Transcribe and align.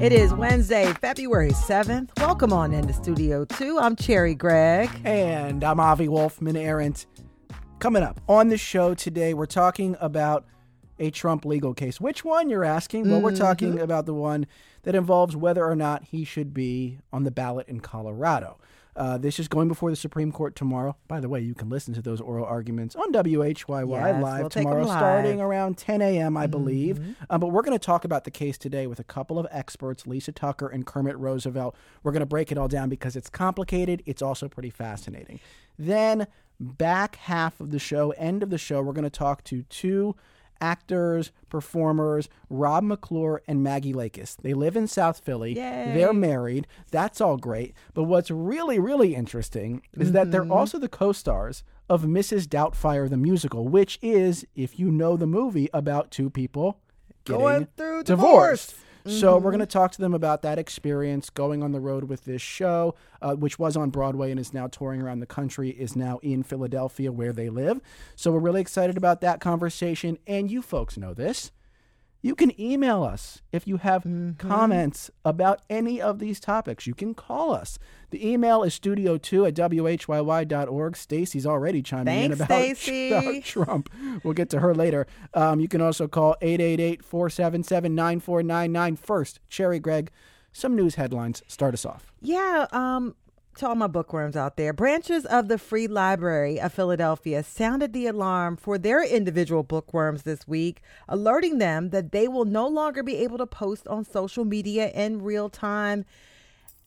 It 0.00 0.12
is 0.12 0.32
Wednesday, 0.32 0.92
February 1.00 1.50
7th. 1.50 2.10
Welcome 2.18 2.52
on 2.52 2.72
into 2.72 2.92
Studio 2.92 3.44
2. 3.44 3.78
I'm 3.78 3.94
Cherri 3.96 4.34
Gregg. 4.34 4.88
And 5.04 5.62
I'm 5.64 5.80
Avi 5.80 6.08
Wolfman 6.08 6.56
Arent. 6.56 7.06
Coming 7.78 8.02
up 8.02 8.20
on 8.28 8.48
the 8.48 8.56
show 8.56 8.94
today, 8.94 9.34
we're 9.34 9.46
talking 9.46 9.96
about 10.00 10.46
a 10.98 11.10
Trump 11.10 11.44
legal 11.44 11.74
case. 11.74 12.00
Which 12.00 12.24
one, 12.24 12.48
you're 12.48 12.64
asking? 12.64 13.10
Well, 13.10 13.20
we're 13.20 13.32
Mm-hmm. 13.32 13.42
talking 13.42 13.78
about 13.80 14.06
the 14.06 14.14
one 14.14 14.46
that 14.84 14.94
involves 14.94 15.36
whether 15.36 15.64
or 15.64 15.76
not 15.76 16.04
he 16.04 16.24
should 16.24 16.54
be 16.54 16.98
on 17.12 17.24
the 17.24 17.30
ballot 17.30 17.68
in 17.68 17.80
Colorado. 17.80 18.58
Uh, 18.96 19.18
this 19.18 19.38
is 19.38 19.46
going 19.46 19.68
before 19.68 19.90
the 19.90 19.96
Supreme 19.96 20.32
Court 20.32 20.56
tomorrow. 20.56 20.96
By 21.06 21.20
the 21.20 21.28
way, 21.28 21.40
you 21.40 21.54
can 21.54 21.68
listen 21.68 21.92
to 21.94 22.02
those 22.02 22.20
oral 22.20 22.46
arguments 22.46 22.96
on 22.96 23.12
WHYY 23.12 23.88
Yes, 23.90 24.22
live 24.22 24.40
we'll 24.40 24.48
tomorrow, 24.48 24.76
live. 24.78 24.88
Mm-hmm. 24.88 24.98
starting 24.98 25.40
around 25.40 25.76
10 25.76 26.00
a.m., 26.00 26.36
I 26.36 26.46
believe. 26.46 27.16
Uh, 27.28 27.36
but 27.36 27.48
we're 27.48 27.62
going 27.62 27.78
to 27.78 27.84
talk 27.84 28.06
about 28.06 28.24
the 28.24 28.30
case 28.30 28.56
today 28.56 28.86
with 28.86 28.98
a 28.98 29.04
couple 29.04 29.38
of 29.38 29.46
experts, 29.50 30.06
Lisa 30.06 30.32
Tucker 30.32 30.68
and 30.68 30.86
Kermit 30.86 31.16
Roosevelt. 31.18 31.76
We're 32.02 32.12
going 32.12 32.20
to 32.20 32.26
break 32.26 32.50
it 32.50 32.56
all 32.56 32.68
down 32.68 32.88
because 32.88 33.16
it's 33.16 33.28
complicated. 33.28 34.02
It's 34.06 34.22
also 34.22 34.48
pretty 34.48 34.70
fascinating. 34.70 35.40
Then, 35.78 36.26
back 36.58 37.16
half 37.16 37.60
of 37.60 37.70
the 37.72 37.78
show, 37.78 38.12
end 38.12 38.42
of 38.42 38.48
the 38.48 38.58
show, 38.58 38.80
we're 38.80 38.94
going 38.94 39.04
to 39.04 39.10
talk 39.10 39.44
to 39.44 39.62
two 39.64 40.16
actors, 40.60 41.32
performers, 41.48 42.28
Rob 42.50 42.84
McClure 42.84 43.42
and 43.48 43.62
Maggie 43.62 43.92
Lakis. 43.92 44.36
They 44.36 44.54
live 44.54 44.76
in 44.76 44.86
South 44.86 45.20
Philly. 45.20 45.54
Yay. 45.54 45.92
They're 45.94 46.12
married. 46.12 46.66
That's 46.90 47.20
all 47.20 47.36
great. 47.36 47.74
But 47.94 48.04
what's 48.04 48.30
really, 48.30 48.78
really 48.78 49.14
interesting 49.14 49.82
is 49.94 50.12
that 50.12 50.24
Mm-hmm. 50.24 50.30
they're 50.30 50.52
also 50.52 50.78
the 50.78 50.88
co 50.88 51.12
stars 51.12 51.62
of 51.88 52.02
Mrs. 52.02 52.46
Doubtfire 52.46 53.08
the 53.08 53.16
musical, 53.16 53.68
which 53.68 53.98
is, 54.02 54.44
if 54.56 54.78
you 54.78 54.90
know 54.90 55.16
the 55.16 55.26
movie, 55.26 55.68
about 55.72 56.10
two 56.10 56.30
people 56.30 56.80
getting 57.24 57.40
Going 57.40 57.68
through 57.76 58.02
divorced. 58.04 58.70
divorce. 58.70 58.74
So 59.08 59.38
we're 59.38 59.50
going 59.50 59.60
to 59.60 59.66
talk 59.66 59.92
to 59.92 60.00
them 60.00 60.14
about 60.14 60.42
that 60.42 60.58
experience 60.58 61.30
going 61.30 61.62
on 61.62 61.72
the 61.72 61.80
road 61.80 62.04
with 62.04 62.24
this 62.24 62.42
show, 62.42 62.94
uh, 63.22 63.34
which 63.34 63.58
was 63.58 63.76
on 63.76 63.90
Broadway 63.90 64.30
and 64.30 64.40
is 64.40 64.52
now 64.52 64.66
touring 64.66 65.00
around 65.00 65.20
the 65.20 65.26
country, 65.26 65.70
is 65.70 65.94
now 65.94 66.18
in 66.22 66.42
Philadelphia 66.42 67.12
where 67.12 67.32
they 67.32 67.48
live. 67.48 67.80
So 68.16 68.32
we're 68.32 68.40
really 68.40 68.60
excited 68.60 68.96
about 68.96 69.20
that 69.20 69.40
conversation. 69.40 70.18
And 70.26 70.50
you 70.50 70.62
folks 70.62 70.96
know 70.96 71.14
this. 71.14 71.52
You 72.26 72.34
can 72.34 72.60
email 72.60 73.04
us 73.04 73.40
if 73.52 73.68
you 73.68 73.76
have 73.76 74.04
comments 74.38 75.12
about 75.24 75.62
any 75.70 76.02
of 76.02 76.18
these 76.18 76.40
topics. 76.40 76.84
You 76.84 76.92
can 76.92 77.14
call 77.14 77.52
us. 77.52 77.78
The 78.10 78.28
email 78.28 78.64
is 78.64 78.76
studio2 78.76 79.46
at 79.46 79.54
whyy.org. 79.54 80.96
Stacy's 80.96 81.46
already 81.46 81.82
chiming 81.82 82.24
in 82.24 82.32
about, 82.32 82.46
Stacey. 82.48 83.12
about 83.12 83.44
Trump. 83.44 83.90
We'll 84.24 84.34
get 84.34 84.50
to 84.50 84.58
her 84.58 84.74
later. 84.74 85.06
Um, 85.34 85.60
you 85.60 85.68
can 85.68 85.80
also 85.80 86.08
call 86.08 86.34
888 86.40 87.04
477 87.04 87.94
9499. 87.94 88.96
First, 88.96 89.38
Cherri 89.48 89.78
Gregg, 89.78 90.10
some 90.52 90.74
news 90.74 90.96
headlines. 90.96 91.44
Start 91.46 91.74
us 91.74 91.86
off. 91.86 92.12
Yeah, 92.20 92.66
um, 92.72 93.14
to 93.56 93.68
all 93.68 93.74
my 93.74 93.86
bookworms 93.86 94.36
out 94.36 94.56
there, 94.56 94.72
branches 94.72 95.24
of 95.26 95.48
the 95.48 95.58
Free 95.58 95.86
Library 95.86 96.60
of 96.60 96.72
Philadelphia 96.72 97.42
sounded 97.42 97.92
the 97.92 98.06
alarm 98.06 98.56
for 98.56 98.78
their 98.78 99.02
individual 99.02 99.62
bookworms 99.62 100.22
this 100.22 100.46
week, 100.46 100.82
alerting 101.08 101.58
them 101.58 101.90
that 101.90 102.12
they 102.12 102.28
will 102.28 102.44
no 102.44 102.68
longer 102.68 103.02
be 103.02 103.16
able 103.16 103.38
to 103.38 103.46
post 103.46 103.88
on 103.88 104.04
social 104.04 104.44
media 104.44 104.90
in 104.90 105.22
real 105.22 105.48
time. 105.48 106.04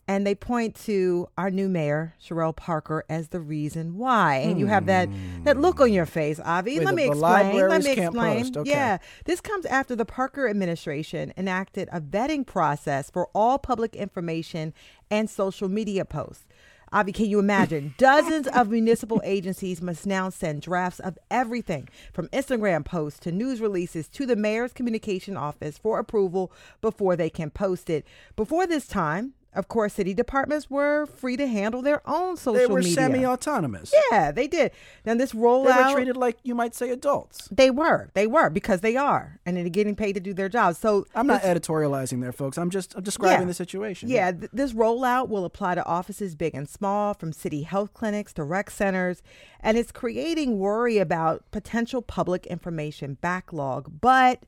And 0.07 0.25
they 0.25 0.33
point 0.33 0.75
to 0.85 1.27
our 1.37 1.51
new 1.51 1.69
mayor, 1.69 2.15
Cherelle 2.19 2.55
Parker, 2.55 3.05
as 3.09 3.27
the 3.27 3.39
reason 3.39 3.95
why. 3.95 4.37
And 4.37 4.59
you 4.59 4.65
have 4.65 4.87
that 4.87 5.07
hmm. 5.07 5.43
that 5.43 5.55
look 5.55 5.79
on 5.79 5.93
your 5.93 6.07
face, 6.07 6.39
Avi. 6.39 6.79
Wait, 6.79 6.85
Let 6.85 6.91
the- 6.91 6.95
me 6.95 7.03
the 7.03 7.11
explain. 7.11 7.69
Let 7.69 7.83
me 7.83 7.91
explain. 7.91 8.65
Yeah. 8.65 8.97
This 9.25 9.39
comes 9.39 9.67
after 9.67 9.95
the 9.95 10.05
Parker 10.05 10.47
administration 10.49 11.31
enacted 11.37 11.89
a 11.91 12.01
vetting 12.01 12.43
process 12.43 13.11
for 13.11 13.29
all 13.35 13.59
public 13.59 13.95
information 13.95 14.73
and 15.11 15.29
social 15.29 15.69
media 15.69 16.05
posts. 16.05 16.47
Avi, 16.91 17.11
can 17.11 17.25
you 17.25 17.39
imagine? 17.39 17.93
Dozens 17.97 18.47
of 18.47 18.69
municipal 18.69 19.21
agencies 19.23 19.81
must 19.81 20.05
now 20.05 20.29
send 20.29 20.61
drafts 20.61 20.99
of 20.99 21.17
everything 21.29 21.87
from 22.13 22.27
Instagram 22.29 22.83
posts 22.83 23.19
to 23.19 23.31
news 23.31 23.61
releases 23.61 24.07
to 24.09 24.25
the 24.25 24.35
mayor's 24.35 24.73
communication 24.73 25.37
office 25.37 25.77
for 25.77 25.99
approval 25.99 26.51
before 26.81 27.15
they 27.15 27.29
can 27.29 27.51
post 27.51 27.89
it. 27.89 28.05
Before 28.35 28.65
this 28.65 28.87
time, 28.87 29.33
of 29.55 29.67
course, 29.67 29.93
city 29.93 30.13
departments 30.13 30.69
were 30.69 31.07
free 31.07 31.35
to 31.35 31.47
handle 31.47 31.81
their 31.81 32.01
own 32.07 32.37
social 32.37 32.53
media. 32.53 32.67
They 32.67 32.73
were 32.73 32.79
media. 32.81 32.93
semi 32.93 33.25
autonomous. 33.25 33.93
Yeah, 34.11 34.31
they 34.31 34.47
did. 34.47 34.71
Now 35.05 35.15
this 35.15 35.33
rollout, 35.33 35.75
They 35.75 35.83
were 35.83 35.93
treated 35.95 36.17
like 36.17 36.37
you 36.43 36.53
might 36.53 36.75
say 36.75 36.91
adults. 36.91 37.47
they 37.51 37.71
were. 37.71 38.09
They 38.13 38.27
were 38.27 38.49
because 38.51 38.81
they 38.81 38.95
are, 38.95 39.39
and 39.45 39.57
they're 39.57 39.69
getting 39.69 39.95
paid 39.95 40.13
to 40.13 40.19
do 40.19 40.33
their 40.33 40.49
jobs. 40.49 40.77
So 40.77 41.05
I'm 41.15 41.25
not 41.27 41.41
editorializing 41.41 42.21
there, 42.21 42.31
folks. 42.31 42.57
I'm 42.57 42.69
just 42.69 42.93
I'm 42.95 43.03
describing 43.03 43.41
Yeah. 43.41 43.45
the 43.47 43.53
situation. 43.55 44.09
Yeah, 44.09 44.31
th- 44.31 44.51
this 44.53 44.73
rollout 44.73 45.29
will 45.29 45.45
apply 45.45 45.75
to 45.75 45.85
offices 45.85 46.35
big 46.35 46.53
and 46.53 46.69
small, 46.69 47.13
from 47.15 47.33
city 47.33 47.63
health 47.63 47.93
clinics 47.93 48.33
to 48.33 48.43
rec 48.43 48.69
centers, 48.69 49.23
and 49.59 49.77
it's 49.77 49.91
creating 49.91 50.59
worry 50.59 50.99
about 50.99 51.43
potential 51.51 52.01
public 52.01 52.45
information 52.45 53.17
backlog. 53.21 53.99
But 53.99 54.43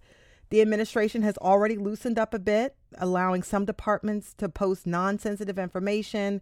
the 0.52 0.62
administration 0.62 1.24
has 1.24 1.38
already 1.40 1.76
loosened 1.78 2.20
up 2.20 2.34
a 2.34 2.40
bit, 2.40 2.76
allowing 3.00 3.42
some 3.42 3.66
departments 3.66 4.34
to 4.36 4.48
post 4.48 4.86
non-sensitive 4.86 5.58
information. 5.58 6.42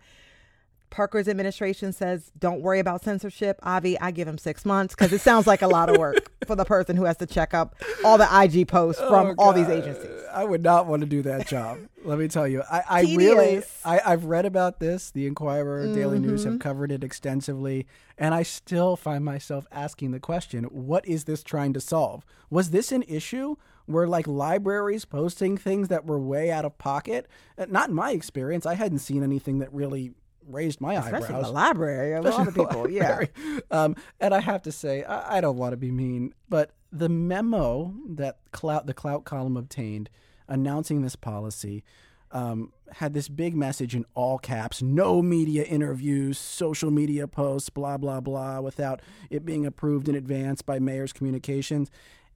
Parker's 0.90 1.28
administration 1.28 1.94
says, 1.94 2.32
"Don't 2.40 2.62
worry 2.62 2.80
about 2.80 3.04
censorship." 3.04 3.60
Avi, 3.62 4.00
I 4.00 4.10
give 4.10 4.28
him 4.28 4.40
six 4.40 4.66
months 4.66 4.96
because 4.96 5.14
it 5.14 5.22
sounds 5.22 5.46
like 5.46 5.62
a 5.62 5.68
lot 5.68 5.88
of 5.88 5.98
work 5.98 6.32
for 6.48 6.56
the 6.56 6.66
person 6.66 6.98
who 6.98 7.04
has 7.04 7.16
to 7.18 7.28
check 7.28 7.54
up 7.54 7.76
all 8.04 8.18
the 8.18 8.28
IG 8.42 8.68
posts 8.68 9.00
from 9.00 9.28
Oh, 9.28 9.36
all 9.38 9.54
these 9.54 9.70
agencies. 9.70 10.10
I 10.34 10.44
would 10.44 10.64
not 10.64 10.88
want 10.88 11.02
to 11.02 11.06
do 11.06 11.22
that 11.22 11.48
job. 11.48 11.78
Let 12.04 12.18
me 12.18 12.28
tell 12.28 12.48
you. 12.48 12.64
I, 12.72 12.82
I 12.90 13.02
really, 13.02 13.62
I, 13.86 14.00
I've 14.04 14.26
read 14.26 14.46
about 14.48 14.80
this. 14.80 15.12
The 15.12 15.28
Inquirer, 15.28 15.94
Daily 15.94 16.18
News 16.18 16.42
Mm-hmm. 16.42 16.52
have 16.54 16.60
covered 16.60 16.92
it 16.92 17.04
extensively, 17.04 17.86
and 18.18 18.34
I 18.34 18.42
still 18.42 18.96
find 18.96 19.24
myself 19.24 19.68
asking 19.72 20.10
the 20.10 20.20
question: 20.20 20.64
What 20.72 21.08
is 21.08 21.26
this 21.26 21.44
trying 21.44 21.74
to 21.74 21.80
solve? 21.80 22.26
Was 22.50 22.72
this 22.72 22.92
an 22.92 23.04
issue 23.04 23.58
where 23.90 24.08
like 24.08 24.28
libraries 24.28 25.06
posting 25.06 25.58
things 25.58 25.88
that 25.88 26.06
were 26.06 26.20
way 26.20 26.52
out 26.52 26.66
of 26.66 26.78
pocket? 26.78 27.28
Uh, 27.58 27.66
Not 27.70 27.90
in 27.90 27.96
my 27.96 28.12
experience. 28.12 28.66
I 28.66 28.76
hadn't 28.76 29.00
seen 29.00 29.24
anything 29.24 29.60
that 29.60 29.74
really 29.74 30.12
raised 30.48 30.82
my 30.82 30.96
Especially 30.96 31.28
eyebrows. 31.28 31.46
the 31.46 31.52
library, 31.52 32.14
a 32.14 32.22
lot 32.22 32.48
of 32.48 32.56
people, 32.56 32.90
yeah. 32.90 33.26
Um, 33.72 33.96
and 34.20 34.34
I 34.34 34.40
have 34.40 34.64
to 34.64 34.72
say, 34.72 35.04
I, 35.04 35.38
I 35.38 35.42
don't 35.42 35.58
want 35.58 35.74
to 35.74 35.78
be 35.78 35.92
mean, 35.92 36.34
but 36.50 36.72
the 36.92 37.10
memo 37.10 37.94
that 38.08 38.40
clout, 38.52 38.88
the 38.88 38.94
Clout 38.94 39.26
column 39.26 39.58
obtained 39.58 40.10
announcing 40.48 41.02
this 41.04 41.16
policy 41.16 41.84
um, 42.32 42.74
had 42.94 43.14
this 43.14 43.28
big 43.28 43.56
message 43.56 43.96
in 43.96 44.06
all 44.14 44.38
caps 44.38 44.82
no 44.82 45.22
media 45.22 45.64
interviews, 45.64 46.38
social 46.38 46.92
media 46.92 47.28
posts, 47.28 47.70
blah, 47.70 47.98
blah, 47.98 48.20
blah, 48.20 48.60
without 48.60 49.02
it 49.30 49.46
being 49.46 49.66
approved 49.66 50.08
in 50.10 50.16
advance 50.16 50.62
by 50.62 50.80
mayor's 50.80 51.14
communications. 51.14 51.90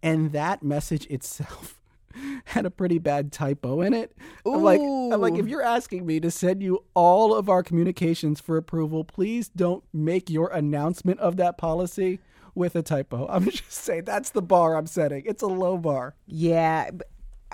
And 0.03 0.31
that 0.33 0.61
message 0.61 1.07
itself. 1.07 1.79
Had 2.45 2.65
a 2.67 2.69
pretty 2.69 2.99
bad 2.99 3.31
typo 3.31 3.81
in 3.81 3.93
it. 3.95 4.15
I'm 4.45 4.61
like, 4.61 4.79
I'm 4.79 5.19
like, 5.19 5.35
if 5.39 5.47
you're 5.47 5.63
asking 5.63 6.05
me 6.05 6.19
to 6.19 6.29
send 6.29 6.61
you 6.61 6.83
all 6.93 7.33
of 7.33 7.49
our 7.49 7.63
communications 7.63 8.39
for 8.39 8.55
approval, 8.57 9.03
please 9.03 9.49
don't 9.49 9.83
make 9.91 10.29
your 10.29 10.49
announcement 10.49 11.19
of 11.19 11.37
that 11.37 11.57
policy 11.57 12.19
with 12.53 12.75
a 12.75 12.83
typo. 12.83 13.25
I'm 13.31 13.45
just 13.49 13.71
saying 13.71 14.03
that's 14.03 14.29
the 14.29 14.43
bar 14.43 14.75
I'm 14.77 14.85
setting. 14.85 15.23
It's 15.25 15.41
a 15.41 15.47
low 15.47 15.77
bar. 15.77 16.13
Yeah. 16.27 16.91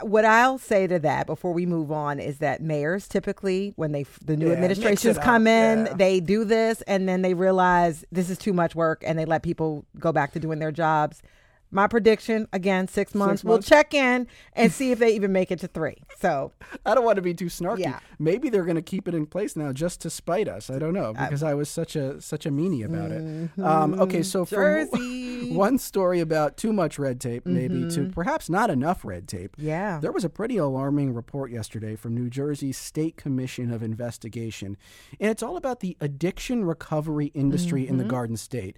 What 0.02 0.26
I'll 0.26 0.58
say 0.58 0.88
to 0.88 1.00
that 1.00 1.26
before 1.26 1.54
we 1.54 1.66
move 1.66 1.92
on 1.92 2.20
is 2.20 2.40
that 2.40 2.62
mayors 2.62 3.08
typically, 3.08 3.74
when 3.76 3.92
they 3.92 4.06
the 4.24 4.38
new 4.38 4.48
Yeah, 4.48 4.54
administrations 4.54 5.18
come 5.18 5.46
in, 5.46 5.86
yeah. 5.86 5.94
they 5.94 6.20
do 6.22 6.46
this, 6.46 6.82
and 6.84 7.08
then 7.08 7.22
they 7.22 7.34
realize 7.34 8.04
this 8.12 8.30
is 8.30 8.38
too 8.38 8.54
much 8.54 8.76
work, 8.76 9.04
and 9.06 9.20
they 9.20 9.26
let 9.26 9.44
people 9.44 9.86
go 10.00 10.12
back 10.14 10.32
to 10.34 10.40
doing 10.40 10.60
their 10.60 10.72
jobs. 10.72 11.22
My 11.72 11.88
prediction 11.88 12.48
again, 12.52 12.88
six 12.88 13.14
months. 13.14 13.44
We'll 13.44 13.62
check 13.62 13.94
in 13.94 14.28
and 14.54 14.72
see 14.72 14.92
if 14.92 15.00
they 15.00 15.14
even 15.16 15.32
make 15.32 15.52
it 15.52 15.60
to 15.60 15.68
three. 15.68 15.98
So 16.20 16.52
I 16.86 16.96
don't 16.96 17.06
want 17.06 17.18
to 17.18 17.22
be 17.22 17.34
too 17.34 17.46
snarky. 17.46 17.80
Yeah. 17.80 18.00
Maybe 18.18 18.50
they're 18.50 18.66
going 18.66 18.76
to 18.76 18.82
keep 18.82 19.08
it 19.08 19.14
in 19.14 19.26
place 19.26 19.56
now 19.56 19.72
just 19.72 20.02
to 20.02 20.10
spite 20.10 20.48
us. 20.48 20.70
I 20.70 20.80
don't 20.80 20.94
know 20.94 21.14
because 21.14 21.44
I 21.44 21.54
was 21.54 21.70
such 21.70 21.96
a 21.96 22.20
such 22.22 22.46
a 22.46 22.50
meanie 22.52 22.84
about 22.86 23.12
it. 23.12 23.64
Um, 23.64 24.00
okay, 24.00 24.24
so 24.24 24.46
from 24.46 24.60
Mm-hmm. 24.60 25.56
One 25.56 25.78
story 25.78 26.20
about 26.20 26.58
too 26.58 26.72
much 26.74 27.00
red 27.00 27.20
tape, 27.20 27.46
maybe 27.46 27.90
to 27.92 28.10
perhaps 28.10 28.50
not 28.50 28.70
enough 28.70 29.04
red 29.04 29.28
tape. 29.28 29.56
yeah, 29.58 30.00
There 30.00 30.12
was 30.12 30.24
a 30.24 30.30
pretty 30.30 30.58
alarming 30.58 31.14
report 31.14 31.52
yesterday 31.52 31.96
from 31.96 32.14
New 32.14 32.30
Jersey's 32.30 32.78
State 32.78 33.18
Commission 33.18 33.72
of 33.72 33.82
Investigation, 33.82 34.78
and 35.20 35.32
it's 35.32 35.42
all 35.44 35.58
about 35.58 35.80
the 35.80 35.98
addiction 36.02 36.66
recovery 36.66 37.28
industry 37.34 37.88
in 37.88 37.98
the 37.98 38.04
Garden 38.04 38.38
State. 38.38 38.78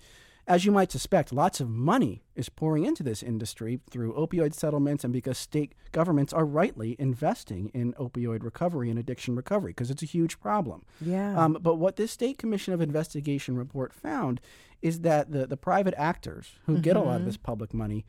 As 0.51 0.65
you 0.65 0.73
might 0.73 0.91
suspect, 0.91 1.31
lots 1.31 1.61
of 1.61 1.69
money 1.69 2.23
is 2.35 2.49
pouring 2.49 2.83
into 2.83 3.03
this 3.03 3.23
industry 3.23 3.79
through 3.89 4.11
opioid 4.15 4.53
settlements 4.53 5.05
and 5.05 5.13
because 5.13 5.37
state 5.37 5.73
governments 5.93 6.33
are 6.33 6.43
rightly 6.43 6.97
investing 6.99 7.71
in 7.73 7.93
opioid 7.93 8.43
recovery 8.43 8.89
and 8.89 8.99
addiction 8.99 9.33
recovery 9.33 9.71
because 9.71 9.89
it's 9.89 10.03
a 10.03 10.05
huge 10.05 10.41
problem. 10.41 10.83
yeah. 10.99 11.41
Um, 11.41 11.57
but 11.61 11.75
what 11.75 11.95
this 11.95 12.11
State 12.11 12.37
Commission 12.37 12.73
of 12.73 12.81
Investigation 12.81 13.55
report 13.55 13.93
found 13.93 14.41
is 14.81 14.99
that 14.99 15.31
the, 15.31 15.47
the 15.47 15.55
private 15.55 15.93
actors 15.95 16.51
who 16.65 16.79
get 16.79 16.97
a 16.97 16.99
lot 16.99 17.21
of 17.21 17.25
this 17.25 17.37
public 17.37 17.73
money 17.73 18.05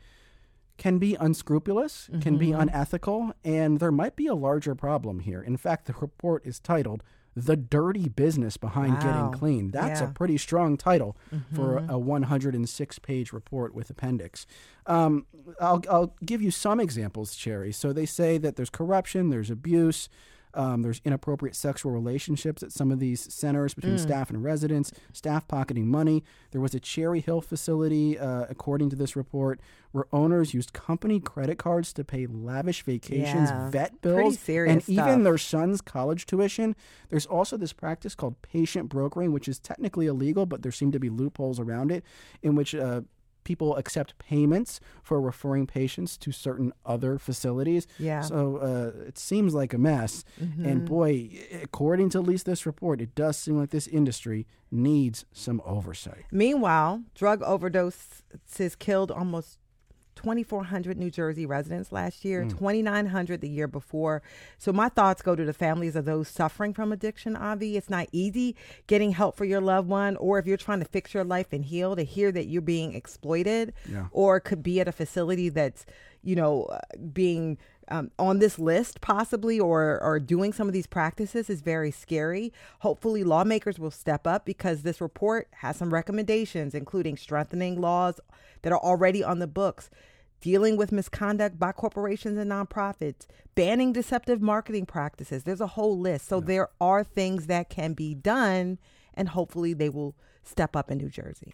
can 0.77 0.97
be 0.97 1.15
unscrupulous, 1.15 2.09
can 2.19 2.37
be 2.37 2.51
unethical, 2.51 3.31
and 3.45 3.79
there 3.79 3.91
might 3.91 4.17
be 4.17 4.27
a 4.27 4.35
larger 4.35 4.75
problem 4.75 5.19
here. 5.19 5.41
In 5.41 5.55
fact, 5.55 5.85
the 5.85 5.93
report 5.93 6.45
is 6.45 6.59
titled 6.59 7.03
The 7.35 7.55
Dirty 7.55 8.09
Business 8.09 8.57
Behind 8.57 8.93
Wow. 8.93 8.99
Getting 8.99 9.39
Clean. 9.39 9.71
That's 9.71 10.01
a 10.01 10.07
pretty 10.07 10.37
strong 10.37 10.77
title 10.77 11.17
for 11.53 11.77
a 11.89 11.97
106 11.97 12.99
page 12.99 13.33
report 13.33 13.73
with 13.73 13.89
appendix. 13.89 14.45
Um, 14.85 15.25
I'll, 15.59 15.81
I'll 15.89 16.15
give 16.25 16.41
you 16.41 16.51
some 16.51 16.79
examples, 16.79 17.35
Cherri. 17.35 17.71
So 17.73 17.91
they 17.93 18.05
say 18.05 18.37
that 18.37 18.55
there's 18.55 18.69
corruption, 18.69 19.29
there's 19.29 19.49
abuse. 19.49 20.09
Um, 20.55 20.81
there's 20.83 21.01
inappropriate 21.03 21.55
sexual 21.55 21.91
relationships 21.91 22.61
at 22.63 22.71
some 22.71 22.91
of 22.91 22.99
these 22.99 23.33
centers 23.33 23.73
between 23.73 23.97
staff 23.97 24.29
and 24.29 24.43
residents, 24.43 24.91
staff 25.11 25.47
pocketing 25.47 25.87
money. 25.87 26.23
There 26.51 26.61
was 26.61 26.75
a 26.75 26.79
Cherry 26.79 27.21
Hill 27.21 27.41
facility, 27.41 28.19
uh, 28.19 28.45
according 28.49 28.89
to 28.91 28.95
this 28.95 29.15
report, 29.15 29.59
where 29.91 30.05
owners 30.11 30.53
used 30.53 30.73
company 30.73 31.19
credit 31.19 31.57
cards 31.57 31.91
to 31.93 32.03
pay 32.03 32.25
lavish 32.27 32.83
vacations, 32.83 33.49
Yeah. 33.49 33.69
vet 33.69 34.01
bills, 34.01 34.37
and 34.71 34.81
even 34.89 35.23
their 35.23 35.37
son's 35.37 35.81
college 35.81 36.25
tuition. 36.25 36.75
There's 37.09 37.25
also 37.25 37.57
this 37.57 37.73
practice 37.73 38.13
called 38.15 38.41
patient 38.41 38.89
brokering, 38.89 39.31
which 39.31 39.47
is 39.47 39.59
technically 39.59 40.07
illegal, 40.07 40.45
but 40.45 40.61
there 40.61 40.71
seem 40.71 40.91
to 40.91 40.99
be 40.99 41.09
loopholes 41.09 41.59
around 41.59 41.91
it, 41.91 42.03
in 42.41 42.55
which 42.55 42.73
uh, 42.75 43.01
people 43.43 43.75
accept 43.75 44.17
payments 44.19 44.79
for 45.01 45.19
referring 45.21 45.67
patients 45.67 46.17
to 46.17 46.31
certain 46.31 46.73
other 46.85 47.17
facilities. 47.17 47.87
Yeah. 47.99 48.21
So 48.21 48.57
uh, 48.57 49.07
it 49.07 49.17
seems 49.17 49.53
like 49.53 49.73
a 49.73 49.77
mess. 49.77 50.23
Mm-hmm. 50.41 50.65
And 50.65 50.85
boy, 50.85 51.29
according 51.61 52.09
to 52.09 52.19
at 52.19 52.25
least 52.25 52.45
this 52.45 52.65
report, 52.65 53.01
it 53.01 53.15
does 53.15 53.37
seem 53.37 53.57
like 53.57 53.69
this 53.71 53.87
industry 53.87 54.47
needs 54.71 55.25
some 55.31 55.61
oversight. 55.65 56.25
Meanwhile, 56.31 57.03
drug 57.15 57.41
overdoses 57.41 58.79
killed 58.79 59.11
almost 59.11 59.59
2,400 60.15 60.97
New 60.97 61.09
Jersey 61.09 61.45
residents 61.45 61.91
last 61.91 62.23
year, 62.25 62.43
2,900 62.45 63.41
the 63.41 63.49
year 63.49 63.67
before. 63.67 64.21
So 64.57 64.71
my 64.71 64.89
thoughts 64.89 65.21
go 65.21 65.35
to 65.35 65.43
the 65.45 65.53
families 65.53 65.95
of 65.95 66.05
those 66.05 66.27
suffering 66.27 66.73
from 66.73 66.91
addiction, 66.91 67.35
Avi. 67.35 67.77
It's 67.77 67.89
not 67.89 68.07
easy 68.11 68.55
getting 68.87 69.11
help 69.11 69.35
for 69.35 69.45
your 69.45 69.61
loved 69.61 69.87
one, 69.89 70.15
or 70.17 70.39
if 70.39 70.45
you're 70.45 70.57
trying 70.57 70.79
to 70.79 70.85
fix 70.85 71.13
your 71.13 71.23
life 71.23 71.51
and 71.51 71.65
heal, 71.65 71.95
to 71.95 72.03
hear 72.03 72.31
that 72.31 72.45
you're 72.45 72.61
being 72.61 72.93
exploited, 72.93 73.73
Yeah. 73.89 74.07
or 74.11 74.39
could 74.39 74.63
be 74.63 74.79
at 74.79 74.87
a 74.87 74.91
facility 74.91 75.49
that's, 75.49 75.85
you 76.23 76.35
know, 76.35 76.63
uh, 76.65 76.79
being 77.13 77.57
um, 77.89 78.11
on 78.17 78.39
this 78.39 78.57
list 78.59 79.01
possibly 79.01 79.59
or 79.59 80.01
or 80.01 80.19
doing 80.19 80.53
some 80.53 80.67
of 80.67 80.73
these 80.73 80.87
practices 80.87 81.49
is 81.49 81.61
very 81.61 81.91
scary. 81.91 82.53
Hopefully 82.79 83.23
lawmakers 83.23 83.79
will 83.79 83.91
step 83.91 84.25
up 84.25 84.45
because 84.45 84.81
this 84.81 85.01
report 85.01 85.47
has 85.55 85.77
some 85.77 85.93
recommendations 85.93 86.73
including 86.73 87.17
strengthening 87.17 87.79
laws 87.79 88.19
that 88.61 88.71
are 88.71 88.79
already 88.79 89.23
on 89.23 89.39
the 89.39 89.47
books, 89.47 89.89
dealing 90.41 90.77
with 90.77 90.91
misconduct 90.91 91.59
by 91.59 91.71
corporations 91.71 92.37
and 92.37 92.51
nonprofits, 92.51 93.27
banning 93.55 93.93
deceptive 93.93 94.41
marketing 94.41 94.85
practices. 94.85 95.43
There's 95.43 95.61
a 95.61 95.67
whole 95.67 95.99
list. 95.99 96.27
So 96.27 96.39
there 96.39 96.69
are 96.79 97.03
things 97.03 97.47
that 97.47 97.69
can 97.69 97.93
be 97.93 98.15
done 98.15 98.79
and 99.13 99.29
hopefully 99.29 99.73
they 99.73 99.89
will 99.89 100.15
step 100.43 100.75
up 100.75 100.89
in 100.89 100.97
New 100.97 101.09
Jersey. 101.09 101.53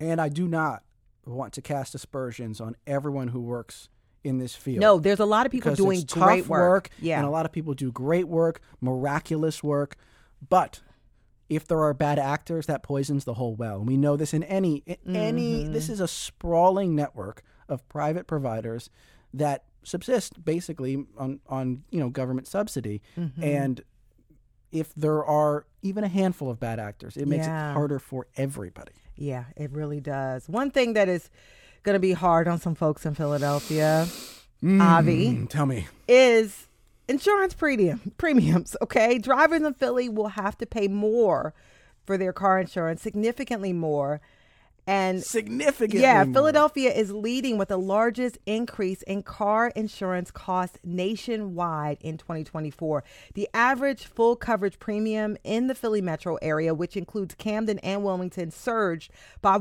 And 0.00 0.20
I 0.20 0.28
do 0.28 0.48
not 0.48 0.82
want 1.24 1.52
to 1.54 1.62
cast 1.62 1.94
aspersions 1.94 2.60
on 2.60 2.76
everyone 2.86 3.28
who 3.28 3.40
works 3.40 3.88
in 4.26 4.38
this 4.38 4.54
field. 4.54 4.80
No, 4.80 4.98
there's 4.98 5.20
a 5.20 5.24
lot 5.24 5.46
of 5.46 5.52
people 5.52 5.70
because 5.70 5.78
doing 5.78 6.02
great 6.08 6.40
tough 6.42 6.48
work. 6.48 6.90
Yeah. 7.00 7.18
and 7.18 7.26
a 7.26 7.30
lot 7.30 7.46
of 7.46 7.52
people 7.52 7.74
do 7.74 7.90
great 7.92 8.28
work, 8.28 8.60
miraculous 8.80 9.62
work. 9.62 9.96
But 10.48 10.80
if 11.48 11.66
there 11.66 11.80
are 11.80 11.94
bad 11.94 12.18
actors, 12.18 12.66
that 12.66 12.82
poisons 12.82 13.24
the 13.24 13.34
whole 13.34 13.54
well. 13.54 13.78
And 13.78 13.86
we 13.88 13.96
know 13.96 14.16
this 14.16 14.34
in 14.34 14.42
any 14.42 14.82
in 14.86 15.16
any. 15.16 15.62
Mm-hmm. 15.64 15.72
This 15.72 15.88
is 15.88 16.00
a 16.00 16.08
sprawling 16.08 16.94
network 16.94 17.42
of 17.68 17.88
private 17.88 18.26
providers 18.26 18.90
that 19.32 19.64
subsist 19.84 20.44
basically 20.44 21.04
on 21.16 21.40
on 21.48 21.84
you 21.90 22.00
know 22.00 22.08
government 22.10 22.46
subsidy, 22.48 23.00
Mm-hmm. 23.16 23.42
and 23.42 23.80
if 24.72 24.92
there 24.96 25.24
are 25.24 25.64
even 25.82 26.02
a 26.04 26.08
handful 26.08 26.50
of 26.50 26.58
bad 26.58 26.80
actors, 26.80 27.16
it 27.16 27.28
makes 27.28 27.46
Yeah. 27.46 27.70
it 27.70 27.74
harder 27.74 27.98
for 28.00 28.26
everybody. 28.36 28.92
Yeah, 29.14 29.44
it 29.56 29.70
really 29.70 30.00
does. 30.00 30.48
One 30.48 30.70
thing 30.72 30.94
that 30.94 31.08
is 31.08 31.30
going 31.86 31.94
to 31.94 32.00
be 32.00 32.12
hard 32.12 32.48
on 32.48 32.58
some 32.60 32.74
folks 32.74 33.06
in 33.06 33.14
Philadelphia, 33.14 34.08
Avi, 34.64 35.28
Mm, 35.28 35.48
tell 35.48 35.66
me. 35.66 35.86
is 36.08 36.66
insurance 37.08 37.54
premium 37.54 38.12
premiums. 38.18 38.76
Okay, 38.82 39.18
drivers 39.18 39.62
in 39.62 39.72
Philly 39.74 40.08
will 40.08 40.28
have 40.28 40.58
to 40.58 40.66
pay 40.66 40.88
more 40.88 41.54
for 42.04 42.18
their 42.18 42.32
car 42.32 42.58
insurance, 42.58 43.00
significantly 43.02 43.72
more, 43.72 44.20
and 44.88 45.22
Significantly. 45.22 46.00
yeah, 46.00 46.24
more. 46.24 46.34
Philadelphia 46.34 46.92
is 46.92 47.10
leading 47.12 47.56
with 47.58 47.68
the 47.68 47.76
largest 47.78 48.38
increase 48.46 49.02
in 49.02 49.22
car 49.24 49.72
insurance 49.76 50.30
costs 50.32 50.78
nationwide 50.84 51.98
in 52.00 52.16
2024. 52.18 53.02
The 53.34 53.48
average 53.54 54.06
full 54.06 54.34
coverage 54.36 54.78
premium 54.78 55.36
in 55.44 55.66
the 55.68 55.74
Philly 55.74 56.00
metro 56.00 56.36
area, 56.42 56.72
which 56.74 56.96
includes 56.96 57.34
Camden 57.36 57.78
and 57.80 58.04
Wilmington, 58.04 58.50
surged 58.52 59.10
by 59.42 59.56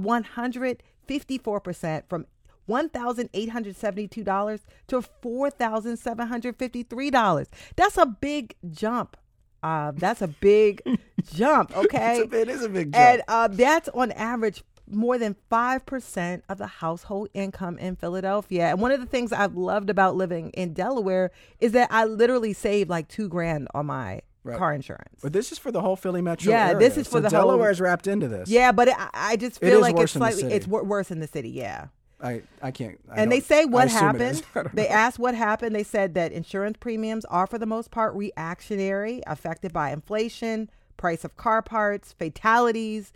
154% 1.08 2.04
from 2.08 2.26
$1,872 2.70 4.60
to 4.88 5.04
$4,753. 5.24 7.48
That's 7.76 7.98
a 7.98 8.06
big 8.06 8.56
jump. 8.72 9.18
Uh, 9.64 9.92
that's 9.96 10.22
a 10.22 10.28
big 10.28 10.84
jump, 11.34 11.76
okay? 11.76 12.22
A, 12.22 12.26
it 12.36 12.50
is 12.50 12.62
a 12.64 12.70
big 12.70 12.94
jump. 12.94 13.04
And 13.04 13.24
uh, 13.28 13.48
that's 13.48 13.90
on 13.90 14.12
average 14.12 14.64
more 14.88 15.18
than 15.18 15.36
5% 15.52 16.42
of 16.48 16.60
the 16.60 16.68
household 16.68 17.30
income 17.34 17.80
in 17.80 17.96
Philadelphia. 17.96 18.68
And 18.68 18.80
one 18.80 18.92
of 18.92 19.00
the 19.00 19.08
things 19.08 19.34
I've 19.34 19.56
loved 19.56 19.90
about 19.90 20.16
living 20.16 20.52
in 20.52 20.74
Delaware 20.74 21.32
is 21.60 21.72
that 21.72 21.92
I 21.92 22.06
literally 22.06 22.54
saved 22.54 22.88
like 22.90 23.08
two 23.08 23.28
grand 23.28 23.68
on 23.74 23.88
my 23.88 24.22
Right. 24.46 24.58
car 24.58 24.74
insurance. 24.74 25.20
But 25.22 25.34
this 25.34 25.52
is 25.52 25.58
for 25.58 25.72
the 25.72 25.82
whole 25.82 25.96
Philly 25.96 26.22
metro 26.22 26.52
area. 26.54 26.64
Yeah, 26.66 26.70
area. 26.76 26.80
this 26.88 26.98
is 26.98 27.08
for 27.08 27.14
So 27.14 27.22
the 27.22 27.30
whole- 27.32 27.50
Delaware's 27.52 27.82
wrapped 27.82 28.06
into 28.08 28.28
this. 28.28 28.48
Yeah, 28.50 28.72
but 28.72 28.88
it, 28.90 28.96
I- 28.98 29.10
I 29.14 29.36
just 29.38 29.60
feel 29.60 29.78
is 29.78 29.82
like 29.82 29.98
it's 29.98 30.12
slightly 30.12 30.44
it's 30.54 30.68
wor- 30.68 30.84
worse 30.84 31.10
in 31.12 31.20
the 31.20 31.28
city. 31.28 31.50
Yeah. 31.50 31.88
I, 32.22 32.44
I 32.62 32.72
can't. 32.72 32.98
I 33.12 33.16
and 33.22 33.32
they 33.32 33.40
say 33.42 33.66
what 33.66 33.88
happened. 34.04 34.22
is. 34.56 34.72
They 34.74 34.88
asked 34.88 35.20
what 35.20 35.36
happened. 35.36 35.76
They 35.76 35.84
said 35.84 36.14
that 36.14 36.32
insurance 36.32 36.78
premiums 36.80 37.26
are, 37.26 37.46
for 37.46 37.58
the 37.58 37.66
most 37.66 37.92
part, 37.92 38.14
reactionary, 38.16 39.22
affected 39.28 39.74
by 39.74 39.92
inflation, 39.92 40.70
price 40.96 41.26
of 41.26 41.36
car 41.36 41.62
parts, 41.62 42.14
fatalities. 42.14 43.12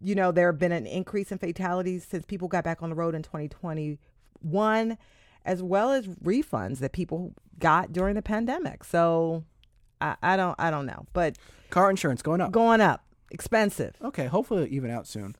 You 0.00 0.14
know, 0.14 0.32
there 0.32 0.46
have 0.50 0.58
been 0.58 0.72
an 0.72 0.86
increase 0.86 1.30
in 1.30 1.36
fatalities 1.38 2.06
since 2.08 2.24
people 2.24 2.48
got 2.48 2.64
back 2.64 2.82
on 2.82 2.88
the 2.88 2.96
road 2.96 3.14
in 3.14 3.22
2021, 3.22 4.96
as 5.44 5.62
well 5.62 5.92
as 5.92 6.06
refunds 6.06 6.78
that 6.78 6.92
people 6.92 7.34
got 7.58 7.92
during 7.92 8.14
the 8.14 8.22
pandemic. 8.22 8.84
So, 8.84 9.44
I, 10.00 10.16
I 10.22 10.36
don't, 10.36 10.54
I 10.58 10.70
don't 10.70 10.86
know, 10.86 11.06
but 11.12 11.36
Car 11.70 11.90
insurance 11.90 12.22
going 12.22 12.40
up. 12.40 12.52
going 12.52 12.80
up, 12.80 13.04
expensive. 13.30 13.94
Okay, 14.02 14.26
hopefully 14.26 14.62
it'll 14.64 14.74
even 14.74 14.90
out 14.90 15.06
soon. 15.06 15.36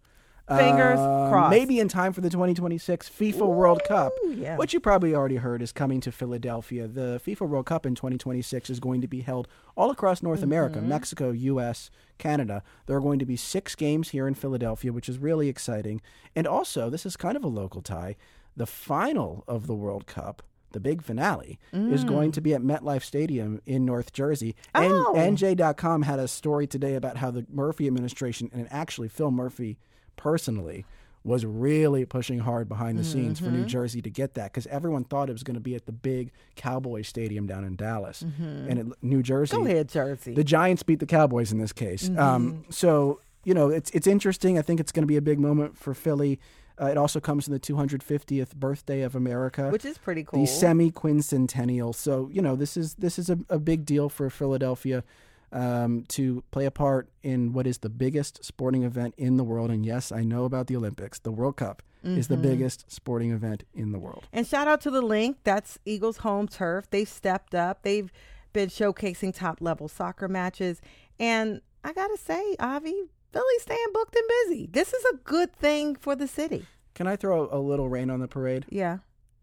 Fingers 0.48 0.98
Um, 0.98 1.30
crossed. 1.30 1.50
Maybe 1.50 1.78
in 1.78 1.86
time 1.86 2.12
for 2.12 2.22
the 2.22 2.28
2026 2.30 3.08
FIFA 3.08 3.46
World 3.54 3.82
Cup, 3.86 4.12
yeah. 4.30 4.56
which 4.56 4.72
you 4.74 4.80
probably 4.80 5.14
already 5.14 5.36
heard 5.36 5.62
is 5.62 5.70
coming 5.70 6.00
to 6.00 6.10
Philadelphia. 6.10 6.88
The 6.88 7.20
FIFA 7.24 7.48
World 7.48 7.66
Cup 7.66 7.86
in 7.86 7.94
2026 7.94 8.68
is 8.68 8.80
going 8.80 9.00
to 9.00 9.06
be 9.06 9.20
held 9.20 9.46
all 9.76 9.92
across 9.92 10.24
North 10.24 10.42
America 10.42 10.80
Mm-hmm. 10.80 10.88
Mexico, 10.88 11.30
U.S., 11.30 11.88
Canada. 12.18 12.64
There 12.86 12.96
are 12.96 13.00
going 13.00 13.20
to 13.20 13.26
be 13.26 13.36
six 13.36 13.76
games 13.76 14.08
here 14.08 14.26
in 14.26 14.34
Philadelphia, 14.34 14.92
which 14.92 15.08
is 15.08 15.18
really 15.18 15.48
exciting. 15.48 16.00
And 16.34 16.48
also, 16.48 16.90
this 16.90 17.06
is 17.06 17.16
kind 17.16 17.36
of 17.36 17.44
a 17.44 17.48
local 17.48 17.80
tie. 17.80 18.16
The 18.56 18.66
final 18.66 19.44
of 19.46 19.68
the 19.68 19.74
World 19.76 20.08
Cup. 20.08 20.42
The 20.72 20.80
big 20.80 21.02
finale 21.02 21.58
is 21.72 22.04
going 22.04 22.32
to 22.32 22.40
be 22.40 22.54
at 22.54 22.60
MetLife 22.62 23.02
Stadium 23.02 23.60
in 23.66 23.84
North 23.84 24.12
Jersey. 24.12 24.54
And 24.74 24.92
Mm. 24.92 25.04
Oh. 25.06 25.14
NJ.com 25.14 26.02
had 26.02 26.18
a 26.18 26.28
story 26.28 26.66
today 26.66 26.94
about 26.94 27.16
how 27.18 27.30
the 27.30 27.44
Murphy 27.52 27.86
administration, 27.86 28.50
and 28.52 28.68
actually 28.70 29.08
Phil 29.08 29.30
Murphy 29.30 29.78
personally, 30.16 30.84
was 31.22 31.44
really 31.44 32.06
pushing 32.06 32.38
hard 32.38 32.66
behind 32.68 32.96
the 32.98 33.04
scenes 33.04 33.38
for 33.38 33.46
Mm-hmm. 33.46 33.56
New 33.56 33.64
Jersey 33.66 34.00
to 34.00 34.08
get 34.08 34.34
that 34.34 34.52
because 34.52 34.66
everyone 34.68 35.04
thought 35.04 35.28
it 35.28 35.32
was 35.32 35.42
going 35.42 35.54
to 35.54 35.60
be 35.60 35.74
at 35.74 35.84
the 35.84 35.92
big 35.92 36.30
Cowboy 36.56 37.02
Stadium 37.02 37.46
down 37.46 37.62
in 37.64 37.76
Dallas. 37.76 38.22
And 38.22 38.78
it, 38.78 38.86
New 39.02 39.22
Jersey, 39.22 39.54
Mm-hmm. 39.56 39.64
Go 39.66 39.70
ahead, 39.70 39.88
Jersey. 39.90 40.34
the 40.34 40.44
Giants 40.44 40.82
beat 40.82 40.98
the 40.98 41.06
Cowboys 41.06 41.52
in 41.52 41.58
this 41.58 41.72
case. 41.74 42.08
Um, 42.16 42.64
so 42.70 43.20
you 43.44 43.52
know 43.54 43.68
it's 43.70 43.90
it's 43.90 44.06
interesting. 44.06 44.58
I 44.58 44.62
think 44.62 44.80
it's 44.80 44.92
going 44.92 45.02
to 45.02 45.06
be 45.06 45.16
a 45.16 45.22
big 45.22 45.38
moment 45.38 45.76
for 45.76 45.92
Philly. 45.94 46.38
Uh, 46.80 46.86
it 46.86 46.96
also 46.96 47.20
comes 47.20 47.46
in 47.46 47.52
the 47.52 47.60
250th 47.60 48.54
birthday 48.56 49.02
of 49.02 49.14
America, 49.14 49.68
which 49.70 49.84
is 49.84 49.98
pretty 49.98 50.24
cool. 50.24 50.40
the 50.40 50.46
semi 50.46 50.90
quincentennial. 50.90 51.94
So 51.94 52.30
you 52.32 52.40
know 52.42 52.56
this 52.56 52.76
is 52.76 52.94
this 52.94 53.18
is 53.18 53.28
a, 53.28 53.38
a 53.48 53.58
big 53.58 53.84
deal 53.84 54.08
for 54.08 54.30
Philadelphia 54.30 55.04
um, 55.52 56.04
to 56.08 56.42
play 56.50 56.64
a 56.64 56.70
part 56.70 57.08
in 57.22 57.52
what 57.52 57.66
is 57.66 57.78
the 57.78 57.88
biggest 57.88 58.44
sporting 58.44 58.82
event 58.84 59.14
in 59.18 59.36
the 59.36 59.44
world. 59.44 59.70
And 59.70 59.84
yes, 59.84 60.12
I 60.12 60.22
know 60.22 60.44
about 60.44 60.68
the 60.68 60.76
Olympics. 60.76 61.18
The 61.18 61.32
World 61.32 61.56
Cup 61.56 61.82
is 62.02 62.28
the 62.28 62.36
biggest 62.38 62.90
sporting 62.90 63.30
event 63.30 63.64
in 63.74 63.92
the 63.92 63.98
world. 63.98 64.26
And 64.32 64.46
shout 64.46 64.66
out 64.66 64.80
to 64.82 64.90
the 64.90 65.02
Linc. 65.02 65.36
That's 65.44 65.78
Eagles 65.84 66.18
home 66.18 66.48
turf. 66.48 66.88
They've 66.88 67.06
stepped 67.06 67.54
up. 67.54 67.82
They've 67.82 68.10
been 68.54 68.70
showcasing 68.70 69.34
top 69.34 69.60
level 69.60 69.86
soccer 69.86 70.26
matches. 70.26 70.80
And 71.18 71.60
I 71.84 71.92
gotta 71.92 72.16
say, 72.16 72.56
Avi, 72.58 73.10
Philly's 73.32 73.62
staying 73.62 73.86
booked 73.92 74.16
and 74.16 74.28
busy. 74.46 74.66
This 74.66 74.92
is 74.92 75.04
a 75.12 75.16
good 75.24 75.52
thing 75.54 75.94
for 75.96 76.16
the 76.16 76.26
city. 76.28 76.66
Can 76.94 77.06
I 77.06 77.16
throw 77.16 77.48
a 77.50 77.58
little 77.58 77.88
rain 77.88 78.10
on 78.10 78.20
the 78.20 78.28
parade? 78.28 78.66
Yeah. 78.68 78.98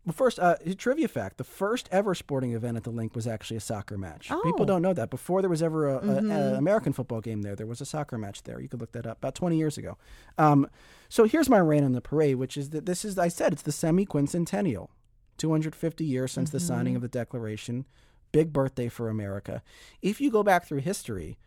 Well, 0.05 0.13
first, 0.13 0.39
uh, 0.39 0.55
trivia 0.77 1.07
fact: 1.09 1.37
the 1.37 1.43
first 1.43 1.89
ever 1.91 2.15
sporting 2.15 2.53
event 2.53 2.77
at 2.77 2.83
the 2.83 2.91
Linc 2.91 3.13
was 3.13 3.27
actually 3.27 3.57
a 3.57 3.61
soccer 3.61 3.97
match. 3.97 4.27
Oh. 4.31 4.41
People 4.41 4.65
don't 4.65 4.81
know 4.81 4.93
that. 4.93 5.09
Before 5.09 5.41
there 5.41 5.49
was 5.49 5.61
ever 5.61 5.89
an 5.97 6.07
Mm-hmm. 6.27 6.55
American 6.55 6.93
football 6.93 7.19
game 7.19 7.41
there, 7.41 7.55
there 7.57 7.65
was 7.67 7.81
a 7.81 7.85
soccer 7.85 8.17
match 8.17 8.43
there. 8.43 8.61
You 8.61 8.69
could 8.69 8.79
look 8.79 8.93
that 8.93 9.05
up. 9.05 9.17
About 9.17 9.35
20 9.35 9.57
years 9.57 9.77
ago. 9.77 9.97
Um, 10.37 10.69
so 11.09 11.25
here's 11.25 11.49
my 11.49 11.57
reign 11.57 11.83
on 11.83 11.91
the 11.91 11.99
parade, 12.01 12.37
which 12.37 12.55
is 12.55 12.69
that 12.69 12.85
this 12.85 13.03
is 13.03 13.17
I 13.17 13.27
said 13.27 13.51
it's 13.51 13.63
the 13.63 13.71
semi 13.73 14.05
quincentennial, 14.05 14.89
250 15.37 16.05
years 16.05 16.31
since 16.31 16.51
the 16.51 16.59
signing 16.59 16.95
of 16.95 17.01
the 17.01 17.07
Declaration. 17.09 17.85
Big 18.31 18.51
birthday 18.53 18.87
for 18.89 19.09
America. 19.09 19.61
If 20.01 20.21
you 20.21 20.29
go 20.31 20.43
back 20.43 20.65
through 20.65 20.79
history, 20.81 21.37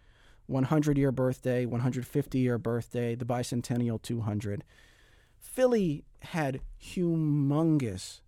100 0.51 0.99
year 0.99 1.13
birthday, 1.13 1.65
150 1.65 2.39
year 2.39 2.59
birthday, 2.59 3.15
the 3.15 3.25
bicentennial 3.25 4.01
200. 4.01 4.65
Philly 5.39 6.05
had 6.21 6.61
humongous 6.81 8.21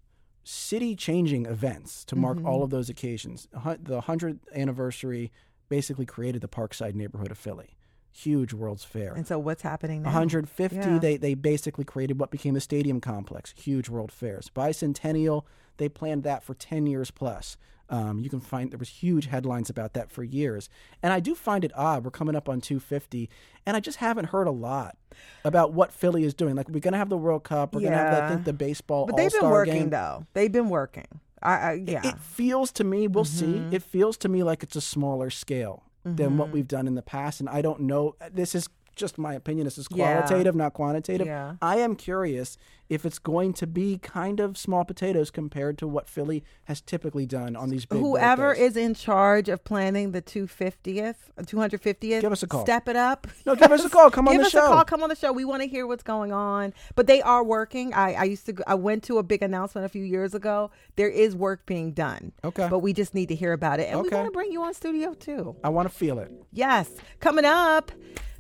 city 0.45 0.97
changing 0.97 1.47
events 1.47 2.05
to 2.05 2.17
mark 2.17 2.39
all 2.45 2.57
mm-hmm. 2.57 2.63
of 2.65 2.71
those 2.71 2.89
occasions. 2.89 3.49
The 3.53 4.01
100th 4.01 4.41
anniversary 4.55 5.31
basically 5.69 6.07
created 6.07 6.43
the 6.43 6.49
Parkside 6.49 6.95
neighborhood 6.95 7.31
of 7.31 7.39
Philly. 7.39 7.77
Huge 8.11 8.53
World's 8.53 8.85
Fair. 8.85 9.15
And 9.15 9.27
so 9.27 9.39
what's 9.39 9.63
happening 9.63 10.03
now? 10.03 10.11
150, 10.11 10.77
Yeah. 10.77 10.99
they, 10.99 11.17
they 11.17 11.35
basically 11.35 11.85
created 11.85 12.21
what 12.21 12.31
became 12.31 12.53
the 12.55 12.61
stadium 12.61 13.01
complex. 13.01 13.55
Huge 13.57 13.89
World 13.89 14.13
Fairs. 14.13 14.51
Bicentennial, 14.55 15.45
they 15.79 15.89
planned 15.89 16.23
that 16.25 16.43
for 16.43 16.55
10 16.55 16.87
years 16.87 17.11
plus. 17.11 17.57
Um, 17.93 18.19
you 18.21 18.31
can 18.31 18.41
find 18.41 18.71
there 18.73 18.79
was 18.79 18.89
huge 18.89 19.27
headlines 19.27 19.69
about 19.71 19.93
that 19.93 20.11
for 20.11 20.25
years, 20.25 20.69
and 21.03 21.13
I 21.13 21.21
do 21.21 21.35
find 21.35 21.63
it 21.65 21.71
odd. 21.77 22.05
We're 22.05 22.11
coming 22.11 22.35
up 22.35 22.49
on 22.49 22.61
250, 22.63 23.29
and 23.67 23.77
I 23.77 23.81
just 23.81 23.99
haven't 23.99 24.27
heard 24.27 24.47
a 24.47 24.51
lot 24.51 24.97
about 25.45 25.73
what 25.75 25.93
Philly 25.93 26.25
is 26.25 26.33
doing. 26.33 26.57
Like 26.57 26.69
we're 26.71 26.81
gonna 26.81 26.97
have 26.97 27.11
the 27.11 27.19
World 27.19 27.45
Cup, 27.45 27.75
we're 27.75 27.83
gonna 27.83 27.97
have 27.97 28.25
I 28.25 28.29
think 28.31 28.45
the 28.45 28.53
baseball. 28.55 29.05
But 29.07 29.17
they've 29.19 29.31
been 29.31 29.43
All-Star 29.43 29.53
working 29.53 29.75
game. 29.75 29.91
though. 29.91 30.27
They've 30.33 30.51
been 30.51 30.71
working. 30.71 31.07
I, 31.43 31.53
I 31.53 31.73
yeah. 31.87 32.01
It 32.09 32.19
feels 32.19 32.73
to 32.73 32.85
me, 32.85 33.09
we'll 33.09 33.25
Mm-hmm. 33.25 33.69
see. 33.71 33.77
It 33.77 33.83
feels 33.83 34.17
to 34.19 34.29
me 34.29 34.43
like 34.43 34.63
it's 34.63 34.75
a 34.77 34.81
smaller 34.81 35.29
scale 35.29 35.83
than 36.05 36.37
what 36.39 36.51
we've 36.51 36.67
done 36.67 36.87
in 36.89 36.95
the 36.97 37.03
past, 37.03 37.39
and 37.41 37.49
I 37.49 37.63
don't 37.63 37.83
know. 37.83 38.17
This 38.33 38.55
is 38.57 38.69
just 38.95 39.19
my 39.19 39.35
opinion. 39.35 39.65
This 39.65 39.79
is 39.79 39.87
Yeah. 39.91 40.23
qualitative, 40.23 40.55
not 40.55 40.73
quantitative. 40.75 41.27
Yeah. 41.27 41.55
I 41.63 41.77
am 41.79 41.97
curious 41.97 42.57
if 42.89 43.07
it's 43.07 43.19
going 43.19 43.55
to 43.55 43.67
be 43.67 43.97
kind 43.99 44.39
of 44.39 44.59
small 44.59 44.85
potatoes 44.85 45.31
compared 45.31 45.79
to 45.79 45.89
what 45.89 46.09
Philly 46.09 46.45
has 46.65 46.81
typically 46.83 47.25
done 47.25 47.57
on 47.57 47.71
these 47.71 47.87
big. 47.87 47.99
Whoever 48.01 48.49
birthdays. 48.51 48.73
is 48.73 48.77
in 48.77 48.95
charge 48.95 49.49
of 49.49 49.65
planning 49.65 50.13
the 50.13 50.21
250th, 50.21 51.15
250th, 51.41 52.21
Give 52.21 52.33
us 52.33 52.43
a 52.43 52.47
call. 52.47 52.65
Step 52.65 52.89
it 52.89 52.97
up. 52.97 53.27
No, 53.47 53.55
give 53.55 53.73
us 53.73 53.85
a 53.85 53.89
call. 53.89 54.11
Come 54.11 54.29
on 54.29 54.37
the 54.39 54.45
show. 54.45 54.59
Give 54.59 54.65
us 54.65 54.71
a 54.71 54.75
call. 54.75 54.85
Come 54.85 55.03
on 55.03 55.09
the 55.09 55.15
show. 55.17 55.33
We 55.33 55.45
want 55.45 55.63
to 55.63 55.69
hear 55.69 55.87
what's 55.87 56.03
going 56.03 56.33
on. 56.33 56.75
But 56.95 57.07
they 57.07 57.23
are 57.23 57.43
working. 57.43 57.95
I, 57.95 58.13
I 58.15 58.25
used 58.25 58.45
to. 58.47 58.55
I 58.67 58.75
went 58.75 59.05
to 59.05 59.19
a 59.19 59.23
big 59.23 59.43
announcement 59.43 59.85
a 59.87 59.89
few 59.89 60.05
years 60.05 60.35
ago. 60.35 60.71
There 60.97 61.09
is 61.09 61.35
work 61.35 61.65
being 61.67 61.93
done. 61.93 62.33
Okay. 62.45 62.69
But 62.69 62.81
we 62.81 62.93
just 62.93 63.15
need 63.15 63.29
to 63.31 63.35
hear 63.35 63.53
about 63.55 63.81
it, 63.81 63.89
and 63.89 64.03
we 64.03 64.09
want 64.11 64.27
to 64.27 64.31
bring 64.33 64.53
you 64.53 64.63
on 64.63 64.75
studio 64.75 65.15
too. 65.15 65.57
I 65.65 65.71
want 65.71 65.89
to 65.89 65.95
feel 65.95 66.19
it. 66.19 66.31
Yes. 66.53 66.91
Coming 67.21 67.45
up, 67.47 67.91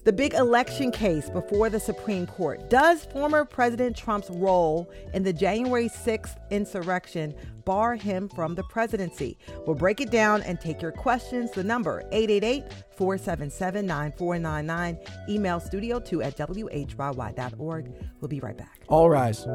the 0.05 0.13
big 0.13 0.35
election 0.35 0.91
case 0.91 1.31
before 1.31 1.71
the 1.71 1.81
Supreme 1.81 2.27
Court. 2.27 2.69
Does 2.69 3.05
former 3.07 3.45
President 3.45 3.97
Trump's 3.97 4.29
role 4.31 4.91
in 5.15 5.23
the 5.23 5.33
January 5.33 5.89
6th 5.89 6.37
insurrection 6.51 7.33
bar 7.65 7.95
him 7.95 8.29
from 8.29 8.57
the 8.57 8.65
presidency? 8.65 9.39
We'll 9.67 9.77
break 9.77 10.01
it 10.01 10.11
down 10.11 10.43
and 10.43 10.61
take 10.61 10.83
your 10.83 10.93
questions. 10.93 11.51
The 11.53 11.65
number 11.65 12.03
888-477-9499. 12.99 15.09
Email 15.29 15.61
studio2 15.61 16.25
at 16.25 16.37
whyy.org. 16.37 17.93
We'll 18.21 18.29
be 18.29 18.41
right 18.41 18.57
back. 18.57 18.81
All 18.89 19.09
rise. 19.09 19.47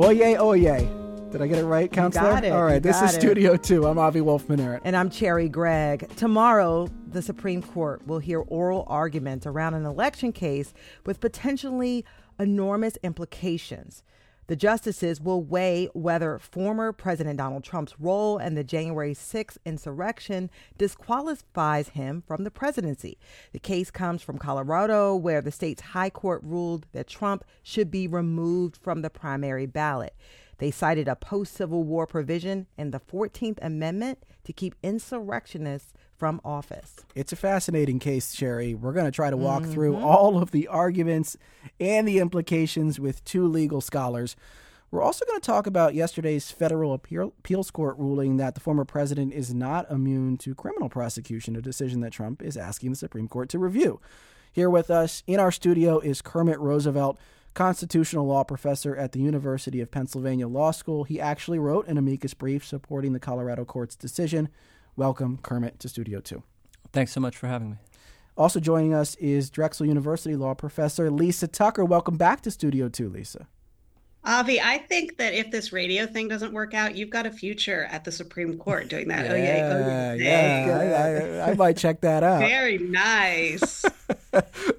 Oye, 0.00 0.36
oye. 0.38 0.97
Did 1.30 1.42
I 1.42 1.46
get 1.46 1.58
it 1.58 1.66
right, 1.66 1.92
counselor? 1.92 2.30
got 2.30 2.44
it. 2.44 2.52
All 2.52 2.60
You 2.60 2.64
right, 2.64 2.82
this 2.82 3.02
is 3.02 3.14
it. 3.14 3.20
Studio 3.20 3.56
2. 3.56 3.86
I'm 3.86 3.98
Avi 3.98 4.22
Wolfman. 4.22 4.80
And 4.82 4.96
I'm 4.96 5.10
Cherri 5.10 5.50
Gregg. 5.50 6.08
Tomorrow, 6.16 6.88
the 7.06 7.20
Supreme 7.20 7.60
Court 7.60 8.06
will 8.06 8.18
hear 8.18 8.40
oral 8.40 8.84
arguments 8.88 9.44
around 9.46 9.74
an 9.74 9.84
election 9.84 10.32
case 10.32 10.72
with 11.04 11.20
potentially 11.20 12.06
enormous 12.38 12.96
implications. 13.02 14.02
The 14.46 14.56
justices 14.56 15.20
will 15.20 15.42
weigh 15.42 15.90
whether 15.92 16.38
former 16.38 16.92
President 16.94 17.36
Donald 17.36 17.62
Trump's 17.62 18.00
role 18.00 18.38
in 18.38 18.54
the 18.54 18.64
January 18.64 19.12
6th 19.12 19.58
insurrection 19.66 20.48
disqualifies 20.78 21.90
him 21.90 22.22
from 22.26 22.44
the 22.44 22.50
presidency. 22.50 23.18
The 23.52 23.58
case 23.58 23.90
comes 23.90 24.22
from 24.22 24.38
Colorado, 24.38 25.14
where 25.14 25.42
the 25.42 25.52
state's 25.52 25.82
high 25.82 26.08
court 26.08 26.40
ruled 26.42 26.86
that 26.92 27.06
Trump 27.06 27.44
should 27.62 27.90
be 27.90 28.08
removed 28.08 28.78
from 28.78 29.02
the 29.02 29.10
primary 29.10 29.66
ballot. 29.66 30.14
They 30.58 30.70
cited 30.70 31.08
a 31.08 31.16
post 31.16 31.54
Civil 31.54 31.84
War 31.84 32.06
provision 32.06 32.66
in 32.76 32.90
the 32.90 33.00
14th 33.00 33.58
Amendment 33.62 34.24
to 34.44 34.52
keep 34.52 34.74
insurrectionists 34.82 35.92
from 36.16 36.40
office. 36.44 36.96
It's 37.14 37.32
a 37.32 37.36
fascinating 37.36 38.00
case, 38.00 38.34
Cherri. 38.34 38.74
We're 38.74 38.92
going 38.92 39.06
to 39.06 39.12
try 39.12 39.30
to 39.30 39.36
walk 39.36 39.64
through 39.64 39.94
mm-hmm. 39.94 40.04
all 40.04 40.42
of 40.42 40.50
the 40.50 40.66
arguments 40.66 41.36
and 41.78 42.06
the 42.08 42.18
implications 42.18 42.98
with 42.98 43.24
two 43.24 43.46
legal 43.46 43.80
scholars. 43.80 44.34
We're 44.90 45.02
also 45.02 45.24
going 45.26 45.38
to 45.38 45.46
talk 45.46 45.66
about 45.66 45.94
yesterday's 45.94 46.50
federal 46.50 46.94
appeal, 46.94 47.34
appeals 47.38 47.70
court 47.70 47.98
ruling 47.98 48.38
that 48.38 48.54
the 48.54 48.60
former 48.60 48.86
president 48.86 49.34
is 49.34 49.52
not 49.54 49.88
immune 49.90 50.38
to 50.38 50.54
criminal 50.54 50.88
prosecution, 50.88 51.56
a 51.56 51.62
decision 51.62 52.00
that 52.00 52.12
Trump 52.12 52.42
is 52.42 52.56
asking 52.56 52.90
the 52.90 52.96
Supreme 52.96 53.28
Court 53.28 53.48
to 53.50 53.58
review. 53.58 54.00
Here 54.50 54.70
with 54.70 54.90
us 54.90 55.22
in 55.26 55.38
our 55.38 55.52
studio 55.52 56.00
is 56.00 56.22
Kermit 56.22 56.58
Roosevelt, 56.58 57.20
constitutional 57.58 58.24
law 58.24 58.44
professor 58.44 58.94
at 58.94 59.10
the 59.10 59.18
University 59.18 59.80
of 59.80 59.90
Pennsylvania 59.90 60.46
Law 60.46 60.70
School. 60.70 61.02
He 61.02 61.20
actually 61.20 61.58
wrote 61.58 61.88
an 61.88 61.98
amicus 61.98 62.32
brief 62.32 62.64
supporting 62.64 63.14
the 63.14 63.18
Colorado 63.18 63.64
court's 63.64 63.96
decision. 63.96 64.48
Welcome, 64.94 65.38
Kermit, 65.42 65.80
to 65.80 65.88
Studio 65.88 66.20
2. 66.20 66.40
Thanks 66.92 67.10
so 67.10 67.18
much 67.18 67.36
for 67.36 67.48
having 67.48 67.70
me. 67.70 67.76
Also 68.36 68.60
joining 68.60 68.94
us 68.94 69.16
is 69.16 69.50
Drexel 69.50 69.86
University 69.86 70.36
law 70.36 70.54
professor 70.54 71.10
Lisa 71.10 71.48
Tucker. 71.48 71.84
Welcome 71.84 72.16
back 72.16 72.42
to 72.42 72.52
Studio 72.52 72.88
2, 72.88 73.08
Lisa. 73.08 73.48
Avi, 74.28 74.60
I 74.60 74.76
think 74.76 75.16
that 75.16 75.32
if 75.32 75.50
this 75.50 75.72
radio 75.72 76.06
thing 76.06 76.28
doesn't 76.28 76.52
work 76.52 76.74
out, 76.74 76.94
you've 76.94 77.08
got 77.08 77.24
a 77.24 77.30
future 77.30 77.88
at 77.90 78.04
the 78.04 78.12
Supreme 78.12 78.58
Court 78.58 78.88
doing 78.88 79.08
that. 79.08 79.30
oh 79.30 79.34
yeah, 79.34 79.72
oh 79.72 79.88
yeah, 79.88 80.12
yeah. 80.12 80.66
yeah. 80.66 81.40
I, 81.42 81.46
I, 81.46 81.50
I 81.50 81.54
might 81.54 81.78
check 81.78 82.02
that 82.02 82.22
out. 82.22 82.40
Very 82.40 82.76
nice. 82.76 83.86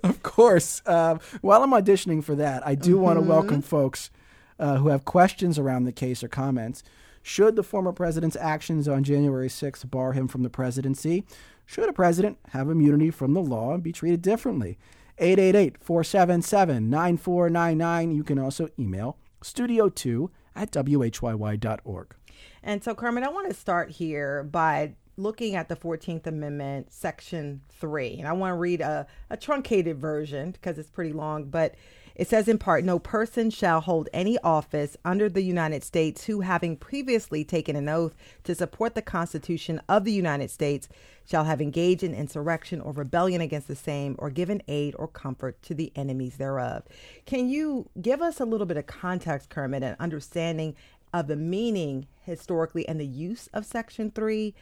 of 0.04 0.22
course. 0.22 0.84
Uh, 0.86 1.18
while 1.42 1.64
I'm 1.64 1.72
auditioning 1.72 2.24
for 2.24 2.36
that, 2.36 2.66
I 2.66 2.76
do 2.76 3.00
want 3.00 3.18
to 3.18 3.22
welcome 3.22 3.64
folks 3.64 4.12
uh, 4.60 4.78
who 4.78 4.90
have 4.90 5.04
questions 5.04 5.58
around 5.58 5.86
the 5.86 5.92
case 5.92 6.24
or 6.24 6.28
comments. 6.28 6.84
Should 7.24 7.56
the 7.56 7.64
former 7.64 7.92
president's 7.92 8.38
actions 8.40 8.88
on 8.88 9.04
January 9.04 9.50
6th 9.50 9.90
bar 9.90 10.14
him 10.14 10.28
from 10.28 10.44
the 10.44 10.52
presidency? 10.52 11.26
Should 11.66 11.90
a 11.90 11.94
president 11.94 12.38
have 12.50 12.70
immunity 12.70 13.10
from 13.10 13.34
the 13.34 13.42
law 13.42 13.74
and 13.74 13.82
be 13.82 13.94
treated 13.94 14.22
differently? 14.22 14.78
888 15.18 15.84
477 15.84 16.88
9499. 16.88 18.12
You 18.12 18.24
can 18.24 18.38
also 18.38 18.70
email 18.78 19.18
studio2 19.42 20.30
at 20.56 20.72
whyy.org. 20.72 22.16
And 22.64 22.84
so, 22.84 22.94
Carmen, 22.94 23.24
I 23.24 23.30
want 23.30 23.50
to 23.50 23.56
start 23.56 23.92
here 23.92 24.44
by 24.44 24.94
looking 25.18 25.56
at 25.56 25.70
the 25.70 25.76
14th 25.76 26.28
Amendment, 26.28 26.92
Section 26.92 27.62
3. 27.70 28.20
And 28.20 28.28
I 28.28 28.34
want 28.34 28.52
to 28.52 28.56
read 28.56 28.82
a, 28.82 29.06
a 29.30 29.38
truncated 29.38 29.98
version 30.00 30.52
because 30.52 30.78
it's 30.78 30.90
pretty 30.90 31.14
long, 31.14 31.46
but 31.46 31.76
it 32.16 32.28
says 32.28 32.48
in 32.48 32.58
part 32.58 32.84
No 32.84 33.00
person 33.00 33.50
shall 33.50 33.82
hold 33.82 34.10
any 34.14 34.38
office 34.40 34.98
under 35.06 35.30
the 35.30 35.42
United 35.42 35.84
States 35.84 36.26
who, 36.26 36.42
having 36.42 36.76
previously 36.76 37.44
taken 37.44 37.76
an 37.76 37.90
oath 37.90 38.16
to 38.44 38.56
support 38.56 38.96
the 38.96 39.02
Constitution 39.02 39.82
of 39.88 40.04
the 40.04 40.12
United 40.12 40.52
States, 40.52 40.88
shall 41.26 41.44
have 41.44 41.62
engaged 41.62 42.04
in 42.04 42.14
insurrection 42.14 42.82
or 42.82 42.92
rebellion 42.92 43.42
against 43.42 43.68
the 43.68 43.76
same, 43.76 44.16
or 44.18 44.30
given 44.30 44.62
aid 44.68 44.96
or 44.98 45.08
comfort 45.08 45.62
to 45.62 45.74
the 45.74 45.92
enemies 45.96 46.38
thereof. 46.38 46.84
Can 47.26 47.50
you 47.50 47.90
give 48.02 48.22
us 48.22 48.40
a 48.40 48.46
little 48.46 48.66
bit 48.66 48.78
of 48.78 48.88
context, 48.88 49.50
Kermit, 49.50 49.84
and 49.84 49.96
understanding 50.00 50.76
of 51.14 51.28
the 51.28 51.36
meaning 51.36 52.08
historically 52.24 52.88
and 52.88 53.00
the 53.00 53.06
use 53.06 53.48
of 53.54 53.66
Section 53.66 54.12
3? 54.12 54.56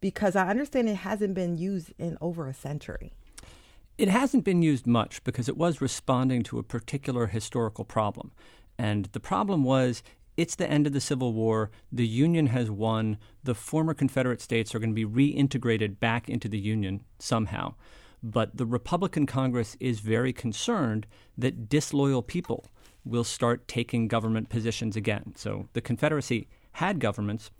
Because 0.00 0.36
I 0.36 0.48
understand 0.48 0.88
it 0.88 0.96
hasn't 0.96 1.34
been 1.34 1.56
used 1.56 1.92
in 1.98 2.16
over 2.20 2.48
a 2.48 2.54
century. 2.54 3.12
It 3.96 4.08
hasn't 4.08 4.44
been 4.44 4.62
used 4.62 4.86
much 4.86 5.22
because 5.22 5.48
it 5.48 5.56
was 5.56 5.80
responding 5.80 6.42
to 6.44 6.58
a 6.58 6.64
particular 6.64 7.26
historical 7.26 7.84
problem. 7.84 8.32
And 8.76 9.06
the 9.12 9.20
problem 9.20 9.62
was 9.62 10.02
it's 10.36 10.56
the 10.56 10.68
end 10.68 10.86
of 10.86 10.92
the 10.92 11.00
Civil 11.00 11.32
War. 11.32 11.70
The 11.92 12.06
Union 12.06 12.48
has 12.48 12.70
won. 12.70 13.18
The 13.44 13.54
former 13.54 13.94
Confederate 13.94 14.40
states 14.40 14.74
are 14.74 14.80
going 14.80 14.94
to 14.94 15.06
be 15.06 15.06
reintegrated 15.06 16.00
back 16.00 16.28
into 16.28 16.48
the 16.48 16.58
Union 16.58 17.04
somehow. 17.20 17.74
But 18.20 18.56
the 18.56 18.66
Republican 18.66 19.26
Congress 19.26 19.76
is 19.78 20.00
very 20.00 20.32
concerned 20.32 21.06
that 21.38 21.68
disloyal 21.68 22.22
people 22.22 22.66
will 23.04 23.22
start 23.22 23.68
taking 23.68 24.08
government 24.08 24.48
positions 24.48 24.96
again. 24.96 25.34
So 25.36 25.68
the 25.74 25.80
Confederacy 25.80 26.48
had 26.72 26.98
governments, 26.98 27.50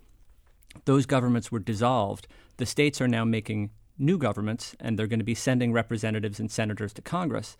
those 0.83 1.05
governments 1.05 1.51
were 1.51 1.59
dissolved. 1.59 2.27
The 2.57 2.65
states 2.65 2.99
are 2.99 3.07
now 3.07 3.23
making 3.23 3.69
new 3.97 4.17
governments, 4.17 4.75
and 4.79 4.97
they're 4.97 5.07
going 5.07 5.19
to 5.19 5.25
be 5.25 5.35
sending 5.35 5.73
representatives 5.73 6.39
and 6.39 6.51
senators 6.51 6.93
to 6.93 7.01
Congress. 7.01 7.57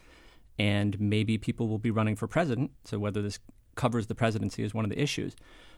And 0.58 1.00
maybe 1.00 1.38
people 1.38 1.68
will 1.68 1.80
be 1.80 1.92
running 1.92 2.16
for 2.16 2.28
president. 2.28 2.72
So, 2.86 3.00
whether 3.00 3.22
this 3.22 3.40
covers 3.76 4.08
the 4.08 4.16
presidency 4.16 4.64
is 4.64 4.74
one 4.74 4.86
of 4.86 4.90
the 4.90 5.02
issues. 5.02 5.36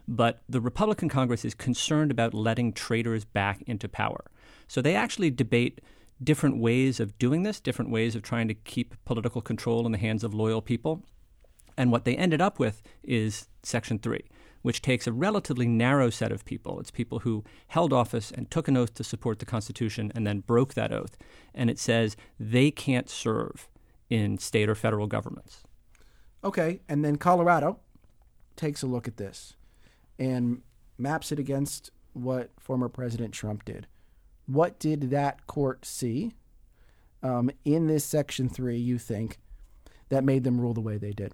But 0.07 0.41
the 0.47 0.61
Republican 0.61 1.09
Congress 1.09 1.43
is 1.43 1.55
concerned 1.55 2.11
about 2.11 2.33
letting 2.33 2.73
traitors 2.73 3.25
back 3.25 3.63
into 3.65 3.89
power. 3.89 4.25
So, 4.67 4.81
they 4.81 4.95
actually 4.95 5.31
debate 5.31 5.81
different 6.23 6.57
ways 6.57 6.99
of 6.99 7.17
doing 7.17 7.43
this, 7.43 7.59
different 7.59 7.91
ways 7.91 8.15
of 8.15 8.21
trying 8.21 8.47
to 8.47 8.53
keep 8.53 8.95
political 9.05 9.41
control 9.41 9.85
in 9.85 9.91
the 9.91 9.97
hands 9.97 10.23
of 10.23 10.33
loyal 10.33 10.61
people. 10.61 11.03
And 11.77 11.91
what 11.91 12.05
they 12.05 12.15
ended 12.15 12.41
up 12.41 12.57
with 12.59 12.81
is 13.03 13.47
Section 13.61 13.99
3, 13.99 14.23
which 14.61 14.81
takes 14.81 15.07
a 15.07 15.13
relatively 15.13 15.67
narrow 15.67 16.09
set 16.09 16.31
of 16.31 16.45
people. 16.45 16.79
It's 16.79 16.91
people 16.91 17.19
who 17.19 17.43
held 17.67 17.93
office 17.93 18.31
and 18.31 18.49
took 18.49 18.67
an 18.67 18.77
oath 18.77 18.93
to 18.95 19.03
support 19.03 19.39
the 19.39 19.45
Constitution 19.45 20.11
and 20.15 20.25
then 20.25 20.39
broke 20.39 20.73
that 20.73 20.91
oath. 20.91 21.17
And 21.53 21.69
it 21.69 21.79
says 21.79 22.17
they 22.39 22.71
can't 22.71 23.09
serve 23.09 23.69
in 24.09 24.37
state 24.37 24.69
or 24.69 24.75
federal 24.75 25.07
governments. 25.07 25.63
Okay, 26.43 26.81
and 26.87 27.03
then 27.03 27.17
Colorado 27.17 27.79
takes 28.55 28.81
a 28.81 28.87
look 28.87 29.07
at 29.07 29.17
this 29.17 29.55
and 30.19 30.61
maps 30.97 31.31
it 31.31 31.39
against 31.39 31.91
what 32.13 32.51
former 32.59 32.89
President 32.89 33.33
Trump 33.33 33.65
did. 33.65 33.87
What 34.45 34.79
did 34.79 35.09
that 35.11 35.45
court 35.47 35.85
see 35.85 36.33
um, 37.21 37.51
in 37.65 37.87
this 37.87 38.05
Section 38.05 38.49
3, 38.49 38.77
you 38.77 38.97
think, 38.97 39.37
that 40.09 40.23
made 40.23 40.43
them 40.43 40.59
rule 40.59 40.73
the 40.73 40.81
way 40.81 40.97
they 40.97 41.11
did? 41.11 41.33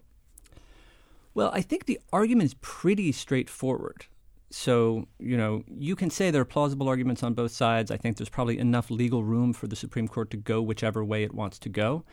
Well, 1.33 1.51
I 1.53 1.61
think 1.61 1.85
the 1.85 1.99
argument 2.11 2.45
is 2.45 2.53
pretty 2.55 3.11
straightforward. 3.11 4.05
So, 4.51 5.07
you 5.17 5.35
know, 5.35 5.63
you 5.67 5.95
can 5.95 6.11
say 6.11 6.29
there 6.29 6.41
are 6.41 6.45
plausible 6.45 6.87
arguments 6.87 7.23
on 7.23 7.33
both 7.33 7.51
sides. 7.51 7.89
I 7.89 7.97
think 7.97 8.17
there's 8.17 8.29
probably 8.29 8.59
enough 8.59 8.91
legal 8.91 9.23
room 9.23 9.51
for 9.51 9.65
the 9.65 9.75
Supreme 9.75 10.07
Court 10.07 10.29
to 10.29 10.37
go 10.37 10.61
whichever 10.61 11.03
way 11.03 11.23
it 11.23 11.33
wants 11.33 11.57
to 11.59 11.69
go. 11.69 12.05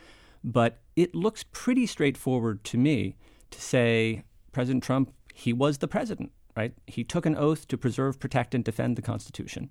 But 0.43 0.79
it 0.95 1.13
looks 1.13 1.45
pretty 1.51 1.85
straightforward 1.85 2.63
to 2.63 2.77
me 2.77 3.15
to 3.51 3.61
say 3.61 4.23
President 4.51 4.83
Trump, 4.83 5.13
he 5.35 5.53
was 5.53 5.77
the 5.77 5.87
president, 5.87 6.31
right? 6.57 6.73
He 6.87 7.03
took 7.03 7.27
an 7.27 7.35
oath 7.35 7.67
to 7.67 7.77
preserve, 7.77 8.19
protect, 8.19 8.55
and 8.55 8.63
defend 8.63 8.95
the 8.95 9.03
Constitution. 9.03 9.69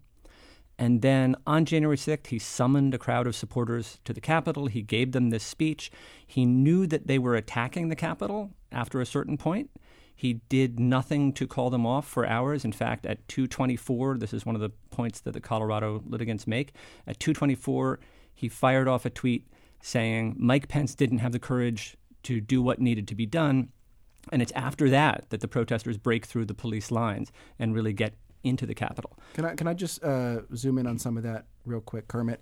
And 0.80 1.02
then 1.02 1.36
on 1.46 1.66
January 1.66 1.98
6th, 1.98 2.28
he 2.28 2.38
summoned 2.38 2.94
a 2.94 2.98
crowd 2.98 3.26
of 3.26 3.36
supporters 3.36 4.00
to 4.06 4.14
the 4.14 4.20
Capitol. 4.20 4.66
He 4.66 4.80
gave 4.80 5.12
them 5.12 5.28
this 5.28 5.44
speech. 5.44 5.92
He 6.26 6.46
knew 6.46 6.86
that 6.86 7.06
they 7.06 7.18
were 7.18 7.34
attacking 7.34 7.90
the 7.90 7.94
Capitol 7.94 8.52
after 8.72 8.98
a 8.98 9.04
certain 9.04 9.36
point. 9.36 9.70
He 10.16 10.40
did 10.48 10.80
nothing 10.80 11.34
to 11.34 11.46
call 11.46 11.68
them 11.68 11.84
off 11.84 12.08
for 12.08 12.26
hours. 12.26 12.64
In 12.64 12.72
fact, 12.72 13.04
at 13.04 13.28
224, 13.28 14.16
this 14.16 14.32
is 14.32 14.46
one 14.46 14.54
of 14.54 14.62
the 14.62 14.70
points 14.90 15.20
that 15.20 15.32
the 15.32 15.40
Colorado 15.40 16.02
litigants 16.06 16.46
make. 16.46 16.72
At 17.06 17.20
224, 17.20 18.00
he 18.32 18.48
fired 18.48 18.88
off 18.88 19.04
a 19.04 19.10
tweet 19.10 19.46
saying 19.82 20.34
Mike 20.38 20.68
Pence 20.68 20.94
didn't 20.94 21.18
have 21.18 21.32
the 21.32 21.38
courage 21.38 21.98
to 22.22 22.40
do 22.40 22.62
what 22.62 22.80
needed 22.80 23.06
to 23.08 23.14
be 23.14 23.26
done. 23.26 23.68
And 24.32 24.40
it's 24.40 24.52
after 24.52 24.88
that 24.88 25.26
that 25.28 25.42
the 25.42 25.48
protesters 25.48 25.98
break 25.98 26.24
through 26.24 26.46
the 26.46 26.54
police 26.54 26.90
lines 26.90 27.30
and 27.58 27.74
really 27.74 27.92
get 27.92 28.14
into 28.42 28.66
the 28.66 28.74
Capitol. 28.74 29.16
Can 29.34 29.44
I 29.44 29.54
can 29.54 29.66
I 29.66 29.74
just 29.74 30.02
uh, 30.02 30.42
zoom 30.54 30.78
in 30.78 30.86
on 30.86 30.98
some 30.98 31.16
of 31.16 31.22
that 31.22 31.46
real 31.64 31.80
quick, 31.80 32.08
Kermit? 32.08 32.40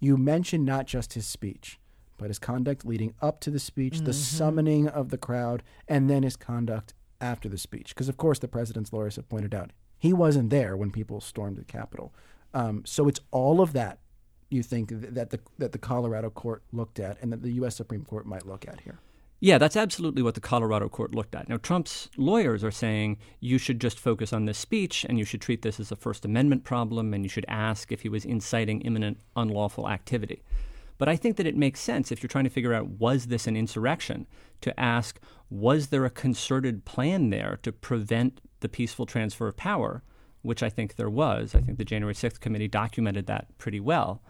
You 0.00 0.16
mentioned 0.16 0.64
not 0.64 0.86
just 0.86 1.14
his 1.14 1.26
speech, 1.26 1.78
but 2.16 2.28
his 2.28 2.38
conduct 2.38 2.84
leading 2.84 3.14
up 3.20 3.40
to 3.40 3.50
the 3.50 3.58
speech, 3.58 3.94
mm-hmm. 3.94 4.04
the 4.04 4.12
summoning 4.12 4.88
of 4.88 5.10
the 5.10 5.18
crowd, 5.18 5.62
and 5.88 6.08
then 6.08 6.22
his 6.22 6.36
conduct 6.36 6.94
after 7.20 7.48
the 7.48 7.58
speech. 7.58 7.90
Because 7.90 8.08
of 8.08 8.16
course, 8.16 8.38
the 8.38 8.48
president's 8.48 8.92
lawyers 8.92 9.16
have 9.16 9.28
pointed 9.28 9.54
out 9.54 9.72
he 9.98 10.12
wasn't 10.12 10.50
there 10.50 10.76
when 10.76 10.90
people 10.90 11.20
stormed 11.20 11.56
the 11.56 11.64
Capitol. 11.64 12.14
Um, 12.54 12.82
so 12.86 13.08
it's 13.08 13.20
all 13.30 13.60
of 13.60 13.72
that 13.72 13.98
you 14.50 14.62
think 14.62 14.90
that 14.90 15.30
the 15.30 15.40
that 15.58 15.72
the 15.72 15.78
Colorado 15.78 16.30
court 16.30 16.62
looked 16.72 16.98
at, 16.98 17.20
and 17.20 17.32
that 17.32 17.42
the 17.42 17.52
U.S. 17.52 17.76
Supreme 17.76 18.04
Court 18.04 18.26
might 18.26 18.46
look 18.46 18.66
at 18.66 18.80
here. 18.80 18.98
Yeah, 19.40 19.58
that's 19.58 19.76
absolutely 19.76 20.22
what 20.22 20.34
the 20.34 20.40
Colorado 20.40 20.88
court 20.88 21.14
looked 21.14 21.36
at. 21.36 21.48
Now, 21.48 21.58
Trump's 21.58 22.08
lawyers 22.16 22.64
are 22.64 22.72
saying 22.72 23.18
you 23.38 23.56
should 23.56 23.80
just 23.80 24.00
focus 24.00 24.32
on 24.32 24.46
this 24.46 24.58
speech 24.58 25.06
and 25.08 25.16
you 25.16 25.24
should 25.24 25.40
treat 25.40 25.62
this 25.62 25.78
as 25.78 25.92
a 25.92 25.96
First 25.96 26.24
Amendment 26.24 26.64
problem 26.64 27.14
and 27.14 27.24
you 27.24 27.28
should 27.28 27.44
ask 27.46 27.92
if 27.92 28.00
he 28.00 28.08
was 28.08 28.24
inciting 28.24 28.80
imminent 28.80 29.20
unlawful 29.36 29.88
activity. 29.88 30.42
But 30.98 31.08
I 31.08 31.14
think 31.14 31.36
that 31.36 31.46
it 31.46 31.56
makes 31.56 31.78
sense 31.78 32.10
if 32.10 32.20
you're 32.20 32.28
trying 32.28 32.44
to 32.44 32.50
figure 32.50 32.74
out 32.74 32.88
was 32.88 33.26
this 33.26 33.46
an 33.46 33.56
insurrection 33.56 34.26
to 34.62 34.78
ask 34.78 35.20
was 35.48 35.86
there 35.86 36.04
a 36.04 36.10
concerted 36.10 36.84
plan 36.84 37.30
there 37.30 37.60
to 37.62 37.70
prevent 37.70 38.40
the 38.58 38.68
peaceful 38.68 39.06
transfer 39.06 39.46
of 39.46 39.56
power, 39.56 40.02
which 40.42 40.64
I 40.64 40.68
think 40.68 40.96
there 40.96 41.08
was. 41.08 41.54
I 41.54 41.60
think 41.60 41.78
the 41.78 41.84
January 41.84 42.14
6th 42.14 42.40
committee 42.40 42.66
documented 42.66 43.26
that 43.26 43.56
pretty 43.56 43.78
well 43.78 44.20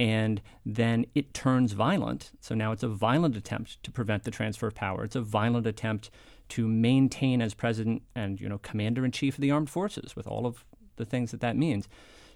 and 0.00 0.40
then 0.64 1.06
it 1.14 1.34
turns 1.34 1.72
violent. 1.72 2.32
So 2.40 2.54
now 2.54 2.72
it's 2.72 2.82
a 2.82 2.88
violent 2.88 3.36
attempt 3.36 3.82
to 3.82 3.90
prevent 3.90 4.24
the 4.24 4.30
transfer 4.30 4.66
of 4.66 4.74
power. 4.74 5.04
It's 5.04 5.16
a 5.16 5.20
violent 5.20 5.66
attempt 5.66 6.10
to 6.50 6.66
maintain 6.66 7.40
as 7.40 7.54
president 7.54 8.02
and 8.14 8.40
you 8.40 8.48
know 8.48 8.58
commander 8.58 9.04
in 9.04 9.12
chief 9.12 9.34
of 9.34 9.40
the 9.40 9.50
armed 9.50 9.70
forces 9.70 10.16
with 10.16 10.26
all 10.26 10.46
of 10.46 10.64
the 10.96 11.04
things 11.04 11.30
that 11.30 11.40
that 11.40 11.56
means. 11.56 11.88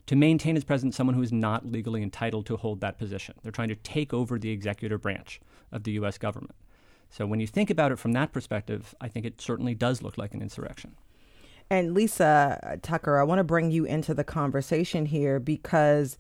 To 0.06 0.14
maintain 0.14 0.56
as 0.56 0.62
president 0.62 0.94
someone 0.94 1.16
who 1.16 1.22
is 1.22 1.32
not 1.32 1.66
legally 1.66 2.00
entitled 2.00 2.46
to 2.46 2.56
hold 2.56 2.80
that 2.80 2.96
position. 2.96 3.34
They're 3.42 3.50
trying 3.50 3.68
to 3.68 3.74
take 3.74 4.14
over 4.14 4.38
the 4.38 4.50
executive 4.50 5.02
branch 5.02 5.40
of 5.72 5.82
the 5.82 5.92
U.S. 5.92 6.16
government. 6.16 6.54
So 7.10 7.26
when 7.26 7.40
you 7.40 7.46
think 7.48 7.70
about 7.70 7.90
it 7.90 7.98
from 7.98 8.12
that 8.12 8.32
perspective, 8.32 8.94
I 9.00 9.08
think 9.08 9.26
it 9.26 9.40
certainly 9.40 9.74
does 9.74 10.02
look 10.02 10.16
like 10.16 10.32
an 10.32 10.42
insurrection. 10.42 10.94
And 11.68 11.94
Lisa 11.94 12.60
uh, 12.62 12.76
Tucker, 12.80 13.18
I 13.18 13.24
want 13.24 13.40
to 13.40 13.44
bring 13.44 13.70
you 13.70 13.84
into 13.84 14.14
the 14.14 14.24
conversation 14.24 15.06
here 15.06 15.40
because 15.40 16.16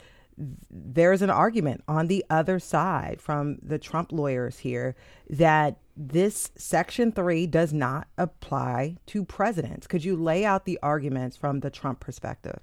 there's 0.70 1.22
an 1.22 1.30
argument 1.30 1.82
on 1.88 2.08
the 2.08 2.24
other 2.28 2.58
side 2.58 3.20
from 3.20 3.58
the 3.62 3.78
Trump 3.78 4.12
lawyers 4.12 4.58
here 4.58 4.94
that 5.30 5.78
this 5.96 6.50
Section 6.56 7.10
3 7.10 7.46
does 7.46 7.72
not 7.72 8.06
apply 8.18 8.96
to 9.06 9.24
presidents. 9.24 9.86
Could 9.86 10.04
you 10.04 10.14
lay 10.14 10.44
out 10.44 10.66
the 10.66 10.78
arguments 10.82 11.36
from 11.36 11.60
the 11.60 11.70
Trump 11.70 12.00
perspective? 12.00 12.60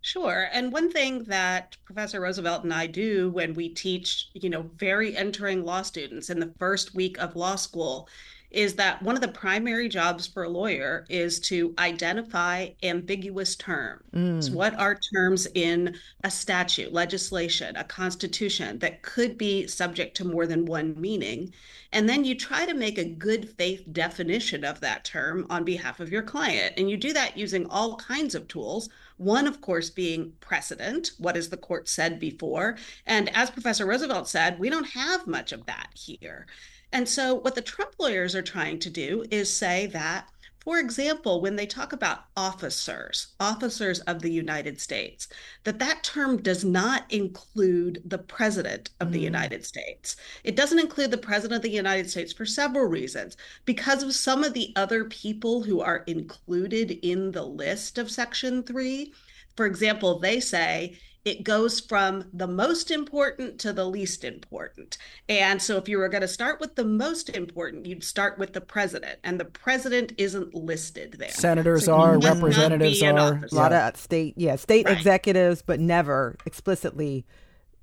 Sure. 0.00 0.48
And 0.52 0.72
one 0.72 0.90
thing 0.90 1.24
that 1.24 1.76
Professor 1.84 2.20
Roosevelt 2.20 2.62
and 2.62 2.72
I 2.72 2.86
do 2.86 3.30
when 3.30 3.54
we 3.54 3.68
teach, 3.68 4.28
you 4.34 4.48
know, 4.48 4.70
very 4.76 5.16
entering 5.16 5.64
law 5.64 5.82
students 5.82 6.30
in 6.30 6.38
the 6.38 6.52
first 6.58 6.94
week 6.94 7.18
of 7.18 7.34
law 7.34 7.56
school 7.56 8.08
is 8.56 8.74
that 8.74 9.02
one 9.02 9.14
of 9.14 9.20
the 9.20 9.28
primary 9.28 9.88
jobs 9.88 10.26
for 10.26 10.44
a 10.44 10.48
lawyer 10.48 11.04
is 11.10 11.38
to 11.40 11.74
identify 11.78 12.68
ambiguous 12.82 13.54
terms. 13.54 14.02
Mm. 14.14 14.54
What 14.54 14.74
are 14.78 14.98
terms 15.14 15.46
in 15.54 15.94
a 16.24 16.30
statute, 16.30 16.92
legislation, 16.92 17.76
a 17.76 17.84
constitution 17.84 18.78
that 18.78 19.02
could 19.02 19.36
be 19.36 19.66
subject 19.66 20.16
to 20.16 20.24
more 20.24 20.46
than 20.46 20.64
one 20.64 20.98
meaning? 20.98 21.52
And 21.92 22.08
then 22.08 22.24
you 22.24 22.34
try 22.34 22.64
to 22.66 22.74
make 22.74 22.98
a 22.98 23.04
good 23.04 23.50
faith 23.56 23.84
definition 23.92 24.64
of 24.64 24.80
that 24.80 25.04
term 25.04 25.46
on 25.50 25.64
behalf 25.64 26.00
of 26.00 26.10
your 26.10 26.22
client. 26.22 26.74
And 26.78 26.90
you 26.90 26.96
do 26.96 27.12
that 27.12 27.36
using 27.36 27.66
all 27.66 27.96
kinds 27.96 28.34
of 28.34 28.48
tools. 28.48 28.88
One, 29.18 29.46
of 29.46 29.60
course, 29.60 29.90
being 29.90 30.32
precedent. 30.40 31.12
What 31.18 31.36
has 31.36 31.48
the 31.48 31.56
court 31.56 31.88
said 31.88 32.18
before? 32.18 32.76
And 33.06 33.34
as 33.36 33.50
Professor 33.50 33.86
Roosevelt 33.86 34.28
said, 34.28 34.58
we 34.58 34.70
don't 34.70 34.88
have 34.88 35.26
much 35.26 35.52
of 35.52 35.66
that 35.66 35.88
here. 35.94 36.46
And 36.92 37.08
so, 37.08 37.34
what 37.34 37.54
the 37.54 37.62
Trump 37.62 37.94
lawyers 37.98 38.34
are 38.34 38.42
trying 38.42 38.78
to 38.78 38.90
do 38.90 39.24
is 39.30 39.52
say 39.52 39.86
that, 39.88 40.28
for 40.60 40.78
example, 40.78 41.40
when 41.40 41.56
they 41.56 41.66
talk 41.66 41.92
about 41.92 42.24
officers, 42.36 43.34
officers 43.38 44.00
of 44.00 44.22
the 44.22 44.30
United 44.30 44.80
States, 44.80 45.28
that 45.64 45.78
that 45.78 46.02
term 46.02 46.42
does 46.42 46.64
not 46.64 47.04
include 47.10 48.02
the 48.04 48.18
president 48.18 48.90
of 49.00 49.08
mm. 49.08 49.12
the 49.12 49.20
United 49.20 49.64
States. 49.64 50.16
It 50.42 50.56
doesn't 50.56 50.78
include 50.78 51.10
the 51.10 51.18
president 51.18 51.58
of 51.58 51.62
the 51.62 51.76
United 51.76 52.10
States 52.10 52.32
for 52.32 52.46
several 52.46 52.86
reasons. 52.86 53.36
Because 53.64 54.02
of 54.02 54.14
some 54.14 54.42
of 54.42 54.54
the 54.54 54.72
other 54.76 55.04
people 55.04 55.62
who 55.62 55.80
are 55.80 56.04
included 56.06 56.92
in 57.02 57.32
the 57.32 57.46
list 57.46 57.98
of 57.98 58.10
Section 58.10 58.62
3, 58.62 59.12
for 59.56 59.66
example, 59.66 60.18
they 60.18 60.40
say 60.40 60.98
it 61.26 61.42
goes 61.42 61.80
from 61.80 62.24
the 62.32 62.46
most 62.46 62.92
important 62.92 63.58
to 63.58 63.72
the 63.72 63.84
least 63.84 64.22
important. 64.22 64.96
And 65.28 65.60
so 65.60 65.76
if 65.76 65.88
you 65.88 65.98
were 65.98 66.08
going 66.08 66.20
to 66.20 66.28
start 66.28 66.60
with 66.60 66.76
the 66.76 66.84
most 66.84 67.28
important, 67.30 67.84
you'd 67.84 68.04
start 68.04 68.38
with 68.38 68.52
the 68.52 68.60
president, 68.60 69.18
and 69.24 69.40
the 69.40 69.44
president 69.44 70.12
isn't 70.18 70.54
listed 70.54 71.16
there. 71.18 71.30
Senators 71.30 71.86
so 71.86 71.96
are, 71.96 72.18
representatives 72.20 73.02
are. 73.02 73.44
A 73.50 73.54
lot 73.54 73.72
of 73.72 73.96
state, 73.96 74.34
yeah, 74.36 74.54
state 74.54 74.86
right. 74.86 74.96
executives, 74.96 75.62
but 75.62 75.80
never 75.80 76.36
explicitly 76.46 77.26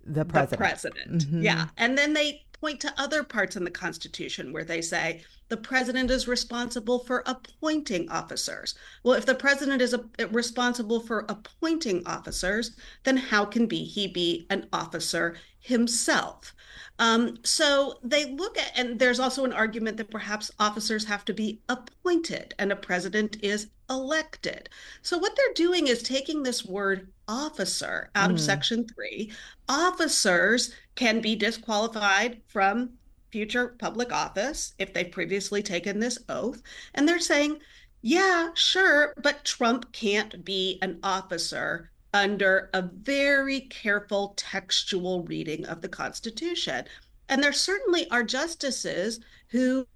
the 0.05 0.23
president. 0.23 0.51
The 0.51 0.57
president, 0.57 1.11
mm-hmm. 1.25 1.41
yeah. 1.41 1.67
And 1.75 1.97
then 1.97 2.13
they 2.13 2.45
point 2.63 2.79
to 2.79 2.93
other 2.97 3.25
parts 3.25 3.57
in 3.57 3.65
the 3.65 3.69
Constitution 3.69 4.53
where 4.53 4.63
they 4.63 4.81
say 4.81 5.21
the 5.49 5.57
president 5.57 6.09
is 6.09 6.29
responsible 6.29 6.99
for 6.99 7.21
appointing 7.25 8.09
officers. 8.09 8.73
Well, 9.03 9.15
if 9.15 9.25
the 9.25 9.35
president 9.35 9.81
is 9.81 9.93
a, 9.93 10.27
responsible 10.27 11.01
for 11.01 11.25
appointing 11.27 12.03
officers, 12.05 12.71
then 13.03 13.17
how 13.17 13.43
can 13.43 13.65
be 13.65 13.83
he 13.83 14.07
be 14.07 14.47
an 14.49 14.69
officer 14.71 15.35
himself. 15.59 16.55
Um, 16.99 17.37
so 17.43 17.99
they 18.03 18.25
look 18.25 18.57
at, 18.57 18.71
and 18.75 18.99
there's 18.99 19.19
also 19.19 19.45
an 19.45 19.53
argument 19.53 19.97
that 19.97 20.11
perhaps 20.11 20.51
officers 20.59 21.05
have 21.05 21.25
to 21.25 21.33
be 21.33 21.59
appointed 21.69 22.53
and 22.59 22.71
a 22.71 22.75
president 22.75 23.37
is 23.43 23.67
elected. 23.89 24.69
So 25.01 25.17
what 25.17 25.35
they're 25.35 25.53
doing 25.53 25.87
is 25.87 26.03
taking 26.03 26.43
this 26.43 26.65
word 26.65 27.07
officer 27.27 28.09
out 28.15 28.29
mm. 28.29 28.33
of 28.33 28.39
Section 28.39 28.87
3. 28.87 29.31
Officers 29.69 30.73
can 30.95 31.21
be 31.21 31.35
disqualified 31.35 32.41
from 32.47 32.91
future 33.31 33.75
public 33.79 34.13
office 34.13 34.73
if 34.77 34.93
they've 34.93 35.11
previously 35.11 35.63
taken 35.63 35.99
this 35.99 36.19
oath. 36.29 36.61
And 36.93 37.07
they're 37.07 37.19
saying, 37.19 37.59
yeah, 38.01 38.49
sure, 38.53 39.13
but 39.23 39.43
Trump 39.45 39.91
can't 39.91 40.43
be 40.43 40.77
an 40.81 40.99
officer 41.03 41.89
under 42.13 42.69
a 42.73 42.81
very 42.81 43.61
careful 43.61 44.33
textual 44.37 45.23
reading 45.23 45.65
of 45.65 45.81
the 45.81 45.89
Constitution. 45.89 46.85
And 47.29 47.41
there 47.41 47.53
certainly 47.53 48.09
are 48.11 48.23
justices 48.23 49.19
who 49.49 49.87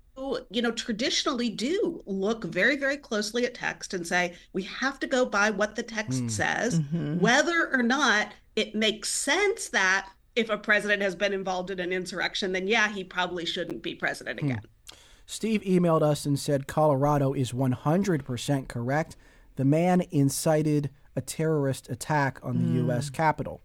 you 0.50 0.62
know 0.64 0.72
traditionally 0.72 1.50
do 1.50 2.02
look 2.08 2.44
very 2.44 2.76
very 2.76 2.98
closely 2.98 3.46
at 3.46 3.54
text 3.54 3.94
and 3.94 4.08
say 4.08 4.34
we 4.52 4.64
have 4.64 5.00
to 5.00 5.06
go 5.06 5.26
by 5.26 5.52
what 5.52 5.76
the 5.76 5.84
text 5.84 6.24
mm. 6.24 6.32
says 6.32 6.80
mm-hmm. 6.80 7.20
whether 7.20 7.70
or 7.72 7.84
not 7.84 8.32
it 8.56 8.74
makes 8.74 9.12
sense 9.12 9.70
that 9.70 10.10
if 10.36 10.50
a 10.50 10.58
president 10.58 11.04
has 11.04 11.14
been 11.16 11.34
involved 11.34 11.70
in 11.70 11.80
an 11.80 11.94
insurrection 11.94 12.52
then 12.52 12.68
yeah 12.68 12.90
he 12.90 13.04
probably 13.04 13.46
shouldn't 13.46 13.84
be 13.84 13.94
president 13.94 14.40
hmm. 14.40 14.48
again 14.48 14.62
mm. 14.62 14.98
steve 15.28 15.62
emailed 15.62 16.02
us 16.02 16.26
and 16.26 16.40
said 16.40 16.66
colorado 16.66 17.34
is 17.34 17.52
100% 17.52 18.68
correct 18.68 19.16
the 19.56 19.66
man 19.66 20.02
incited 20.10 20.90
a 21.18 21.22
terrorist 21.22 21.90
attack 21.90 22.40
on 22.44 22.60
the 22.60 22.80
mm. 22.80 22.86
U.S. 22.86 23.10
Capitol. 23.10 23.60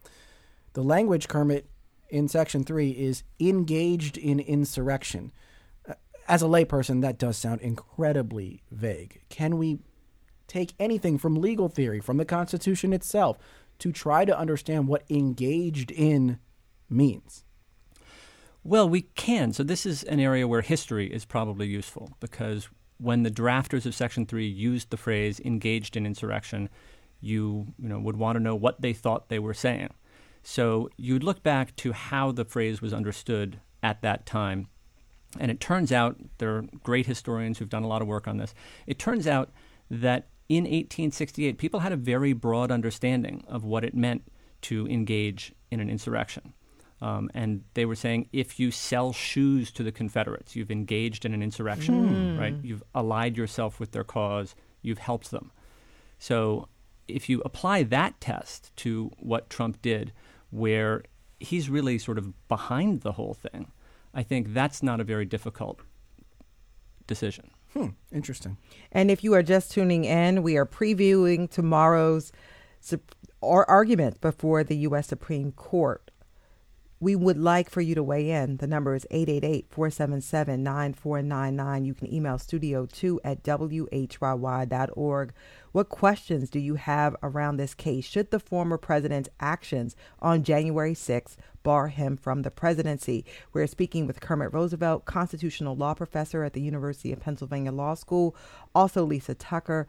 The 0.72 0.82
language, 0.82 1.28
Kermit, 1.28 1.68
in 2.08 2.28
Section 2.28 2.64
3 2.64 2.90
is 2.90 3.22
engaged 3.38 4.16
in 4.16 4.40
insurrection. 4.40 5.32
Uh, 5.88 5.94
as 6.26 6.42
a 6.42 6.46
layperson, 6.46 7.02
that 7.02 7.18
does 7.18 7.36
sound 7.36 7.60
incredibly 7.60 8.62
vague. 8.70 9.20
Can 9.28 9.58
we 9.58 9.80
take 10.48 10.72
anything 10.80 11.18
from 11.18 11.36
legal 11.36 11.68
theory, 11.68 12.00
from 12.00 12.16
the 12.16 12.24
Constitution 12.24 12.92
itself, 12.92 13.38
to 13.78 13.92
try 13.92 14.24
to 14.24 14.38
understand 14.38 14.88
what 14.88 15.04
engaged 15.10 15.90
in 15.90 16.38
means? 16.88 17.44
Well, 18.64 18.88
we 18.88 19.02
can. 19.02 19.52
So, 19.52 19.62
this 19.62 19.84
is 19.84 20.04
an 20.04 20.20
area 20.20 20.48
where 20.48 20.62
history 20.62 21.12
is 21.12 21.24
probably 21.24 21.66
useful 21.66 22.12
because 22.20 22.68
when 22.98 23.24
the 23.24 23.30
drafters 23.30 23.84
of 23.84 23.94
Section 23.94 24.24
3 24.24 24.46
used 24.46 24.90
the 24.90 24.96
phrase 24.96 25.40
engaged 25.40 25.96
in 25.96 26.06
insurrection, 26.06 26.68
you, 27.22 27.68
you 27.78 27.88
know, 27.88 27.98
would 27.98 28.16
want 28.16 28.36
to 28.36 28.42
know 28.42 28.54
what 28.54 28.82
they 28.82 28.92
thought 28.92 29.28
they 29.28 29.38
were 29.38 29.54
saying. 29.54 29.90
So 30.42 30.90
you'd 30.96 31.22
look 31.22 31.42
back 31.42 31.74
to 31.76 31.92
how 31.92 32.32
the 32.32 32.44
phrase 32.44 32.82
was 32.82 32.92
understood 32.92 33.60
at 33.82 34.02
that 34.02 34.26
time. 34.26 34.68
And 35.38 35.50
it 35.50 35.60
turns 35.60 35.92
out, 35.92 36.16
there 36.38 36.56
are 36.56 36.64
great 36.82 37.06
historians 37.06 37.58
who've 37.58 37.68
done 37.68 37.84
a 37.84 37.88
lot 37.88 38.02
of 38.02 38.08
work 38.08 38.28
on 38.28 38.36
this. 38.36 38.54
It 38.86 38.98
turns 38.98 39.26
out 39.26 39.50
that 39.90 40.28
in 40.48 40.64
1868, 40.64 41.56
people 41.56 41.80
had 41.80 41.92
a 41.92 41.96
very 41.96 42.32
broad 42.34 42.70
understanding 42.70 43.44
of 43.46 43.64
what 43.64 43.84
it 43.84 43.94
meant 43.94 44.24
to 44.62 44.86
engage 44.88 45.54
in 45.70 45.80
an 45.80 45.88
insurrection. 45.88 46.52
Um, 47.00 47.30
and 47.34 47.64
they 47.74 47.84
were 47.84 47.96
saying 47.96 48.28
if 48.32 48.60
you 48.60 48.70
sell 48.70 49.12
shoes 49.12 49.72
to 49.72 49.82
the 49.82 49.90
Confederates, 49.90 50.54
you've 50.54 50.70
engaged 50.70 51.24
in 51.24 51.34
an 51.34 51.42
insurrection, 51.42 52.36
mm. 52.36 52.38
right? 52.38 52.54
You've 52.62 52.82
allied 52.94 53.36
yourself 53.36 53.80
with 53.80 53.92
their 53.92 54.04
cause, 54.04 54.54
you've 54.82 54.98
helped 54.98 55.30
them. 55.30 55.50
So 56.18 56.68
if 57.12 57.28
you 57.28 57.40
apply 57.44 57.82
that 57.84 58.20
test 58.20 58.74
to 58.76 59.10
what 59.18 59.50
Trump 59.50 59.80
did, 59.82 60.12
where 60.50 61.04
he's 61.40 61.68
really 61.68 61.98
sort 61.98 62.18
of 62.18 62.48
behind 62.48 63.02
the 63.02 63.12
whole 63.12 63.34
thing, 63.34 63.72
I 64.14 64.22
think 64.22 64.52
that's 64.52 64.82
not 64.82 65.00
a 65.00 65.04
very 65.04 65.24
difficult 65.24 65.80
decision. 67.06 67.50
Hmm, 67.72 67.88
interesting. 68.12 68.58
And 68.90 69.10
if 69.10 69.24
you 69.24 69.32
are 69.34 69.42
just 69.42 69.72
tuning 69.72 70.04
in, 70.04 70.42
we 70.42 70.56
are 70.56 70.66
previewing 70.66 71.50
tomorrow's 71.50 72.32
argument 73.42 74.20
before 74.20 74.62
the 74.62 74.76
U.S. 74.78 75.08
Supreme 75.08 75.52
Court 75.52 76.11
we 77.02 77.14
would 77.16 77.36
like 77.36 77.68
for 77.68 77.80
you 77.80 77.96
to 77.96 78.02
weigh 78.02 78.30
in. 78.30 78.58
The 78.58 78.68
number 78.68 78.94
is 78.94 79.04
888-477-9499. 79.10 81.84
You 81.84 81.94
can 81.94 82.14
email 82.14 82.36
studio2 82.36 83.18
at 83.24 83.42
whyy.org. 83.42 85.32
What 85.72 85.88
questions 85.88 86.48
do 86.48 86.60
you 86.60 86.76
have 86.76 87.16
around 87.20 87.56
this 87.56 87.74
case? 87.74 88.04
Should 88.04 88.30
the 88.30 88.38
former 88.38 88.78
president's 88.78 89.28
actions 89.40 89.96
on 90.20 90.44
January 90.44 90.94
6th 90.94 91.34
bar 91.64 91.88
him 91.88 92.16
from 92.16 92.42
the 92.42 92.52
presidency? 92.52 93.24
We're 93.52 93.66
speaking 93.66 94.06
with 94.06 94.20
Kermit 94.20 94.52
Roosevelt, 94.52 95.04
constitutional 95.04 95.74
law 95.74 95.94
professor 95.94 96.44
at 96.44 96.52
the 96.52 96.62
University 96.62 97.12
of 97.12 97.18
Pennsylvania 97.18 97.72
Law 97.72 97.94
School, 97.94 98.36
also 98.76 99.04
Lisa 99.04 99.34
Tucker, 99.34 99.88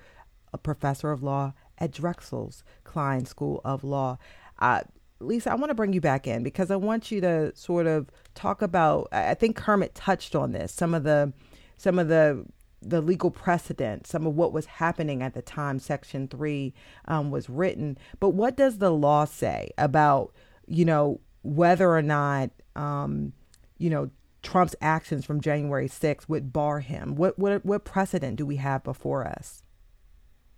a 0.51 0.57
professor 0.57 1.11
of 1.11 1.21
law 1.21 1.53
at 1.77 1.91
Drexel's 1.91 2.63
Kline 2.83 3.25
School 3.25 3.61
of 3.63 3.83
Law. 3.83 4.17
Uh, 4.57 4.81
Lisa, 5.23 5.51
I 5.51 5.55
want 5.55 5.69
to 5.69 5.75
bring 5.75 5.93
you 5.93 6.01
back 6.01 6.27
in 6.27 6.43
because 6.43 6.71
I 6.71 6.75
want 6.75 7.11
you 7.11 7.21
to 7.21 7.55
sort 7.55 7.87
of 7.87 8.09
talk 8.35 8.61
about. 8.61 9.07
I 9.11 9.33
think 9.33 9.55
Kermit 9.55 9.95
touched 9.95 10.35
on 10.35 10.51
this. 10.51 10.71
Some 10.71 10.93
of 10.93 11.03
the, 11.03 11.33
some 11.77 11.99
of 11.99 12.07
the, 12.07 12.45
the 12.81 13.01
legal 13.01 13.31
precedent, 13.31 14.07
some 14.07 14.27
of 14.27 14.35
what 14.35 14.53
was 14.53 14.65
happening 14.65 15.21
at 15.21 15.33
the 15.33 15.41
time 15.41 15.79
Section 15.79 16.27
Three 16.27 16.73
um, 17.05 17.31
was 17.31 17.49
written. 17.49 17.97
But 18.19 18.29
what 18.29 18.57
does 18.57 18.77
the 18.77 18.91
law 18.91 19.25
say 19.25 19.69
about, 19.77 20.33
you 20.67 20.85
know, 20.85 21.19
whether 21.41 21.89
or 21.95 22.01
not, 22.01 22.51
um, 22.75 23.33
you 23.77 23.89
know, 23.89 24.09
Trump's 24.41 24.75
actions 24.81 25.25
from 25.25 25.39
January 25.39 25.87
6th 25.87 26.27
would 26.27 26.51
bar 26.51 26.81
him? 26.81 27.15
What 27.15 27.39
what 27.39 27.65
what 27.65 27.85
precedent 27.85 28.35
do 28.35 28.45
we 28.45 28.57
have 28.57 28.83
before 28.83 29.25
us? 29.25 29.62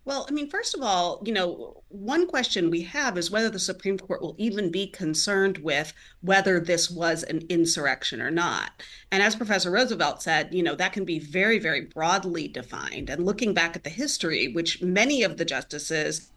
Well, 0.05 0.27
I 0.29 0.31
mean, 0.31 0.47
first 0.47 0.75
of 0.75 0.83
all, 0.83 1.19
you 1.25 1.33
know, 1.33 1.83
one 1.89 2.27
question 2.27 2.69
we 2.69 2.83
have 2.83 3.17
is 3.17 3.31
whether 3.31 3.49
the 3.49 3.57
Supreme 3.57 3.97
Court 3.97 4.21
will 4.21 4.35
even 4.37 4.69
be 4.69 4.85
concerned 4.85 5.57
with 5.57 5.93
whether 6.21 6.59
this 6.59 6.91
was 6.91 7.23
an 7.23 7.41
insurrection 7.49 8.21
or 8.21 8.29
not. 8.29 8.83
And 9.11 9.23
as 9.23 9.35
Professor 9.35 9.71
Roosevelt 9.71 10.21
said, 10.21 10.53
you 10.53 10.61
know, 10.61 10.75
that 10.75 10.93
can 10.93 11.05
be 11.05 11.17
very, 11.17 11.57
very 11.57 11.81
broadly 11.81 12.47
defined. 12.47 13.09
And 13.09 13.25
looking 13.25 13.55
back 13.55 13.75
at 13.75 13.83
the 13.83 13.89
history, 13.89 14.47
which 14.47 14.79
many 14.79 15.23
of 15.23 15.37
the 15.37 15.45
justices 15.45 16.29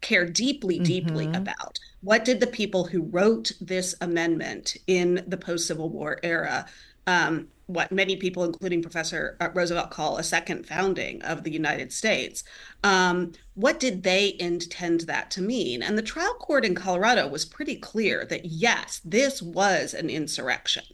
care 0.00 0.24
deeply, 0.24 0.78
deeply 0.78 1.26
mm-hmm. 1.26 1.42
about, 1.42 1.78
what 2.00 2.24
did 2.24 2.40
the 2.40 2.46
people 2.46 2.84
who 2.84 3.02
wrote 3.02 3.52
this 3.60 3.94
amendment 4.00 4.76
in 4.86 5.22
the 5.26 5.36
post 5.36 5.66
Civil 5.66 5.90
War 5.90 6.18
era 6.22 6.66
um, 7.06 7.48
what 7.66 7.92
many 7.92 8.16
people, 8.16 8.44
including 8.44 8.82
Professor 8.82 9.36
uh, 9.40 9.48
Roosevelt, 9.54 9.90
call 9.90 10.16
a 10.16 10.24
second 10.24 10.66
founding 10.66 11.22
of 11.22 11.44
the 11.44 11.52
United 11.52 11.92
States. 11.92 12.42
Um, 12.82 13.32
what 13.54 13.78
did 13.78 14.02
they 14.02 14.36
intend 14.40 15.02
that 15.02 15.30
to 15.32 15.42
mean? 15.42 15.82
And 15.82 15.96
the 15.96 16.02
trial 16.02 16.34
court 16.34 16.64
in 16.64 16.74
Colorado 16.74 17.28
was 17.28 17.44
pretty 17.44 17.76
clear 17.76 18.24
that 18.26 18.44
yes, 18.44 19.00
this 19.04 19.40
was 19.40 19.94
an 19.94 20.10
insurrection. 20.10 20.84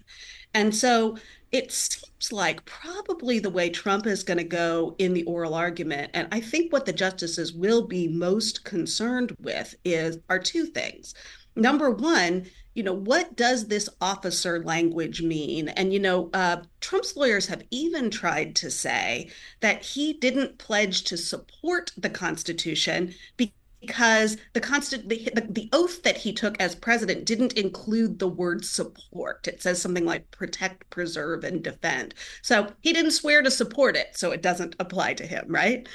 And 0.52 0.74
so 0.74 1.16
it 1.56 1.72
seems 1.72 2.32
like 2.32 2.64
probably 2.66 3.38
the 3.38 3.50
way 3.50 3.70
Trump 3.70 4.06
is 4.06 4.22
going 4.22 4.38
to 4.38 4.44
go 4.44 4.94
in 4.98 5.14
the 5.14 5.24
oral 5.24 5.54
argument, 5.54 6.10
and 6.14 6.28
I 6.30 6.40
think 6.40 6.72
what 6.72 6.84
the 6.84 6.92
justices 6.92 7.52
will 7.52 7.86
be 7.86 8.08
most 8.08 8.64
concerned 8.64 9.34
with 9.40 9.74
is 9.84 10.18
are 10.28 10.38
two 10.38 10.66
things. 10.66 11.14
Number 11.56 11.90
one, 11.90 12.46
you 12.74 12.82
know, 12.82 12.92
what 12.92 13.36
does 13.36 13.68
this 13.68 13.88
officer 14.02 14.62
language 14.62 15.22
mean? 15.22 15.70
And, 15.70 15.94
you 15.94 15.98
know, 15.98 16.28
uh, 16.34 16.58
Trump's 16.80 17.16
lawyers 17.16 17.46
have 17.46 17.62
even 17.70 18.10
tried 18.10 18.54
to 18.56 18.70
say 18.70 19.30
that 19.60 19.82
he 19.82 20.12
didn't 20.12 20.58
pledge 20.58 21.04
to 21.04 21.16
support 21.16 21.92
the 21.96 22.10
Constitution 22.10 23.14
because 23.38 23.54
the, 23.86 24.60
constant 24.60 25.08
the, 25.08 25.28
the, 25.34 25.46
the 25.50 25.68
oath 25.72 26.02
that 26.02 26.16
he 26.16 26.32
took 26.32 26.60
as 26.60 26.74
president 26.74 27.24
didn't 27.24 27.54
include 27.54 28.18
the 28.18 28.28
word 28.28 28.64
support 28.64 29.46
it 29.48 29.62
says 29.62 29.80
something 29.80 30.04
like 30.04 30.30
protect 30.30 30.88
preserve 30.90 31.44
and 31.44 31.62
defend 31.62 32.14
so 32.42 32.72
he 32.80 32.92
didn't 32.92 33.10
swear 33.12 33.42
to 33.42 33.50
support 33.50 33.96
it 33.96 34.16
so 34.16 34.30
it 34.30 34.42
doesn't 34.42 34.76
apply 34.78 35.14
to 35.14 35.26
him 35.26 35.44
right 35.48 35.88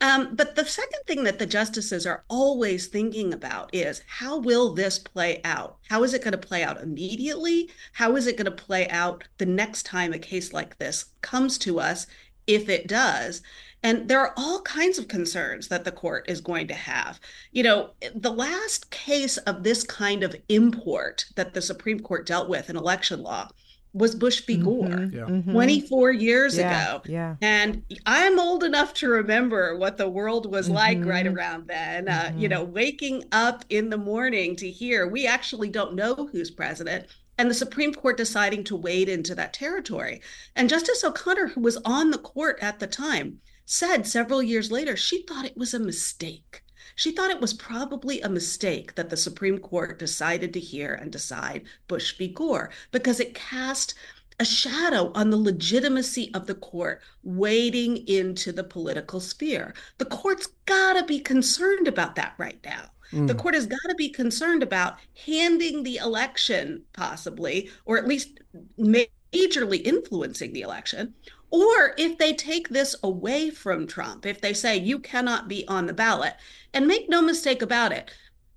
um, 0.00 0.34
but 0.34 0.56
the 0.56 0.64
second 0.66 1.00
thing 1.06 1.24
that 1.24 1.38
the 1.38 1.46
justices 1.46 2.06
are 2.06 2.24
always 2.28 2.86
thinking 2.86 3.32
about 3.32 3.70
is 3.74 4.02
how 4.06 4.38
will 4.38 4.74
this 4.74 4.98
play 4.98 5.40
out? 5.42 5.78
How 5.88 6.02
is 6.04 6.12
it 6.12 6.22
going 6.22 6.32
to 6.32 6.38
play 6.38 6.62
out 6.62 6.82
immediately? 6.82 7.70
How 7.92 8.14
is 8.16 8.26
it 8.26 8.36
going 8.36 8.44
to 8.44 8.50
play 8.50 8.88
out 8.90 9.24
the 9.38 9.46
next 9.46 9.84
time 9.84 10.12
a 10.12 10.18
case 10.18 10.52
like 10.52 10.76
this 10.76 11.06
comes 11.22 11.56
to 11.58 11.80
us, 11.80 12.06
if 12.46 12.68
it 12.68 12.88
does? 12.88 13.40
And 13.86 14.08
there 14.08 14.18
are 14.18 14.34
all 14.36 14.62
kinds 14.62 14.98
of 14.98 15.06
concerns 15.06 15.68
that 15.68 15.84
the 15.84 15.92
court 15.92 16.28
is 16.28 16.40
going 16.40 16.66
to 16.66 16.74
have. 16.74 17.20
You 17.52 17.62
know, 17.62 17.90
the 18.16 18.32
last 18.32 18.90
case 18.90 19.36
of 19.36 19.62
this 19.62 19.84
kind 19.84 20.24
of 20.24 20.34
import 20.48 21.26
that 21.36 21.54
the 21.54 21.62
Supreme 21.62 22.00
Court 22.00 22.26
dealt 22.26 22.48
with 22.48 22.68
in 22.68 22.76
election 22.76 23.22
law 23.22 23.48
was 23.92 24.16
Bush 24.16 24.40
v. 24.44 24.56
Gore 24.56 24.88
mm-hmm, 24.88 25.16
yeah. 25.16 25.22
mm-hmm. 25.22 25.52
24 25.52 26.10
years 26.10 26.58
yeah, 26.58 26.94
ago. 26.96 27.02
Yeah. 27.06 27.36
And 27.40 27.84
I'm 28.06 28.40
old 28.40 28.64
enough 28.64 28.92
to 28.94 29.08
remember 29.08 29.78
what 29.78 29.98
the 29.98 30.08
world 30.08 30.50
was 30.50 30.66
mm-hmm. 30.66 30.74
like 30.74 31.04
right 31.04 31.24
mm-hmm. 31.24 31.36
around 31.36 31.68
then. 31.68 32.08
Uh, 32.08 32.32
you 32.34 32.48
mm-hmm. 32.48 32.58
know, 32.58 32.64
waking 32.64 33.22
up 33.30 33.64
in 33.70 33.88
the 33.88 33.98
morning 33.98 34.56
to 34.56 34.68
hear 34.68 35.06
we 35.06 35.28
actually 35.28 35.70
don't 35.70 35.94
know 35.94 36.28
who's 36.32 36.50
president. 36.50 37.06
and 37.38 37.48
the 37.48 37.54
Supreme 37.54 37.94
Court 37.94 38.16
deciding 38.16 38.64
to 38.64 38.74
wade 38.74 39.08
into 39.08 39.36
that 39.36 39.52
territory. 39.52 40.22
And 40.56 40.68
Justice 40.68 41.04
O'Connor, 41.04 41.48
who 41.48 41.60
was 41.60 41.76
on 41.84 42.10
the 42.10 42.18
court 42.18 42.58
at 42.60 42.80
the 42.80 42.88
time, 42.88 43.38
said 43.66 44.06
several 44.06 44.42
years 44.42 44.70
later 44.70 44.96
she 44.96 45.22
thought 45.22 45.44
it 45.44 45.56
was 45.56 45.74
a 45.74 45.78
mistake. 45.78 46.62
She 46.94 47.12
thought 47.12 47.30
it 47.30 47.42
was 47.42 47.52
probably 47.52 48.22
a 48.22 48.28
mistake 48.28 48.94
that 48.94 49.10
the 49.10 49.18
Supreme 49.18 49.58
Court 49.58 49.98
decided 49.98 50.54
to 50.54 50.60
hear 50.60 50.94
and 50.94 51.12
decide 51.12 51.66
Bush 51.88 52.16
v. 52.16 52.28
Gore 52.28 52.70
because 52.90 53.20
it 53.20 53.34
cast 53.34 53.94
a 54.38 54.44
shadow 54.44 55.12
on 55.14 55.30
the 55.30 55.36
legitimacy 55.36 56.30
of 56.34 56.46
the 56.46 56.54
court 56.54 57.02
wading 57.22 58.06
into 58.08 58.52
the 58.52 58.64
political 58.64 59.20
sphere. 59.20 59.74
The 59.98 60.04
court's 60.06 60.48
got 60.66 60.94
to 60.94 61.04
be 61.04 61.20
concerned 61.20 61.88
about 61.88 62.14
that 62.16 62.34
right 62.38 62.58
now. 62.64 62.90
Mm. 63.12 63.26
The 63.26 63.34
court 63.34 63.54
has 63.54 63.66
got 63.66 63.88
to 63.88 63.94
be 63.94 64.08
concerned 64.08 64.62
about 64.62 64.96
handing 65.24 65.82
the 65.82 65.96
election, 65.96 66.82
possibly, 66.92 67.70
or 67.84 67.98
at 67.98 68.08
least 68.08 68.40
majorly 68.78 69.82
influencing 69.84 70.52
the 70.52 70.62
election. 70.62 71.14
Or 71.50 71.94
if 71.96 72.18
they 72.18 72.34
take 72.34 72.68
this 72.68 72.96
away 73.02 73.50
from 73.50 73.86
Trump, 73.86 74.26
if 74.26 74.40
they 74.40 74.52
say 74.52 74.76
you 74.76 74.98
cannot 74.98 75.48
be 75.48 75.66
on 75.68 75.86
the 75.86 75.92
ballot, 75.92 76.34
and 76.74 76.86
make 76.86 77.08
no 77.08 77.22
mistake 77.22 77.62
about 77.62 77.92
it, 77.92 78.10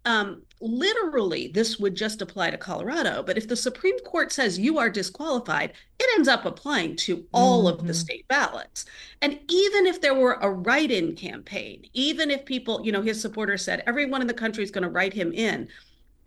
um, 0.05 0.41
literally 0.61 1.47
this 1.47 1.79
would 1.79 1.95
just 1.95 2.21
apply 2.21 2.49
to 2.49 2.57
Colorado. 2.57 3.23
But 3.23 3.37
if 3.37 3.47
the 3.47 3.55
Supreme 3.55 3.99
Court 3.99 4.31
says 4.31 4.59
you 4.59 4.77
are 4.77 4.89
disqualified, 4.89 5.73
it 5.99 6.09
ends 6.15 6.27
up 6.27 6.45
applying 6.45 6.95
to 6.97 7.25
all 7.33 7.65
mm-hmm. 7.65 7.79
of 7.79 7.87
the 7.87 7.93
mm-hmm. 7.93 7.99
state 7.99 8.27
ballots. 8.27 8.85
And 9.21 9.39
even 9.49 9.85
if 9.85 10.01
there 10.01 10.15
were 10.15 10.39
a 10.41 10.49
write 10.49 10.91
in 10.91 11.15
campaign, 11.15 11.85
even 11.93 12.31
if 12.31 12.45
people, 12.45 12.81
you 12.83 12.91
know, 12.91 13.01
his 13.01 13.21
supporters 13.21 13.63
said 13.63 13.83
everyone 13.85 14.21
in 14.21 14.27
the 14.27 14.33
country 14.33 14.63
is 14.63 14.71
going 14.71 14.83
to 14.83 14.89
write 14.89 15.13
him 15.13 15.31
in, 15.31 15.67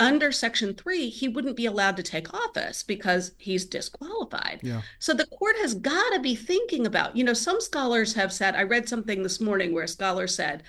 under 0.03 0.33
Section 0.33 0.75
3, 0.75 1.09
he 1.09 1.29
wouldn't 1.29 1.57
be 1.57 1.67
allowed 1.67 1.97
to 1.97 2.03
take 2.03 2.33
office 2.35 2.83
because 2.83 3.33
he's 3.39 3.65
disqualified. 3.65 4.61
Yeah. 4.63 4.83
So 4.99 5.15
the 5.15 5.27
court 5.27 5.57
has 5.61 5.75
got 5.75 6.13
to 6.15 6.21
be 6.21 6.35
thinking 6.35 6.87
about, 6.87 7.17
you 7.17 7.25
know, 7.25 7.35
some 7.35 7.61
scholars 7.61 8.15
have 8.15 8.33
said, 8.33 8.55
I 8.55 8.63
read 8.63 8.89
something 8.89 9.23
this 9.23 9.41
morning 9.41 9.73
where 9.73 9.85
a 9.85 9.89
scholar 9.89 10.27
said, 10.27 10.63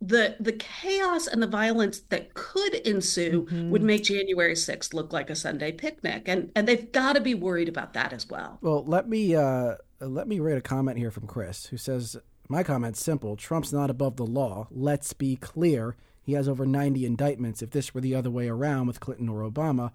the 0.00 0.36
the 0.38 0.52
chaos 0.52 1.26
and 1.26 1.42
the 1.42 1.46
violence 1.48 2.00
that 2.10 2.32
could 2.34 2.74
ensue 2.74 3.46
mm-hmm. 3.46 3.70
would 3.70 3.82
make 3.82 4.04
January 4.04 4.54
6th 4.54 4.94
look 4.94 5.12
like 5.12 5.28
a 5.28 5.34
Sunday 5.34 5.72
picnic 5.72 6.28
and 6.28 6.52
and 6.54 6.68
they've 6.68 6.92
got 6.92 7.14
to 7.14 7.20
be 7.20 7.34
worried 7.34 7.68
about 7.68 7.94
that 7.94 8.12
as 8.12 8.28
well. 8.28 8.58
Well, 8.60 8.84
let 8.84 9.08
me 9.08 9.34
uh 9.34 9.74
let 10.00 10.28
me 10.28 10.38
read 10.38 10.56
a 10.56 10.60
comment 10.60 10.98
here 10.98 11.10
from 11.10 11.26
Chris 11.26 11.66
who 11.66 11.76
says 11.76 12.16
my 12.48 12.62
comment's 12.62 13.02
simple. 13.02 13.36
Trump's 13.36 13.72
not 13.72 13.90
above 13.90 14.16
the 14.16 14.26
law. 14.26 14.68
Let's 14.70 15.12
be 15.12 15.36
clear. 15.36 15.96
He 16.28 16.34
has 16.34 16.46
over 16.46 16.66
90 16.66 17.06
indictments. 17.06 17.62
If 17.62 17.70
this 17.70 17.94
were 17.94 18.02
the 18.02 18.14
other 18.14 18.30
way 18.30 18.48
around 18.48 18.86
with 18.86 19.00
Clinton 19.00 19.30
or 19.30 19.48
Obama, 19.48 19.92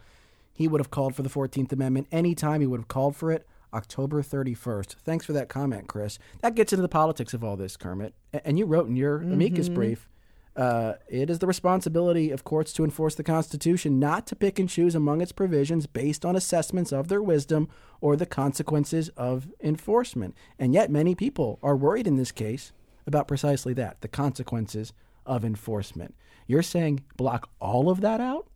he 0.52 0.68
would 0.68 0.82
have 0.82 0.90
called 0.90 1.16
for 1.16 1.22
the 1.22 1.30
14th 1.30 1.72
Amendment 1.72 2.08
anytime 2.12 2.60
he 2.60 2.66
would 2.66 2.80
have 2.80 2.88
called 2.88 3.16
for 3.16 3.32
it. 3.32 3.48
October 3.72 4.22
31st. 4.22 4.96
Thanks 5.04 5.26
for 5.26 5.34
that 5.34 5.50
comment, 5.50 5.88
Chris. 5.88 6.20
That 6.42 6.56
gets 6.56 6.74
into 6.74 6.82
the 6.82 6.90
politics 6.90 7.34
of 7.34 7.44
all 7.44 7.56
this, 7.56 7.78
Kermit. 7.78 8.16
And 8.46 8.58
you 8.58 8.66
wrote 8.66 8.88
in 8.88 8.96
your 8.96 9.20
mm-hmm. 9.20 9.34
amicus 9.34 9.70
brief 9.70 10.10
uh, 10.56 10.94
it 11.08 11.30
is 11.30 11.40
the 11.40 11.48
responsibility 11.48 12.30
of 12.30 12.44
courts 12.44 12.72
to 12.74 12.84
enforce 12.84 13.16
the 13.16 13.24
Constitution, 13.24 14.00
not 14.00 14.28
to 14.28 14.36
pick 14.36 14.60
and 14.60 14.70
choose 14.70 14.94
among 14.94 15.22
its 15.22 15.32
provisions 15.32 15.88
based 15.88 16.24
on 16.24 16.36
assessments 16.36 16.92
of 16.92 17.08
their 17.08 17.24
wisdom 17.24 17.68
or 18.02 18.16
the 18.16 18.26
consequences 18.26 19.10
of 19.18 19.48
enforcement. 19.62 20.36
And 20.60 20.74
yet, 20.74 20.92
many 20.92 21.16
people 21.16 21.58
are 21.64 21.76
worried 21.76 22.06
in 22.06 22.18
this 22.18 22.32
case 22.32 22.72
about 23.08 23.28
precisely 23.28 23.74
that 23.74 24.02
the 24.02 24.08
consequences 24.08 24.94
of 25.26 25.46
enforcement. 25.46 26.16
You're 26.48 26.64
saying 26.64 27.04
block 27.18 27.50
all 27.60 27.90
of 27.90 28.02
that 28.02 28.20
out? 28.20 28.48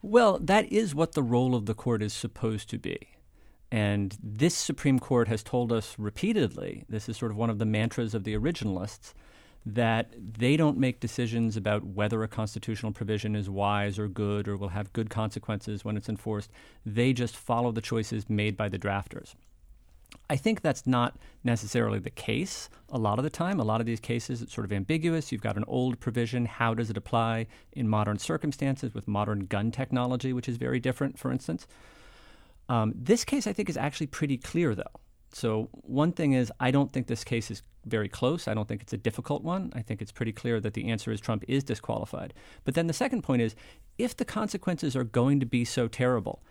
Well, 0.00 0.38
that 0.40 0.70
is 0.72 0.94
what 0.94 1.12
the 1.12 1.22
role 1.22 1.54
of 1.54 1.66
the 1.66 1.74
court 1.74 2.02
is 2.02 2.12
supposed 2.12 2.68
to 2.70 2.78
be. 2.78 2.98
And 3.70 4.16
this 4.22 4.54
Supreme 4.54 4.98
Court 4.98 5.28
has 5.28 5.42
told 5.42 5.72
us 5.72 5.94
repeatedly 5.98 6.84
this 6.88 7.08
is 7.08 7.16
sort 7.16 7.30
of 7.30 7.38
one 7.38 7.50
of 7.50 7.58
the 7.58 7.64
mantras 7.64 8.14
of 8.14 8.24
the 8.24 8.36
originalists 8.36 9.14
that 9.64 10.12
they 10.18 10.56
don't 10.56 10.76
make 10.76 10.98
decisions 11.00 11.56
about 11.56 11.84
whether 11.84 12.22
a 12.22 12.28
constitutional 12.28 12.92
provision 12.92 13.36
is 13.36 13.48
wise 13.48 13.98
or 13.98 14.08
good 14.08 14.48
or 14.48 14.56
will 14.56 14.70
have 14.70 14.92
good 14.92 15.08
consequences 15.08 15.84
when 15.84 15.96
it's 15.96 16.08
enforced. 16.08 16.50
They 16.84 17.12
just 17.12 17.36
follow 17.36 17.70
the 17.70 17.80
choices 17.80 18.28
made 18.28 18.56
by 18.56 18.68
the 18.68 18.78
drafters. 18.78 19.34
I 20.30 20.36
think 20.36 20.62
that's 20.62 20.86
not 20.86 21.16
necessarily 21.44 21.98
the 21.98 22.10
case 22.10 22.70
a 22.88 22.98
lot 22.98 23.18
of 23.18 23.22
the 23.22 23.30
time. 23.30 23.60
A 23.60 23.64
lot 23.64 23.80
of 23.80 23.86
these 23.86 24.00
cases, 24.00 24.42
it's 24.42 24.54
sort 24.54 24.64
of 24.64 24.72
ambiguous. 24.72 25.32
You've 25.32 25.42
got 25.42 25.56
an 25.56 25.64
old 25.66 26.00
provision. 26.00 26.46
How 26.46 26.74
does 26.74 26.90
it 26.90 26.96
apply 26.96 27.46
in 27.72 27.88
modern 27.88 28.18
circumstances 28.18 28.94
with 28.94 29.08
modern 29.08 29.46
gun 29.46 29.70
technology, 29.70 30.32
which 30.32 30.48
is 30.48 30.56
very 30.56 30.80
different, 30.80 31.18
for 31.18 31.32
instance? 31.32 31.66
Um, 32.68 32.94
this 32.96 33.24
case, 33.24 33.46
I 33.46 33.52
think, 33.52 33.68
is 33.68 33.76
actually 33.76 34.06
pretty 34.06 34.38
clear, 34.38 34.74
though. 34.74 35.00
So, 35.34 35.68
one 35.72 36.12
thing 36.12 36.32
is, 36.32 36.52
I 36.60 36.70
don't 36.70 36.92
think 36.92 37.06
this 37.06 37.24
case 37.24 37.50
is 37.50 37.62
very 37.86 38.08
close. 38.08 38.46
I 38.46 38.54
don't 38.54 38.68
think 38.68 38.82
it's 38.82 38.92
a 38.92 38.98
difficult 38.98 39.42
one. 39.42 39.72
I 39.74 39.82
think 39.82 40.02
it's 40.02 40.12
pretty 40.12 40.32
clear 40.32 40.60
that 40.60 40.74
the 40.74 40.88
answer 40.88 41.10
is 41.10 41.20
Trump 41.20 41.44
is 41.48 41.64
disqualified. 41.64 42.34
But 42.64 42.74
then 42.74 42.86
the 42.86 42.92
second 42.92 43.22
point 43.22 43.42
is, 43.42 43.56
if 43.98 44.16
the 44.16 44.24
consequences 44.24 44.94
are 44.94 45.04
going 45.04 45.40
to 45.40 45.46
be 45.46 45.64
so 45.64 45.88
terrible, 45.88 46.42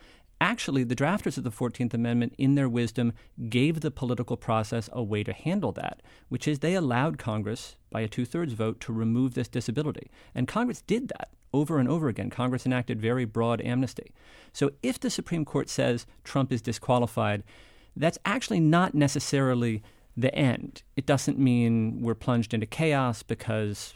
actually, 0.41 0.83
the 0.83 0.95
drafters 0.95 1.37
of 1.37 1.45
the 1.45 1.51
14th 1.51 1.93
Amendment, 1.93 2.33
in 2.37 2.55
their 2.55 2.67
wisdom, 2.67 3.13
gave 3.47 3.79
the 3.79 3.91
political 3.91 4.35
process 4.35 4.89
a 4.91 5.01
way 5.01 5.23
to 5.23 5.31
handle 5.31 5.71
that, 5.71 6.01
which 6.27 6.47
is 6.47 6.59
they 6.59 6.73
allowed 6.73 7.17
Congress, 7.17 7.77
by 7.91 8.01
a 8.01 8.07
two 8.07 8.25
thirds 8.25 8.53
vote, 8.53 8.81
to 8.81 8.91
remove 8.91 9.35
this 9.35 9.47
disability. 9.47 10.09
And 10.35 10.47
Congress 10.47 10.81
did 10.81 11.09
that 11.09 11.29
over 11.53 11.79
and 11.79 11.87
over 11.87 12.09
again. 12.09 12.29
Congress 12.29 12.65
enacted 12.65 12.99
very 12.99 13.23
broad 13.23 13.61
amnesty. 13.61 14.11
So 14.51 14.71
if 14.81 14.99
the 14.99 15.09
Supreme 15.09 15.45
Court 15.45 15.69
says 15.69 16.05
Trump 16.23 16.51
is 16.51 16.61
disqualified, 16.61 17.43
that's 17.95 18.17
actually 18.25 18.59
not 18.59 18.95
necessarily 18.95 19.83
the 20.17 20.33
end. 20.33 20.83
It 20.95 21.05
doesn't 21.05 21.39
mean 21.39 22.01
we're 22.01 22.15
plunged 22.15 22.53
into 22.53 22.65
chaos 22.65 23.23
because 23.23 23.93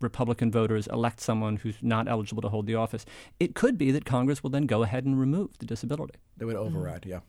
Republican 0.00 0.50
voters 0.50 0.86
elect 0.88 1.20
someone 1.20 1.56
who's 1.56 1.76
not 1.82 2.08
eligible 2.08 2.42
to 2.42 2.48
hold 2.48 2.66
the 2.66 2.74
office. 2.74 3.06
It 3.40 3.54
could 3.54 3.78
be 3.78 3.90
that 3.92 4.04
Congress 4.04 4.42
will 4.42 4.50
then 4.50 4.66
go 4.66 4.82
ahead 4.82 5.04
and 5.04 5.18
remove 5.18 5.58
the 5.58 5.66
disability. 5.66 6.14
They 6.36 6.44
would 6.44 6.56
override, 6.56 7.02
mm-hmm. 7.02 7.10
yeah. 7.10 7.20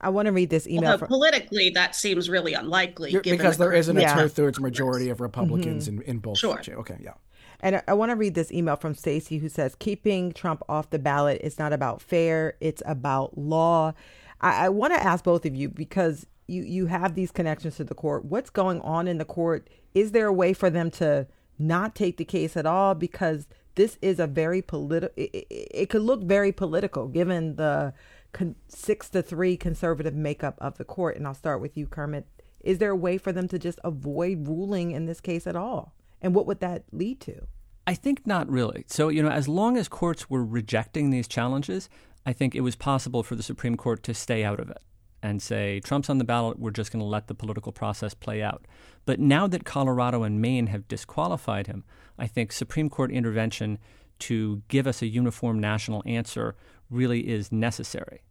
I 0.00 0.10
want 0.10 0.26
to 0.26 0.32
read 0.32 0.50
this 0.50 0.66
email. 0.66 0.90
Although 0.90 0.98
from, 0.98 1.08
politically, 1.08 1.70
that 1.70 1.94
seems 1.94 2.28
really 2.28 2.52
unlikely. 2.52 3.18
because 3.22 3.56
the 3.56 3.64
there 3.64 3.72
isn't 3.72 3.98
yeah. 3.98 4.18
a 4.18 4.22
two-thirds 4.22 4.60
majority 4.60 5.08
of 5.08 5.20
Republicans 5.20 5.88
mm-hmm. 5.88 6.02
in, 6.02 6.06
in 6.06 6.18
both. 6.18 6.38
Sure. 6.38 6.60
Okay, 6.68 6.98
yeah. 7.00 7.14
And 7.60 7.76
I, 7.76 7.82
I 7.88 7.94
want 7.94 8.10
to 8.10 8.16
read 8.16 8.34
this 8.34 8.52
email 8.52 8.76
from 8.76 8.94
Stacy 8.94 9.38
who 9.38 9.48
says, 9.48 9.74
keeping 9.74 10.32
Trump 10.32 10.62
off 10.68 10.90
the 10.90 10.98
ballot 10.98 11.40
is 11.42 11.58
not 11.58 11.72
about 11.72 12.02
fair, 12.02 12.56
it's 12.60 12.82
about 12.84 13.38
law. 13.38 13.94
I, 14.40 14.66
I 14.66 14.68
want 14.68 14.92
to 14.92 15.02
ask 15.02 15.24
both 15.24 15.46
of 15.46 15.56
you 15.56 15.70
because 15.70 16.26
you 16.46 16.62
you 16.62 16.86
have 16.86 17.14
these 17.14 17.32
connections 17.32 17.76
to 17.76 17.84
the 17.84 17.94
court. 17.94 18.24
What's 18.26 18.50
going 18.50 18.80
on 18.82 19.08
in 19.08 19.18
the 19.18 19.24
court? 19.24 19.68
Is 19.94 20.12
there 20.12 20.26
a 20.26 20.32
way 20.32 20.52
for 20.52 20.68
them 20.68 20.90
to 20.92 21.26
not 21.58 21.94
take 21.94 22.16
the 22.16 22.24
case 22.24 22.56
at 22.56 22.66
all? 22.66 22.94
Because 22.94 23.46
this 23.74 23.98
is 24.02 24.18
a 24.18 24.26
very 24.26 24.62
political. 24.62 25.14
It, 25.16 25.30
it, 25.32 25.46
it, 25.50 25.90
could 25.90 26.02
look 26.02 26.22
very 26.22 26.52
political 26.52 27.08
given 27.08 27.56
the 27.56 27.94
con- 28.32 28.56
six 28.68 29.08
to 29.10 29.22
three 29.22 29.56
conservative 29.56 30.14
makeup 30.14 30.56
of 30.58 30.78
the 30.78 30.84
court. 30.84 31.16
And 31.16 31.26
I'll 31.26 31.34
start 31.34 31.60
with 31.60 31.76
you, 31.76 31.86
Kermit. 31.86 32.26
Is 32.60 32.78
there 32.78 32.90
a 32.90 32.96
way 32.96 33.18
for 33.18 33.32
them 33.32 33.48
to 33.48 33.58
just 33.58 33.78
avoid 33.84 34.48
ruling 34.48 34.90
in 34.90 35.06
this 35.06 35.20
case 35.20 35.46
at 35.46 35.56
all? 35.56 35.94
And 36.20 36.34
what 36.34 36.46
would 36.46 36.60
that 36.60 36.84
lead 36.90 37.20
to? 37.20 37.46
I 37.86 37.94
think 37.94 38.26
not 38.26 38.50
really. 38.50 38.84
So, 38.88 39.08
you 39.08 39.22
know, 39.22 39.30
as 39.30 39.46
long 39.46 39.76
as 39.76 39.86
courts 39.86 40.28
were 40.28 40.44
rejecting 40.44 41.10
these 41.10 41.28
challenges, 41.28 41.88
I 42.24 42.32
think 42.32 42.54
it 42.54 42.62
was 42.62 42.74
possible 42.74 43.22
for 43.22 43.36
the 43.36 43.42
Supreme 43.44 43.76
Court 43.76 44.02
to 44.02 44.14
stay 44.14 44.42
out 44.42 44.58
of 44.58 44.70
it 44.70 44.82
and 45.26 45.42
say, 45.42 45.80
Trump's 45.80 46.08
on 46.08 46.18
the 46.18 46.24
ballot, 46.24 46.58
we're 46.58 46.70
just 46.70 46.92
going 46.92 47.00
to 47.00 47.06
let 47.08 47.26
the 47.26 47.34
political 47.34 47.72
process 47.72 48.14
play 48.14 48.42
out. 48.42 48.64
But 49.04 49.18
now 49.18 49.46
that 49.48 49.64
Colorado 49.64 50.22
and 50.22 50.40
Maine 50.40 50.68
have 50.68 50.88
disqualified 50.88 51.66
him, 51.66 51.84
I 52.18 52.26
think 52.26 52.52
Supreme 52.52 52.88
Court 52.88 53.10
intervention 53.10 53.78
to 54.20 54.62
give 54.68 54.86
us 54.86 55.02
a 55.02 55.06
uniform 55.06 55.58
national 55.58 56.02
answer 56.06 56.54
really 56.90 57.28
is 57.28 57.50
necessary. 57.50 58.22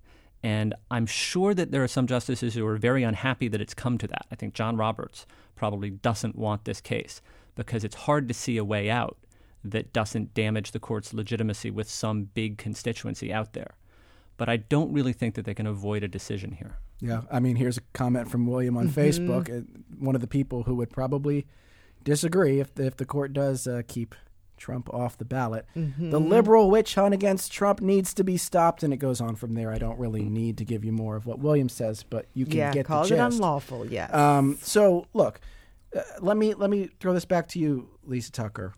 And 0.42 0.74
I'm 0.90 1.06
sure 1.06 1.54
that 1.54 1.72
there 1.72 1.84
are 1.84 1.88
some 1.88 2.08
justices 2.08 2.54
who 2.54 2.66
are 2.66 2.78
very 2.78 3.04
unhappy 3.04 3.48
that 3.50 3.62
it's 3.62 3.74
come 3.74 3.98
to 3.98 4.08
that. 4.08 4.26
I 4.32 4.36
think 4.36 4.54
John 4.54 4.78
Roberts 4.78 5.26
probably 5.56 5.90
doesn't 5.90 6.38
want 6.38 6.66
this 6.66 6.82
case 6.82 7.22
because 7.56 7.84
it's 7.84 7.96
hard 7.96 8.28
to 8.28 8.34
see 8.34 8.58
a 8.58 8.64
way 8.64 8.90
out 8.90 9.18
that 9.64 9.92
doesn't 9.92 10.34
damage 10.34 10.72
the 10.72 10.80
court's 10.80 11.14
legitimacy 11.14 11.72
with 11.72 11.90
some 11.90 12.26
big 12.26 12.58
constituency 12.58 13.34
out 13.34 13.54
there 13.54 13.76
but 14.38 14.50
I 14.50 14.58
don't 14.58 14.92
really 14.92 15.14
think 15.14 15.36
that 15.36 15.46
they 15.46 15.54
can 15.54 15.68
avoid 15.68 16.04
a 16.04 16.08
decision 16.08 16.54
here. 16.54 16.78
Yeah, 17.02 17.22
I 17.32 17.40
mean, 17.40 17.56
here's 17.56 17.78
a 17.78 17.82
comment 17.94 18.32
from 18.32 18.48
William 18.48 18.78
on 18.78 18.90
mm-hmm. 18.90 19.00
Facebook, 19.00 19.66
one 20.00 20.16
of 20.16 20.22
the 20.22 20.28
people 20.28 20.64
who 20.64 20.76
would 20.76 20.90
probably 20.90 21.46
disagree 22.04 22.60
if 22.60 22.74
the, 22.74 22.86
if 22.86 22.98
the 22.98 23.06
court 23.06 23.34
does 23.34 23.68
uh, 23.68 23.82
keep 23.88 24.16
Trump 24.58 24.94
off 24.94 25.18
the 25.18 25.26
ballot. 25.26 25.66
Mm-hmm. 25.76 26.12
The 26.12 26.20
liberal 26.20 26.70
witch 26.70 26.96
hunt 26.96 27.14
against 27.14 27.52
Trump 27.52 27.82
needs 27.82 28.14
to 28.14 28.24
be 28.24 28.38
stopped, 28.38 28.84
and 28.84 28.94
it 28.94 28.98
goes 28.98 29.20
on 29.20 29.36
from 29.36 29.54
there. 29.54 29.72
I 29.72 29.78
don't 29.78 30.00
really 30.00 30.24
need 30.24 30.58
to 30.60 30.66
give 30.66 30.86
you 30.86 30.92
more 30.92 31.16
of 31.16 31.26
what 31.26 31.40
William 31.40 31.70
says, 31.70 32.04
but 32.04 32.28
you 32.34 32.46
can 32.46 32.58
yeah, 32.58 32.72
get 32.72 32.86
call 32.86 33.04
the 33.04 33.10
gist. 33.10 33.20
it 33.20 33.24
unlawful. 33.24 33.86
Yes. 33.86 34.14
Um, 34.14 34.58
so 34.62 35.08
look, 35.14 35.42
uh, 35.96 36.02
let 36.22 36.38
me 36.38 36.54
let 36.54 36.70
me 36.70 36.90
throw 37.00 37.14
this 37.14 37.26
back 37.26 37.48
to 37.50 37.60
you, 37.60 37.90
Lisa 38.04 38.32
Tucker. 38.32 38.74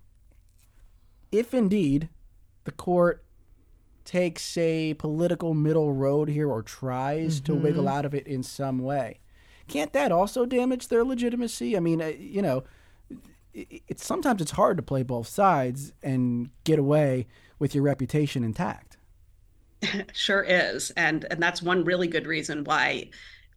If 1.32 1.54
indeed 1.54 2.10
the 2.64 2.72
court 2.72 3.24
takes 4.08 4.58
a 4.58 4.96
political 4.96 5.54
middle 5.54 5.94
road 5.94 6.30
here 6.30 6.50
or 6.50 6.64
tries 6.64 7.42
Mm-hmm. 7.42 7.46
to 7.46 7.56
wiggle 7.56 7.88
out 7.90 8.06
of 8.06 8.16
it 8.16 8.28
in 8.28 8.44
some 8.44 8.80
way, 8.80 9.20
can't 9.68 9.94
that 9.94 10.12
also 10.12 10.46
damage 10.48 10.88
their 10.90 11.04
legitimacy? 11.06 11.78
I 11.78 11.82
mean, 11.82 12.02
uh, 12.02 12.08
you 12.18 12.42
know, 12.42 12.64
it's 13.54 14.06
sometimes 14.06 14.42
it's 14.42 14.52
hard 14.52 14.78
to 14.78 14.84
play 14.84 15.04
both 15.04 15.28
sides 15.28 15.94
and 16.04 16.52
get 16.64 16.80
away 16.80 17.28
with 17.60 17.76
your 17.76 17.84
reputation 17.84 18.44
intact. 18.44 18.98
Sure 20.14 20.44
is, 20.44 20.92
and 20.92 21.26
and 21.32 21.42
that's 21.42 21.62
one 21.62 21.84
really 21.84 22.08
good 22.08 22.26
reason 22.28 22.64
why 22.64 23.10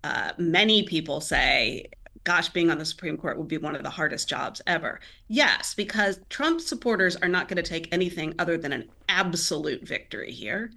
uh, 0.05 0.33
many 0.39 0.83
people 0.85 1.21
say, 1.21 1.87
"Gosh, 2.31 2.49
being 2.49 2.71
on 2.71 2.79
the 2.79 2.85
Supreme 2.85 3.17
Court 3.17 3.39
would 3.39 3.49
be 3.49 3.59
one 3.59 3.75
of 3.75 3.83
the 3.83 3.91
hardest 3.91 4.29
jobs 4.29 4.63
ever." 4.65 5.01
Yes, 5.27 5.75
because 5.75 6.21
Trump 6.29 6.61
supporters 6.61 7.17
are 7.17 7.29
not 7.29 7.49
going 7.49 7.57
to 7.57 7.69
take 7.69 7.93
anything 7.93 8.37
other 8.39 8.57
than 8.57 8.73
an 8.73 8.89
absolute 9.09 9.83
victory 9.83 10.31
here, 10.31 10.71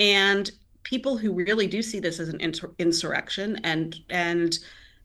and 0.00 0.50
people 0.82 1.18
who 1.18 1.34
really 1.34 1.66
do 1.66 1.82
see 1.82 2.00
this 2.00 2.18
as 2.18 2.30
an 2.30 2.38
insur- 2.38 2.72
insurrection 2.78 3.60
and 3.62 4.00
and 4.08 4.58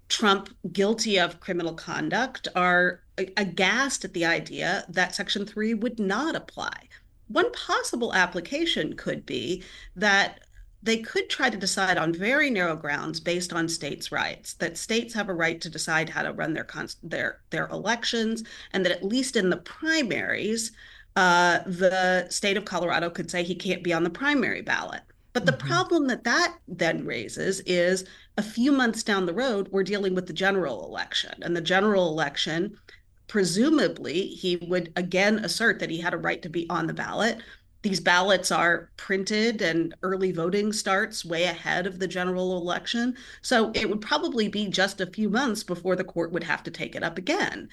Trump 0.07 0.55
guilty 0.71 1.19
of 1.19 1.41
criminal 1.41 1.73
conduct 1.73 2.47
are 2.55 3.01
aghast 3.35 4.05
at 4.05 4.13
the 4.13 4.23
idea 4.23 4.85
that 4.87 5.13
Section 5.13 5.45
3 5.45 5.73
would 5.73 5.99
not 5.99 6.33
apply. 6.33 6.87
One 7.27 7.51
possible 7.51 8.13
application 8.13 8.95
could 8.95 9.25
be 9.25 9.65
that 9.97 10.45
they 10.81 10.97
could 10.97 11.29
try 11.29 11.49
to 11.49 11.57
decide 11.57 11.97
on 11.97 12.13
very 12.13 12.49
narrow 12.49 12.75
grounds 12.75 13.19
based 13.19 13.51
on 13.51 13.67
states' 13.67 14.11
rights, 14.11 14.53
that 14.55 14.77
states 14.77 15.13
have 15.13 15.29
a 15.29 15.33
right 15.33 15.59
to 15.61 15.69
decide 15.69 16.09
how 16.09 16.23
to 16.23 16.33
run 16.33 16.53
their 16.53 16.67
their 17.03 17.41
their 17.49 17.67
elections, 17.67 18.43
and 18.71 18.85
that 18.85 18.91
at 18.91 19.03
least 19.03 19.35
in 19.35 19.49
the 19.49 19.57
primaries, 19.57 20.71
uh, 21.15 21.59
the 21.65 22.27
state 22.29 22.57
of 22.57 22.65
Colorado 22.65 23.09
could 23.09 23.29
say 23.29 23.43
he 23.43 23.55
can't 23.55 23.83
be 23.83 23.93
on 23.93 24.03
the 24.03 24.09
primary 24.09 24.61
ballot. 24.61 25.01
But 25.33 25.45
the 25.45 25.51
mm-hmm. 25.51 25.67
problem 25.67 26.07
that 26.07 26.23
that 26.23 26.57
then 26.67 27.05
raises 27.05 27.59
is 27.61 28.05
a 28.37 28.41
few 28.41 28.71
months 28.71 29.03
down 29.03 29.25
the 29.25 29.33
road, 29.33 29.67
we're 29.71 29.83
dealing 29.83 30.15
with 30.15 30.27
the 30.27 30.33
general 30.33 30.85
election. 30.85 31.33
And 31.41 31.55
the 31.55 31.61
general 31.61 32.07
election, 32.07 32.77
presumably, 33.27 34.27
he 34.27 34.55
would 34.57 34.91
again 34.95 35.39
assert 35.39 35.79
that 35.79 35.89
he 35.89 35.99
had 35.99 36.13
a 36.13 36.17
right 36.17 36.41
to 36.41 36.49
be 36.49 36.67
on 36.69 36.87
the 36.87 36.93
ballot. 36.93 37.39
These 37.81 38.01
ballots 38.01 38.51
are 38.51 38.89
printed 38.97 39.61
and 39.61 39.95
early 40.03 40.31
voting 40.31 40.73
starts 40.73 41.23
way 41.23 41.43
ahead 41.45 41.87
of 41.87 41.99
the 41.99 42.07
general 42.07 42.57
election. 42.57 43.15
So 43.41 43.71
it 43.73 43.89
would 43.89 44.01
probably 44.01 44.49
be 44.49 44.67
just 44.67 44.99
a 44.99 45.05
few 45.05 45.29
months 45.29 45.63
before 45.63 45.95
the 45.95 46.03
court 46.03 46.31
would 46.31 46.43
have 46.43 46.63
to 46.63 46.71
take 46.71 46.95
it 46.95 47.03
up 47.03 47.17
again. 47.17 47.69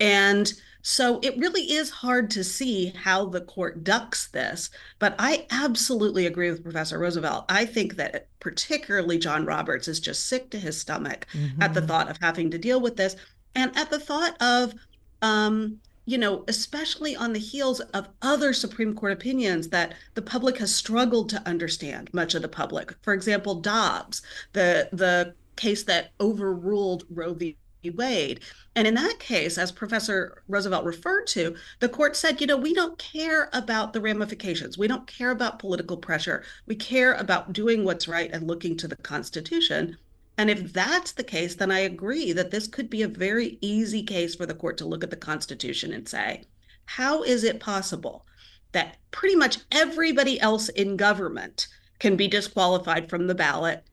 And 0.00 0.52
so 0.82 1.20
it 1.22 1.38
really 1.38 1.62
is 1.72 1.88
hard 1.88 2.30
to 2.32 2.42
see 2.42 2.92
how 2.96 3.26
the 3.26 3.40
court 3.40 3.84
ducks 3.84 4.26
this. 4.28 4.70
But 4.98 5.14
I 5.18 5.46
absolutely 5.50 6.26
agree 6.26 6.50
with 6.50 6.64
Professor 6.64 6.98
Roosevelt. 6.98 7.44
I 7.48 7.64
think 7.64 7.94
that 7.96 8.26
particularly 8.40 9.18
John 9.18 9.46
Roberts 9.46 9.88
is 9.88 10.00
just 10.00 10.26
sick 10.26 10.50
to 10.50 10.58
his 10.58 10.78
stomach 10.78 11.26
mm-hmm. 11.32 11.62
at 11.62 11.74
the 11.74 11.80
thought 11.80 12.10
of 12.10 12.18
having 12.20 12.50
to 12.50 12.58
deal 12.58 12.80
with 12.80 12.96
this 12.96 13.16
and 13.54 13.74
at 13.76 13.88
the 13.88 14.00
thought 14.00 14.36
of, 14.42 14.74
um, 15.22 15.80
you 16.06 16.18
know, 16.18 16.44
especially 16.48 17.16
on 17.16 17.32
the 17.32 17.38
heels 17.38 17.80
of 17.80 18.08
other 18.22 18.52
Supreme 18.52 18.94
Court 18.94 19.12
opinions 19.12 19.68
that 19.68 19.94
the 20.14 20.22
public 20.22 20.58
has 20.58 20.74
struggled 20.74 21.28
to 21.30 21.48
understand, 21.48 22.12
much 22.12 22.34
of 22.34 22.42
the 22.42 22.48
public. 22.48 22.94
For 23.02 23.14
example, 23.14 23.56
Dobbs, 23.56 24.22
the 24.52 24.88
the 24.92 25.34
case 25.56 25.84
that 25.84 26.10
overruled 26.20 27.04
Roe 27.10 27.32
v. 27.34 27.56
Wade. 27.94 28.40
And 28.74 28.86
in 28.88 28.94
that 28.94 29.18
case, 29.18 29.58
as 29.58 29.70
Professor 29.70 30.42
Roosevelt 30.48 30.84
referred 30.84 31.26
to, 31.28 31.54
the 31.80 31.88
court 31.88 32.16
said, 32.16 32.40
you 32.40 32.46
know, 32.46 32.56
we 32.56 32.74
don't 32.74 32.98
care 32.98 33.50
about 33.52 33.92
the 33.92 34.00
ramifications. 34.00 34.78
We 34.78 34.88
don't 34.88 35.06
care 35.06 35.30
about 35.30 35.58
political 35.58 35.96
pressure. 35.96 36.44
We 36.66 36.76
care 36.76 37.12
about 37.14 37.52
doing 37.52 37.84
what's 37.84 38.08
right 38.08 38.30
and 38.32 38.46
looking 38.46 38.76
to 38.78 38.88
the 38.88 38.96
Constitution. 38.96 39.98
And 40.36 40.50
if 40.50 40.72
that's 40.72 41.12
the 41.12 41.24
case, 41.24 41.54
then 41.54 41.70
I 41.70 41.80
agree 41.80 42.32
that 42.32 42.50
this 42.50 42.66
could 42.66 42.90
be 42.90 43.02
a 43.02 43.08
very 43.08 43.58
easy 43.60 44.02
case 44.02 44.34
for 44.34 44.46
the 44.46 44.54
court 44.54 44.78
to 44.78 44.84
look 44.84 45.04
at 45.04 45.10
the 45.10 45.16
Constitution 45.16 45.92
and 45.92 46.08
say, 46.08 46.44
how 46.86 47.22
is 47.22 47.44
it 47.44 47.60
possible 47.60 48.26
that 48.72 48.96
pretty 49.12 49.36
much 49.36 49.58
everybody 49.70 50.40
else 50.40 50.68
in 50.70 50.96
government 50.96 51.68
can 52.00 52.16
be 52.16 52.26
disqualified 52.26 53.08
from 53.08 53.26
the 53.26 53.34
ballot 53.34 53.84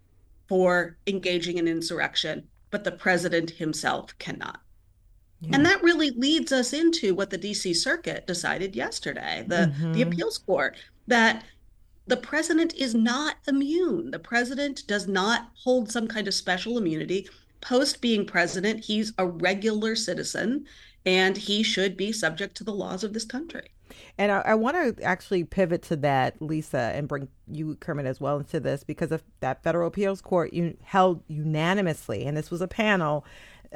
for 0.47 0.97
engaging 1.05 1.57
in 1.57 1.67
insurrection, 1.67 2.47
but 2.71 2.83
the 2.83 2.91
president 2.91 3.51
himself 3.51 4.17
cannot? 4.17 4.61
Yeah. 5.41 5.49
And 5.53 5.65
that 5.65 5.83
really 5.83 6.09
leads 6.11 6.51
us 6.51 6.73
into 6.73 7.13
what 7.13 7.29
the 7.29 7.37
DC 7.37 7.75
Circuit 7.75 8.25
decided 8.27 8.75
yesterday, 8.75 9.43
the, 9.47 9.71
mm-hmm. 9.73 9.93
the 9.93 10.01
appeals 10.01 10.39
court, 10.39 10.77
that 11.07 11.43
the 12.07 12.17
president 12.17 12.73
is 12.75 12.95
not 12.95 13.35
immune. 13.47 14.11
The 14.11 14.19
president 14.19 14.85
does 14.87 15.07
not 15.07 15.49
hold 15.53 15.91
some 15.91 16.07
kind 16.07 16.27
of 16.27 16.33
special 16.33 16.77
immunity. 16.77 17.27
Post 17.61 18.01
being 18.01 18.25
president, 18.25 18.85
he's 18.85 19.13
a 19.17 19.27
regular 19.27 19.95
citizen 19.95 20.65
and 21.05 21.37
he 21.37 21.63
should 21.63 21.97
be 21.97 22.11
subject 22.11 22.55
to 22.57 22.63
the 22.63 22.73
laws 22.73 23.03
of 23.03 23.13
this 23.13 23.25
country. 23.25 23.69
And 24.17 24.31
I, 24.31 24.39
I 24.39 24.55
want 24.55 24.97
to 24.97 25.03
actually 25.03 25.43
pivot 25.43 25.81
to 25.83 25.95
that, 25.97 26.41
Lisa, 26.41 26.91
and 26.95 27.07
bring 27.07 27.27
you, 27.47 27.75
Kermit, 27.75 28.05
as 28.05 28.21
well 28.21 28.37
into 28.37 28.59
this 28.59 28.83
because 28.83 29.11
of 29.11 29.23
that 29.39 29.63
federal 29.63 29.87
appeals 29.87 30.21
court 30.21 30.53
you 30.53 30.77
held 30.83 31.23
unanimously, 31.27 32.25
and 32.25 32.37
this 32.37 32.51
was 32.51 32.61
a 32.61 32.67
panel 32.67 33.25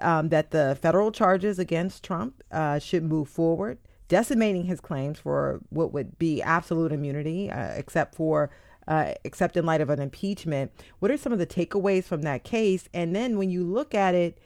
um, 0.01 0.29
that 0.29 0.51
the 0.51 0.77
federal 0.81 1.11
charges 1.11 1.59
against 1.59 2.03
Trump 2.03 2.43
uh, 2.51 2.79
should 2.79 3.03
move 3.03 3.27
forward, 3.27 3.77
decimating 4.07 4.65
his 4.65 4.79
claims 4.79 5.19
for 5.19 5.61
what 5.69 5.93
would 5.93 6.17
be 6.17 6.41
absolute 6.41 6.91
immunity, 6.91 7.49
uh, 7.49 7.73
except 7.73 8.15
for 8.15 8.49
uh, 8.87 9.13
except 9.23 9.57
in 9.57 9.65
light 9.65 9.81
of 9.81 9.89
an 9.89 9.99
impeachment. 9.99 10.71
What 10.99 11.11
are 11.11 11.17
some 11.17 11.33
of 11.33 11.39
the 11.39 11.47
takeaways 11.47 12.03
from 12.03 12.21
that 12.21 12.43
case? 12.43 12.87
And 12.93 13.15
then 13.15 13.37
when 13.37 13.49
you 13.49 13.63
look 13.63 13.95
at 13.95 14.13
it 14.13 14.37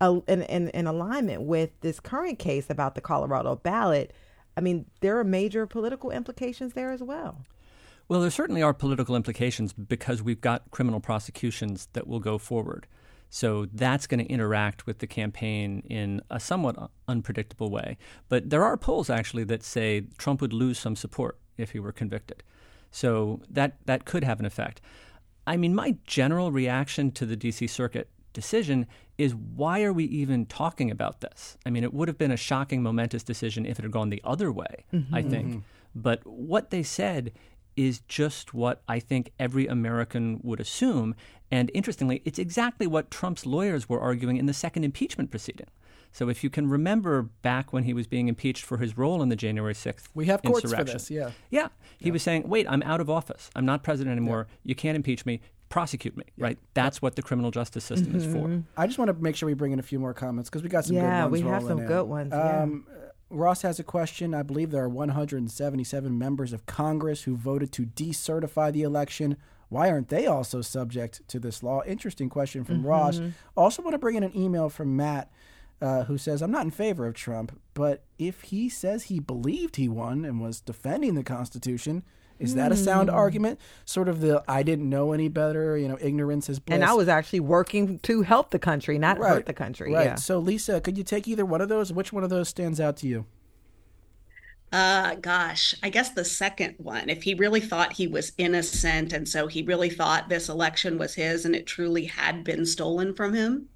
uh, 0.00 0.20
in, 0.28 0.42
in, 0.42 0.68
in 0.68 0.86
alignment 0.86 1.42
with 1.42 1.70
this 1.80 1.98
current 2.00 2.38
case 2.38 2.68
about 2.68 2.94
the 2.94 3.00
Colorado 3.00 3.56
ballot, 3.56 4.12
I 4.56 4.60
mean, 4.60 4.86
there 5.00 5.18
are 5.18 5.24
major 5.24 5.66
political 5.66 6.10
implications 6.10 6.74
there 6.74 6.90
as 6.90 7.02
well. 7.02 7.42
Well, 8.08 8.20
there 8.20 8.30
certainly 8.30 8.62
are 8.62 8.72
political 8.72 9.16
implications 9.16 9.72
because 9.72 10.22
we've 10.22 10.40
got 10.40 10.70
criminal 10.70 11.00
prosecutions 11.00 11.88
that 11.94 12.06
will 12.06 12.20
go 12.20 12.38
forward. 12.38 12.86
So 13.28 13.66
that's 13.72 14.06
going 14.06 14.24
to 14.24 14.32
interact 14.32 14.86
with 14.86 14.98
the 14.98 15.06
campaign 15.06 15.82
in 15.88 16.22
a 16.30 16.40
somewhat 16.40 16.90
unpredictable 17.08 17.70
way. 17.70 17.98
But 18.28 18.50
there 18.50 18.64
are 18.64 18.76
polls 18.76 19.10
actually 19.10 19.44
that 19.44 19.62
say 19.62 20.04
Trump 20.16 20.40
would 20.40 20.52
lose 20.52 20.78
some 20.78 20.96
support 20.96 21.38
if 21.56 21.72
he 21.72 21.78
were 21.78 21.92
convicted. 21.92 22.42
So 22.90 23.40
that 23.50 23.78
that 23.86 24.04
could 24.04 24.24
have 24.24 24.40
an 24.40 24.46
effect. 24.46 24.80
I 25.46 25.56
mean, 25.56 25.74
my 25.74 25.96
general 26.06 26.50
reaction 26.50 27.10
to 27.12 27.26
the 27.26 27.36
DC 27.36 27.68
Circuit 27.68 28.08
decision 28.32 28.86
is 29.16 29.34
why 29.34 29.82
are 29.82 29.92
we 29.92 30.04
even 30.04 30.46
talking 30.46 30.90
about 30.90 31.20
this? 31.20 31.56
I 31.64 31.70
mean, 31.70 31.84
it 31.84 31.94
would 31.94 32.08
have 32.08 32.18
been 32.18 32.30
a 32.30 32.36
shocking, 32.36 32.82
momentous 32.82 33.22
decision 33.22 33.64
if 33.64 33.78
it 33.78 33.82
had 33.82 33.92
gone 33.92 34.10
the 34.10 34.20
other 34.24 34.52
way, 34.52 34.84
mm-hmm. 34.92 35.14
I 35.14 35.22
think. 35.22 35.48
Mm-hmm. 35.48 35.58
But 35.94 36.26
what 36.26 36.70
they 36.70 36.82
said 36.82 37.32
is 37.76 38.00
just 38.08 38.54
what 38.54 38.82
I 38.88 38.98
think 38.98 39.32
every 39.38 39.66
American 39.66 40.40
would 40.42 40.60
assume. 40.60 41.14
And 41.50 41.70
interestingly, 41.74 42.22
it's 42.24 42.38
exactly 42.38 42.86
what 42.86 43.10
Trump's 43.10 43.46
lawyers 43.46 43.88
were 43.88 44.00
arguing 44.00 44.36
in 44.36 44.46
the 44.46 44.54
second 44.54 44.84
impeachment 44.84 45.30
proceeding. 45.30 45.66
So 46.16 46.30
if 46.30 46.42
you 46.42 46.48
can 46.48 46.66
remember 46.68 47.22
back 47.42 47.74
when 47.74 47.84
he 47.84 47.92
was 47.92 48.06
being 48.06 48.28
impeached 48.28 48.64
for 48.64 48.78
his 48.78 48.96
role 48.96 49.22
in 49.22 49.28
the 49.28 49.36
January 49.36 49.74
6th 49.74 50.08
We 50.14 50.26
have 50.26 50.42
courts 50.42 50.72
for 50.72 50.82
this, 50.82 51.10
yeah. 51.10 51.32
Yeah. 51.50 51.68
He 51.98 52.06
yeah. 52.06 52.12
was 52.14 52.22
saying, 52.22 52.48
wait, 52.48 52.66
I'm 52.70 52.82
out 52.84 53.02
of 53.02 53.10
office. 53.10 53.50
I'm 53.54 53.66
not 53.66 53.82
president 53.82 54.12
anymore. 54.12 54.46
Yeah. 54.48 54.70
You 54.70 54.74
can't 54.74 54.96
impeach 54.96 55.26
me. 55.26 55.42
Prosecute 55.68 56.16
me, 56.16 56.24
yeah. 56.36 56.44
right? 56.44 56.58
That's 56.72 57.02
what 57.02 57.16
the 57.16 57.22
criminal 57.22 57.50
justice 57.50 57.84
system 57.84 58.14
mm-hmm. 58.14 58.16
is 58.16 58.24
for. 58.24 58.62
I 58.80 58.86
just 58.86 58.98
want 58.98 59.10
to 59.10 59.14
make 59.22 59.36
sure 59.36 59.46
we 59.46 59.52
bring 59.52 59.72
in 59.72 59.78
a 59.78 59.82
few 59.82 59.98
more 59.98 60.14
comments 60.14 60.48
because 60.48 60.62
we 60.62 60.70
got 60.70 60.86
some 60.86 60.96
yeah, 60.96 61.02
good 61.24 61.30
ones. 61.32 61.40
Yeah, 61.40 61.46
we 61.46 61.52
have 61.52 61.62
some 61.64 61.80
in. 61.80 61.86
good 61.86 62.04
ones. 62.04 62.32
Um, 62.32 62.86
Ross 63.28 63.62
has 63.62 63.78
a 63.78 63.84
question. 63.84 64.34
I 64.34 64.42
believe 64.42 64.70
there 64.70 64.84
are 64.84 64.88
177 64.88 66.16
members 66.16 66.52
of 66.52 66.66
Congress 66.66 67.22
who 67.22 67.36
voted 67.36 67.72
to 67.72 67.86
decertify 67.86 68.72
the 68.72 68.82
election. 68.82 69.36
Why 69.68 69.90
aren't 69.90 70.08
they 70.08 70.26
also 70.26 70.60
subject 70.60 71.26
to 71.28 71.40
this 71.40 71.62
law? 71.62 71.82
Interesting 71.84 72.28
question 72.28 72.64
from 72.64 72.78
mm-hmm. 72.78 72.86
Ross. 72.86 73.20
Also, 73.56 73.82
want 73.82 73.94
to 73.94 73.98
bring 73.98 74.14
in 74.14 74.22
an 74.22 74.36
email 74.36 74.68
from 74.68 74.96
Matt. 74.96 75.30
Uh, 75.78 76.04
who 76.04 76.16
says, 76.16 76.40
I'm 76.40 76.50
not 76.50 76.64
in 76.64 76.70
favor 76.70 77.06
of 77.06 77.12
Trump, 77.12 77.60
but 77.74 78.02
if 78.18 78.40
he 78.44 78.70
says 78.70 79.04
he 79.04 79.20
believed 79.20 79.76
he 79.76 79.90
won 79.90 80.24
and 80.24 80.40
was 80.40 80.62
defending 80.62 81.16
the 81.16 81.22
Constitution, 81.22 82.02
is 82.38 82.54
that 82.54 82.72
a 82.72 82.76
sound 82.76 83.08
hmm. 83.08 83.16
argument? 83.16 83.60
Sort 83.84 84.08
of 84.08 84.20
the 84.20 84.42
I 84.48 84.62
didn't 84.62 84.88
know 84.88 85.12
any 85.12 85.28
better, 85.28 85.76
you 85.76 85.88
know, 85.88 85.98
ignorance 86.00 86.48
is 86.48 86.58
bliss. 86.58 86.74
And 86.74 86.84
I 86.84 86.92
was 86.92 87.08
actually 87.08 87.40
working 87.40 87.98
to 88.00 88.22
help 88.22 88.50
the 88.50 88.58
country, 88.58 88.98
not 88.98 89.18
right. 89.18 89.34
hurt 89.34 89.46
the 89.46 89.54
country. 89.54 89.92
Right. 89.92 90.06
Yeah. 90.06 90.14
So, 90.16 90.38
Lisa, 90.38 90.80
could 90.80 90.98
you 90.98 91.04
take 91.04 91.26
either 91.28 91.44
one 91.44 91.60
of 91.60 91.68
those? 91.68 91.92
Which 91.92 92.12
one 92.12 92.24
of 92.24 92.30
those 92.30 92.48
stands 92.48 92.80
out 92.80 92.96
to 92.98 93.08
you? 93.08 93.26
Uh, 94.72 95.14
gosh, 95.14 95.74
I 95.82 95.90
guess 95.90 96.10
the 96.10 96.24
second 96.24 96.74
one. 96.78 97.08
If 97.08 97.22
he 97.22 97.34
really 97.34 97.60
thought 97.60 97.92
he 97.92 98.08
was 98.08 98.32
innocent, 98.36 99.12
and 99.12 99.28
so 99.28 99.46
he 99.46 99.62
really 99.62 99.90
thought 99.90 100.28
this 100.28 100.48
election 100.48 100.98
was 100.98 101.14
his, 101.14 101.44
and 101.44 101.54
it 101.54 101.66
truly 101.66 102.04
had 102.04 102.42
been 102.42 102.66
stolen 102.66 103.14
from 103.14 103.32
him, 103.32 103.68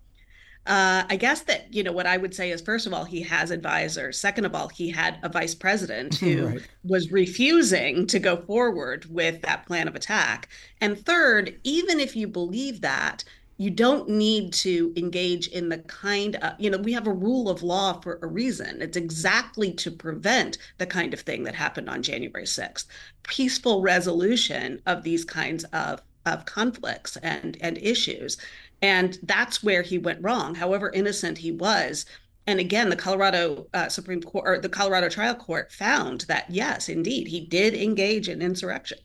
Uh, 0.67 1.05
I 1.09 1.17
guess 1.17 1.41
that, 1.43 1.73
you 1.73 1.83
know, 1.83 1.93
what 1.93 2.07
I 2.07 2.17
would 2.17 2.35
say 2.35 2.51
is, 2.51 2.61
first 2.61 2.87
of 2.87 2.93
all, 2.93 3.05
he 3.05 3.23
has 3.23 3.51
advisors. 3.51 4.19
Second 4.19 4.45
of 4.45 4.55
all, 4.55 4.69
he 4.69 4.91
had 4.91 5.19
a 5.23 5.29
vice 5.29 5.55
president 5.55 6.17
who 6.17 6.47
right. 6.49 6.69
was 6.85 7.11
refusing 7.11 8.07
to 8.09 8.19
go 8.19 8.37
forward 8.37 9.07
with 9.07 9.41
that 9.43 9.67
plan 9.67 9.89
of 9.89 9.97
attack. 9.97 10.49
And 10.81 11.05
third, 11.05 11.59
even 11.65 11.99
if 11.99 12.15
you 12.15 12.29
believe 12.29 12.83
that, 12.83 13.25
you 13.57 13.69
don't 13.69 14.09
need 14.09 14.55
to 14.55 14.91
engage 14.97 15.47
in 15.49 15.69
the 15.69 15.79
kind 15.79 16.37
of, 16.37 16.55
you 16.59 16.71
know, 16.71 16.79
we 16.79 16.95
have 16.95 17.07
a 17.07 17.13
rule 17.13 17.51
of 17.51 17.63
law 17.63 18.01
for 18.01 18.19
a 18.23 18.27
reason. 18.27 18.81
It's 18.81 18.97
exactly 18.97 19.73
to 19.73 19.91
prevent 19.91 20.57
the 20.79 20.87
kind 20.87 21.13
of 21.13 21.21
thing 21.21 21.45
that 21.45 21.55
happened 21.55 21.91
on 21.91 22.03
January 22.03 22.45
6th. 22.45 22.87
Peaceful 23.23 23.83
resolution 23.83 24.81
of 24.87 25.03
these 25.03 25.25
kinds 25.25 25.65
of 25.73 26.01
of 26.27 26.45
conflicts 26.45 27.17
and 27.17 27.57
and 27.63 27.79
issues 27.79 28.37
and 28.83 29.19
that's 29.23 29.63
where 29.63 29.83
he 29.83 29.99
went 29.99 30.23
wrong 30.23 30.55
however 30.55 30.91
innocent 30.93 31.39
he 31.39 31.53
was 31.53 32.07
and 32.47 32.61
again 32.61 32.89
the 32.89 32.97
colorado 32.97 33.67
uh, 33.75 33.89
supreme 33.89 34.23
court 34.23 34.45
or 34.47 34.59
the 34.59 34.69
colorado 34.69 35.09
trial 35.09 35.35
court 35.35 35.73
found 35.73 36.23
that 36.23 36.47
yes 36.49 36.89
indeed 36.89 37.29
he 37.29 37.41
did 37.41 37.75
engage 37.75 38.29
in 38.29 38.43
insurrection 38.43 38.99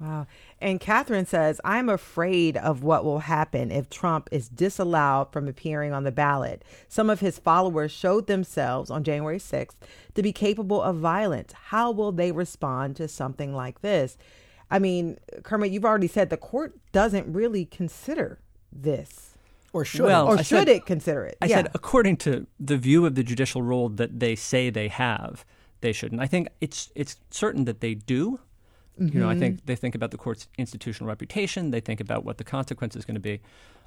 wow 0.00 0.26
and 0.64 0.80
Catherine 0.80 1.26
says, 1.26 1.60
I'm 1.62 1.90
afraid 1.90 2.56
of 2.56 2.82
what 2.82 3.04
will 3.04 3.18
happen 3.18 3.70
if 3.70 3.90
Trump 3.90 4.30
is 4.32 4.48
disallowed 4.48 5.30
from 5.30 5.46
appearing 5.46 5.92
on 5.92 6.04
the 6.04 6.10
ballot. 6.10 6.64
Some 6.88 7.10
of 7.10 7.20
his 7.20 7.38
followers 7.38 7.92
showed 7.92 8.28
themselves 8.28 8.88
on 8.88 9.04
January 9.04 9.36
6th 9.36 9.74
to 10.14 10.22
be 10.22 10.32
capable 10.32 10.80
of 10.80 10.96
violence. 10.96 11.52
How 11.52 11.90
will 11.90 12.12
they 12.12 12.32
respond 12.32 12.96
to 12.96 13.08
something 13.08 13.54
like 13.54 13.82
this? 13.82 14.16
I 14.70 14.78
mean, 14.78 15.18
Kermit, 15.42 15.70
you've 15.70 15.84
already 15.84 16.08
said 16.08 16.30
the 16.30 16.38
court 16.38 16.74
doesn't 16.92 17.30
really 17.30 17.66
consider 17.66 18.40
this. 18.74 19.30
Or 19.72 19.84
should 19.84 20.02
well, 20.02 20.28
it? 20.28 20.34
Or 20.34 20.38
should 20.38 20.46
said, 20.46 20.68
it 20.68 20.86
consider 20.86 21.24
it? 21.24 21.36
I 21.42 21.46
yeah. 21.46 21.56
said, 21.56 21.70
according 21.74 22.18
to 22.18 22.46
the 22.60 22.76
view 22.76 23.06
of 23.06 23.16
the 23.16 23.24
judicial 23.24 23.62
role 23.62 23.88
that 23.88 24.20
they 24.20 24.36
say 24.36 24.70
they 24.70 24.88
have, 24.88 25.44
they 25.80 25.92
shouldn't. 25.92 26.20
I 26.20 26.26
think 26.26 26.48
it's 26.60 26.92
it's 26.94 27.16
certain 27.30 27.64
that 27.64 27.80
they 27.80 27.94
do. 27.94 28.38
Mm-hmm. 29.00 29.14
You 29.14 29.20
know, 29.20 29.28
I 29.28 29.36
think 29.36 29.56
mm-hmm. 29.56 29.66
they 29.66 29.74
think 29.74 29.96
about 29.96 30.12
the 30.12 30.16
court's 30.16 30.46
institutional 30.56 31.08
reputation. 31.08 31.72
They 31.72 31.80
think 31.80 32.00
about 32.00 32.24
what 32.24 32.38
the 32.38 32.44
consequence 32.44 32.94
is 32.94 33.04
going 33.04 33.16
to 33.16 33.20
be. 33.20 33.40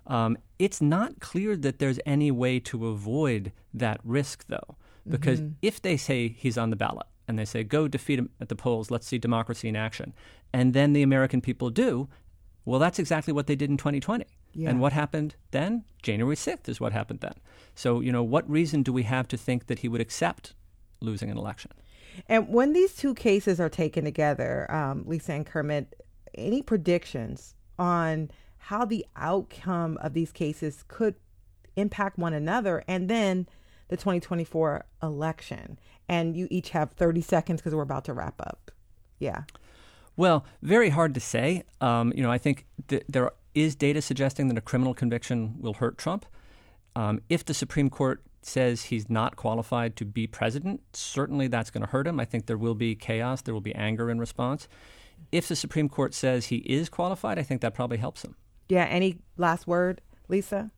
Um, 0.07 0.37
it's 0.59 0.81
not 0.81 1.19
clear 1.19 1.55
that 1.57 1.79
there's 1.79 1.99
any 2.05 2.31
way 2.31 2.59
to 2.61 2.87
avoid 2.87 3.51
that 3.73 3.99
risk, 4.03 4.45
though, 4.47 4.75
because 5.07 5.39
mm-hmm. 5.39 5.53
if 5.61 5.81
they 5.81 5.97
say 5.97 6.29
he's 6.29 6.57
on 6.57 6.69
the 6.69 6.75
ballot 6.75 7.07
and 7.27 7.37
they 7.37 7.45
say, 7.45 7.63
go 7.63 7.87
defeat 7.87 8.19
him 8.19 8.29
at 8.39 8.47
the 8.49 8.55
polls, 8.55 8.89
let's 8.89 9.05
see 9.05 9.17
democracy 9.17 9.67
in 9.67 9.75
action, 9.75 10.13
and 10.53 10.73
then 10.73 10.93
the 10.93 11.03
American 11.03 11.41
people 11.41 11.69
do, 11.69 12.07
well, 12.63 12.79
that's 12.79 12.99
exactly 12.99 13.33
what 13.33 13.47
they 13.47 13.55
did 13.55 13.69
in 13.69 13.77
2020. 13.77 14.25
Yeah. 14.57 14.71
And 14.71 14.81
what 14.81 14.91
happened 14.91 15.35
then? 15.51 15.83
January 16.01 16.35
6th 16.35 16.67
is 16.67 16.81
what 16.81 16.91
happened 16.91 17.19
then. 17.19 17.35
So, 17.75 17.99
you 17.99 18.11
know, 18.11 18.23
what 18.23 18.49
reason 18.49 18.81
do 18.81 18.91
we 18.91 19.03
have 19.03 19.27
to 19.27 19.37
think 19.37 19.67
that 19.67 19.79
he 19.79 19.87
would 19.87 20.01
accept 20.01 20.55
losing 20.99 21.29
an 21.29 21.37
election? 21.37 21.71
And 22.27 22.49
when 22.49 22.73
these 22.73 22.95
two 22.95 23.13
cases 23.13 23.59
are 23.59 23.69
taken 23.69 24.03
together, 24.03 24.69
um, 24.71 25.03
Lisa 25.05 25.33
and 25.33 25.45
Kermit, 25.45 26.01
any 26.33 26.63
predictions 26.63 27.53
on 27.77 28.31
how 28.57 28.83
the 28.83 29.05
outcome 29.15 29.99
of 30.01 30.13
these 30.13 30.31
cases 30.31 30.83
could 30.87 31.13
impact 31.75 32.17
one 32.17 32.33
another 32.33 32.83
and 32.87 33.07
then 33.07 33.47
the 33.89 33.95
2024 33.95 34.85
election? 35.03 35.77
And 36.09 36.35
you 36.35 36.47
each 36.49 36.71
have 36.71 36.93
30 36.93 37.21
seconds 37.21 37.61
because 37.61 37.75
we're 37.75 37.83
about 37.83 38.05
to 38.05 38.13
wrap 38.13 38.41
up. 38.41 38.71
Yeah. 39.19 39.43
Well, 40.15 40.45
very 40.63 40.89
hard 40.89 41.13
to 41.13 41.19
say. 41.19 41.63
Um, 41.79 42.11
you 42.15 42.23
know, 42.23 42.31
I 42.31 42.39
think 42.39 42.65
th- 42.87 43.03
there 43.07 43.31
is 43.57 43.75
data 43.75 44.01
suggesting 44.01 44.47
that 44.49 44.57
a 44.57 44.61
criminal 44.61 44.93
conviction 44.93 45.55
will 45.59 45.73
hurt 45.73 45.97
Trump. 45.97 46.25
Um, 46.95 47.21
if 47.29 47.43
the 47.43 47.53
Supreme 47.53 47.89
Court 47.89 48.23
says 48.41 48.83
he's 48.83 49.09
not 49.09 49.35
qualified 49.35 49.95
to 49.97 50.05
be 50.05 50.27
president, 50.27 50.81
certainly 50.93 51.47
that's 51.47 51.69
going 51.69 51.83
to 51.83 51.89
hurt 51.89 52.07
him. 52.07 52.19
I 52.19 52.25
think 52.25 52.45
there 52.45 52.57
will 52.57 52.75
be 52.75 52.95
chaos, 52.95 53.41
there 53.41 53.53
will 53.53 53.61
be 53.61 53.75
anger 53.75 54.09
in 54.09 54.19
response. 54.19 54.67
If 55.31 55.47
the 55.47 55.55
Supreme 55.55 55.89
Court 55.89 56.13
says 56.13 56.45
he 56.45 56.57
is 56.57 56.89
qualified, 56.89 57.39
I 57.39 57.43
think 57.43 57.61
that 57.61 57.73
probably 57.73 57.97
helps 57.97 58.23
him. 58.23 58.35
Yeah. 58.69 58.85
Any 58.85 59.17
last 59.37 59.67
word, 59.67 60.01
Lisa? 60.27 60.71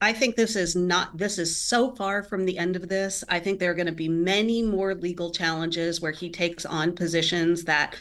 I 0.00 0.12
think 0.12 0.36
this 0.36 0.56
is 0.56 0.76
not, 0.76 1.16
this 1.16 1.38
is 1.38 1.56
so 1.56 1.94
far 1.94 2.22
from 2.22 2.44
the 2.44 2.58
end 2.58 2.76
of 2.76 2.88
this. 2.88 3.24
I 3.28 3.40
think 3.40 3.58
there 3.58 3.70
are 3.70 3.74
going 3.74 3.86
to 3.86 3.92
be 3.92 4.08
many 4.08 4.62
more 4.62 4.94
legal 4.94 5.30
challenges 5.30 6.00
where 6.00 6.12
he 6.12 6.30
takes 6.30 6.66
on 6.66 6.92
positions 6.92 7.64
that 7.64 7.96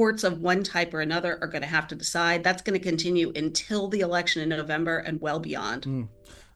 courts 0.00 0.24
of 0.24 0.40
one 0.40 0.64
type 0.64 0.94
or 0.94 1.02
another 1.02 1.36
are 1.42 1.46
going 1.46 1.60
to 1.60 1.68
have 1.68 1.86
to 1.86 1.94
decide. 1.94 2.42
That's 2.42 2.62
going 2.62 2.72
to 2.72 2.82
continue 2.82 3.34
until 3.36 3.86
the 3.86 4.00
election 4.00 4.40
in 4.40 4.48
November 4.48 4.96
and 4.96 5.20
well 5.20 5.38
beyond. 5.38 5.82
Mm. 5.82 6.08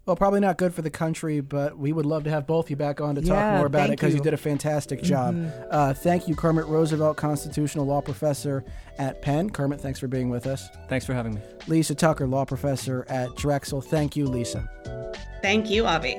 Well, 0.07 0.17
probably 0.17 0.41
not 0.41 0.57
good 0.57 0.73
for 0.73 0.81
the 0.81 0.89
country, 0.89 1.43
but 1.43 1.77
we 1.77 1.93
would 1.93 2.07
love 2.07 2.25
to 2.25 2.31
have 2.31 2.47
both 2.47 2.67
of 2.67 2.71
you 2.71 2.77
back 2.77 3.03
on 3.03 3.17
to 3.17 3.21
talk 3.21 3.37
yeah, 3.37 3.59
more 3.59 3.67
about 3.67 3.91
it 3.91 3.99
because 3.99 4.15
you. 4.15 4.19
you. 4.21 4.25
did 4.25 4.33
a 4.33 4.39
fantastic 4.39 5.03
job. 5.03 5.35
Mm-hmm. 5.35 5.63
Uh, 5.71 5.93
thank 5.93 6.27
you, 6.27 6.35
Kermit 6.35 6.65
Roosevelt, 6.65 7.19
constitutional 7.19 7.85
law 7.85 8.01
professor 8.01 8.65
at 8.97 9.21
Penn. 9.21 9.51
Kermit, 9.51 9.79
thanks 9.79 10.01
for 10.01 10.09
being 10.09 10.31
with 10.31 10.47
us. 10.47 10.67
Thanks 10.89 11.05
for 11.05 11.13
having 11.13 11.35
me. 11.35 11.43
Lisa 11.67 11.95
Tucker, 11.95 12.27
law 12.27 12.47
professor 12.47 13.05
at 13.11 13.37
Drexel. 13.37 13.83
Thank 13.83 14.17
you, 14.17 14.27
Lisa. 14.27 15.13
Thank 15.43 15.69
you, 15.69 15.85
Avi. 15.85 16.19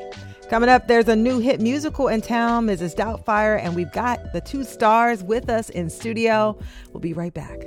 Coming 0.49 0.69
up, 0.69 0.87
there's 0.87 1.07
a 1.07 1.15
new 1.15 1.39
hit 1.39 1.59
musical 1.59 2.07
in 2.07 2.21
town, 2.21 2.67
Mrs. 2.67 2.95
Doubtfire, 2.95 3.59
and 3.59 3.75
we've 3.75 3.91
got 3.91 4.31
the 4.31 4.41
two 4.41 4.63
stars 4.63 5.23
with 5.23 5.49
us 5.49 5.69
in 5.69 5.89
studio. 5.89 6.55
We'll 6.93 7.01
be 7.01 7.13
right 7.13 7.33
back. 7.33 7.65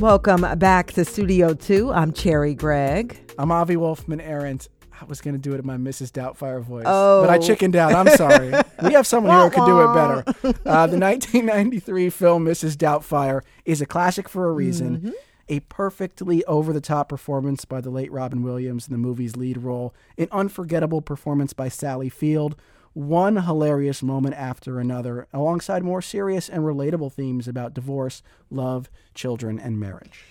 Welcome 0.00 0.42
back 0.58 0.92
to 0.92 1.04
Studio 1.06 1.54
2. 1.54 1.90
I'm 1.90 2.12
Cherri 2.12 2.54
Gregg. 2.54 3.18
I'm 3.38 3.50
Avi 3.50 3.76
Wolfman 3.76 4.20
Arent. 4.20 4.68
I 5.02 5.04
was 5.04 5.20
going 5.20 5.34
to 5.34 5.40
do 5.40 5.52
it 5.52 5.58
in 5.58 5.66
my 5.66 5.76
Mrs. 5.76 6.12
Doubtfire 6.12 6.62
voice, 6.62 6.84
oh. 6.86 7.22
but 7.22 7.30
I 7.30 7.38
chickened 7.38 7.74
out. 7.74 7.92
I'm 7.92 8.14
sorry. 8.16 8.52
we 8.84 8.92
have 8.92 9.04
someone 9.04 9.34
here 9.34 9.48
who 9.48 9.50
could 9.50 9.66
do 9.66 9.80
it 9.82 9.94
better. 9.94 10.22
Uh, 10.72 10.86
the 10.86 10.98
1993 10.98 12.10
film 12.10 12.44
Mrs. 12.44 12.76
Doubtfire 12.76 13.42
is 13.64 13.80
a 13.80 13.86
classic 13.86 14.28
for 14.28 14.48
a 14.48 14.52
reason. 14.52 14.98
Mm-hmm. 14.98 15.10
A 15.48 15.60
perfectly 15.60 16.44
over 16.44 16.72
the 16.72 16.80
top 16.80 17.08
performance 17.08 17.64
by 17.64 17.80
the 17.80 17.90
late 17.90 18.12
Robin 18.12 18.42
Williams 18.42 18.86
in 18.86 18.92
the 18.92 18.98
movie's 18.98 19.36
lead 19.36 19.58
role, 19.58 19.92
an 20.16 20.28
unforgettable 20.30 21.02
performance 21.02 21.52
by 21.52 21.68
Sally 21.68 22.08
Field, 22.08 22.54
one 22.92 23.38
hilarious 23.38 24.02
moment 24.02 24.36
after 24.36 24.78
another, 24.78 25.26
alongside 25.32 25.82
more 25.82 26.00
serious 26.00 26.48
and 26.48 26.62
relatable 26.62 27.12
themes 27.12 27.48
about 27.48 27.74
divorce, 27.74 28.22
love, 28.50 28.88
children, 29.14 29.58
and 29.58 29.80
marriage. 29.80 30.24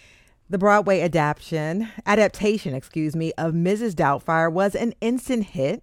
The 0.52 0.58
Broadway 0.58 1.00
adaptation, 1.00 1.88
adaptation, 2.06 2.76
excuse 2.76 3.16
me, 3.16 3.32
of 3.38 3.54
Mrs. 3.54 3.94
Doubtfire 3.94 4.52
was 4.52 4.76
an 4.76 4.94
instant 5.00 5.46
hit. 5.46 5.82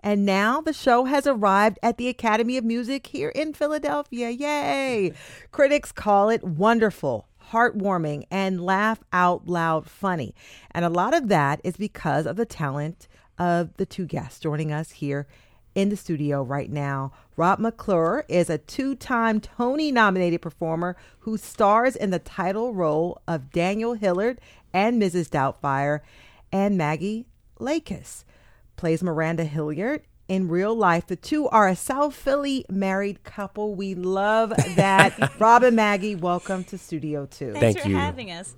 And 0.00 0.26
now 0.26 0.60
the 0.60 0.72
show 0.72 1.04
has 1.04 1.24
arrived 1.24 1.78
at 1.84 1.98
the 1.98 2.08
Academy 2.08 2.56
of 2.56 2.64
Music 2.64 3.06
here 3.06 3.28
in 3.28 3.52
Philadelphia. 3.52 4.30
Yay! 4.30 5.12
Critics 5.52 5.92
call 5.92 6.30
it 6.30 6.42
wonderful, 6.42 7.28
heartwarming, 7.52 8.24
and 8.28 8.66
laugh 8.66 8.98
out 9.12 9.46
loud 9.46 9.88
funny. 9.88 10.34
And 10.72 10.84
a 10.84 10.88
lot 10.90 11.14
of 11.14 11.28
that 11.28 11.60
is 11.62 11.76
because 11.76 12.26
of 12.26 12.34
the 12.34 12.44
talent 12.44 13.06
of 13.38 13.72
the 13.76 13.86
two 13.86 14.06
guests 14.06 14.40
joining 14.40 14.72
us 14.72 14.90
here 14.90 15.28
in 15.74 15.88
the 15.88 15.96
studio 15.96 16.42
right 16.42 16.70
now. 16.70 17.12
Rob 17.36 17.58
McClure 17.58 18.24
is 18.28 18.50
a 18.50 18.58
two 18.58 18.94
time 18.94 19.40
Tony 19.40 19.90
nominated 19.90 20.42
performer 20.42 20.96
who 21.20 21.36
stars 21.36 21.96
in 21.96 22.10
the 22.10 22.18
title 22.18 22.74
role 22.74 23.20
of 23.26 23.50
Daniel 23.50 23.94
Hillard 23.94 24.40
and 24.72 25.00
Mrs. 25.00 25.28
Doubtfire, 25.28 26.00
and 26.50 26.76
Maggie 26.76 27.26
Lakis 27.58 28.24
plays 28.76 29.02
Miranda 29.02 29.44
Hillard. 29.44 30.02
In 30.28 30.48
real 30.48 30.74
life, 30.74 31.06
the 31.08 31.16
two 31.16 31.46
are 31.48 31.68
a 31.68 31.76
South 31.76 32.14
Philly 32.14 32.64
married 32.70 33.22
couple. 33.22 33.74
We 33.74 33.94
love 33.94 34.50
that. 34.76 35.32
Rob 35.40 35.62
and 35.62 35.76
Maggie, 35.76 36.14
welcome 36.14 36.64
to 36.64 36.78
Studio 36.78 37.26
2. 37.26 37.52
Thanks 37.52 37.60
Thank 37.60 37.80
for 37.80 37.88
you. 37.88 37.96
having 37.96 38.30
us. 38.30 38.54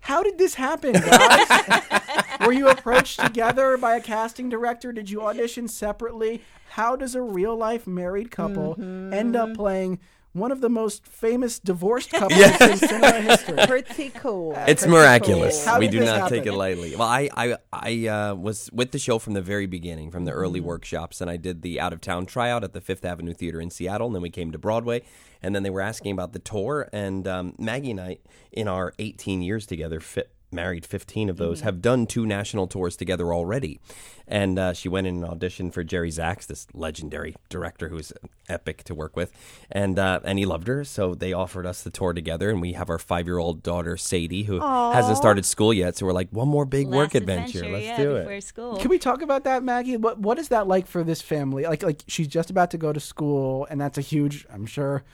How 0.00 0.22
did 0.22 0.38
this 0.38 0.54
happen, 0.54 0.92
guys? 0.92 1.48
Were 2.40 2.52
you 2.52 2.68
approached 2.68 3.20
together 3.20 3.76
by 3.76 3.96
a 3.96 4.00
casting 4.00 4.48
director? 4.48 4.92
Did 4.92 5.10
you 5.10 5.22
audition 5.22 5.68
separately? 5.68 6.42
How 6.70 6.96
does 6.96 7.14
a 7.14 7.22
real 7.22 7.56
life 7.56 7.86
married 7.86 8.30
couple 8.30 8.74
mm-hmm. 8.74 9.12
end 9.12 9.36
up 9.36 9.54
playing 9.54 9.98
one 10.32 10.52
of 10.52 10.60
the 10.60 10.68
most 10.68 11.06
famous 11.06 11.58
divorced 11.58 12.10
couples 12.10 12.38
yes. 12.38 12.60
in 12.60 12.76
cinema 12.88 13.20
history. 13.20 13.56
Pretty 13.66 14.10
cool. 14.10 14.54
It's 14.66 14.82
Pretty 14.82 14.96
miraculous. 14.96 15.64
Cool. 15.64 15.78
We 15.78 15.88
do 15.88 16.00
not 16.00 16.20
happen? 16.20 16.38
take 16.38 16.46
it 16.46 16.52
lightly. 16.52 16.94
Well, 16.96 17.08
I 17.08 17.28
I, 17.34 17.56
I 17.72 18.06
uh, 18.06 18.34
was 18.34 18.70
with 18.72 18.92
the 18.92 18.98
show 18.98 19.18
from 19.18 19.34
the 19.34 19.42
very 19.42 19.66
beginning, 19.66 20.10
from 20.10 20.24
the 20.24 20.32
early 20.32 20.60
mm-hmm. 20.60 20.68
workshops, 20.68 21.20
and 21.20 21.30
I 21.30 21.36
did 21.36 21.62
the 21.62 21.80
out 21.80 21.92
of 21.92 22.00
town 22.00 22.26
tryout 22.26 22.64
at 22.64 22.72
the 22.72 22.80
Fifth 22.80 23.04
Avenue 23.04 23.34
Theater 23.34 23.60
in 23.60 23.70
Seattle, 23.70 24.06
and 24.08 24.14
then 24.14 24.22
we 24.22 24.30
came 24.30 24.52
to 24.52 24.58
Broadway, 24.58 25.02
and 25.42 25.54
then 25.54 25.62
they 25.62 25.70
were 25.70 25.80
asking 25.80 26.12
about 26.12 26.32
the 26.32 26.38
tour, 26.38 26.88
and 26.92 27.26
um, 27.26 27.54
Maggie 27.58 27.90
and 27.90 28.00
I, 28.00 28.18
in 28.52 28.68
our 28.68 28.92
18 28.98 29.42
years 29.42 29.66
together, 29.66 30.00
fit 30.00 30.30
married 30.50 30.86
15 30.86 31.28
of 31.28 31.36
those, 31.36 31.60
have 31.60 31.80
done 31.82 32.06
two 32.06 32.26
national 32.26 32.66
tours 32.66 32.96
together 32.96 33.32
already. 33.32 33.80
And 34.26 34.58
uh, 34.58 34.72
she 34.74 34.88
went 34.88 35.06
in 35.06 35.24
and 35.24 35.40
auditioned 35.40 35.72
for 35.72 35.82
Jerry 35.82 36.10
Zaks, 36.10 36.46
this 36.46 36.66
legendary 36.74 37.34
director 37.48 37.88
who's 37.88 38.12
epic 38.48 38.84
to 38.84 38.94
work 38.94 39.16
with, 39.16 39.32
and 39.70 39.98
uh, 39.98 40.20
and 40.22 40.38
he 40.38 40.44
loved 40.44 40.68
her. 40.68 40.84
So 40.84 41.14
they 41.14 41.32
offered 41.32 41.64
us 41.64 41.82
the 41.82 41.90
tour 41.90 42.12
together, 42.12 42.50
and 42.50 42.60
we 42.60 42.74
have 42.74 42.90
our 42.90 42.98
five 42.98 43.26
year 43.26 43.38
old 43.38 43.62
daughter 43.62 43.96
Sadie, 43.96 44.42
who 44.42 44.60
hasn't 44.60 45.16
started 45.16 45.46
school 45.46 45.72
yet. 45.72 45.96
So 45.96 46.04
we're 46.04 46.12
like, 46.12 46.28
one 46.30 46.48
more 46.48 46.66
big 46.66 46.88
work 46.88 47.14
Last 47.14 47.14
adventure. 47.14 47.66
Let's 47.66 47.86
yeah, 47.86 47.96
do 47.96 48.16
it. 48.16 48.42
school. 48.42 48.76
Can 48.76 48.90
we 48.90 48.98
talk 48.98 49.22
about 49.22 49.44
that, 49.44 49.62
Maggie? 49.62 49.96
What 49.96 50.18
what 50.18 50.38
is 50.38 50.48
that 50.48 50.66
like 50.68 50.86
for 50.86 51.02
this 51.02 51.22
family? 51.22 51.64
Like 51.64 51.82
like 51.82 52.02
she's 52.06 52.28
just 52.28 52.50
about 52.50 52.70
to 52.72 52.78
go 52.78 52.92
to 52.92 53.00
school, 53.00 53.66
and 53.70 53.80
that's 53.80 53.96
a 53.96 54.02
huge, 54.02 54.46
I'm 54.52 54.66
sure, 54.66 55.04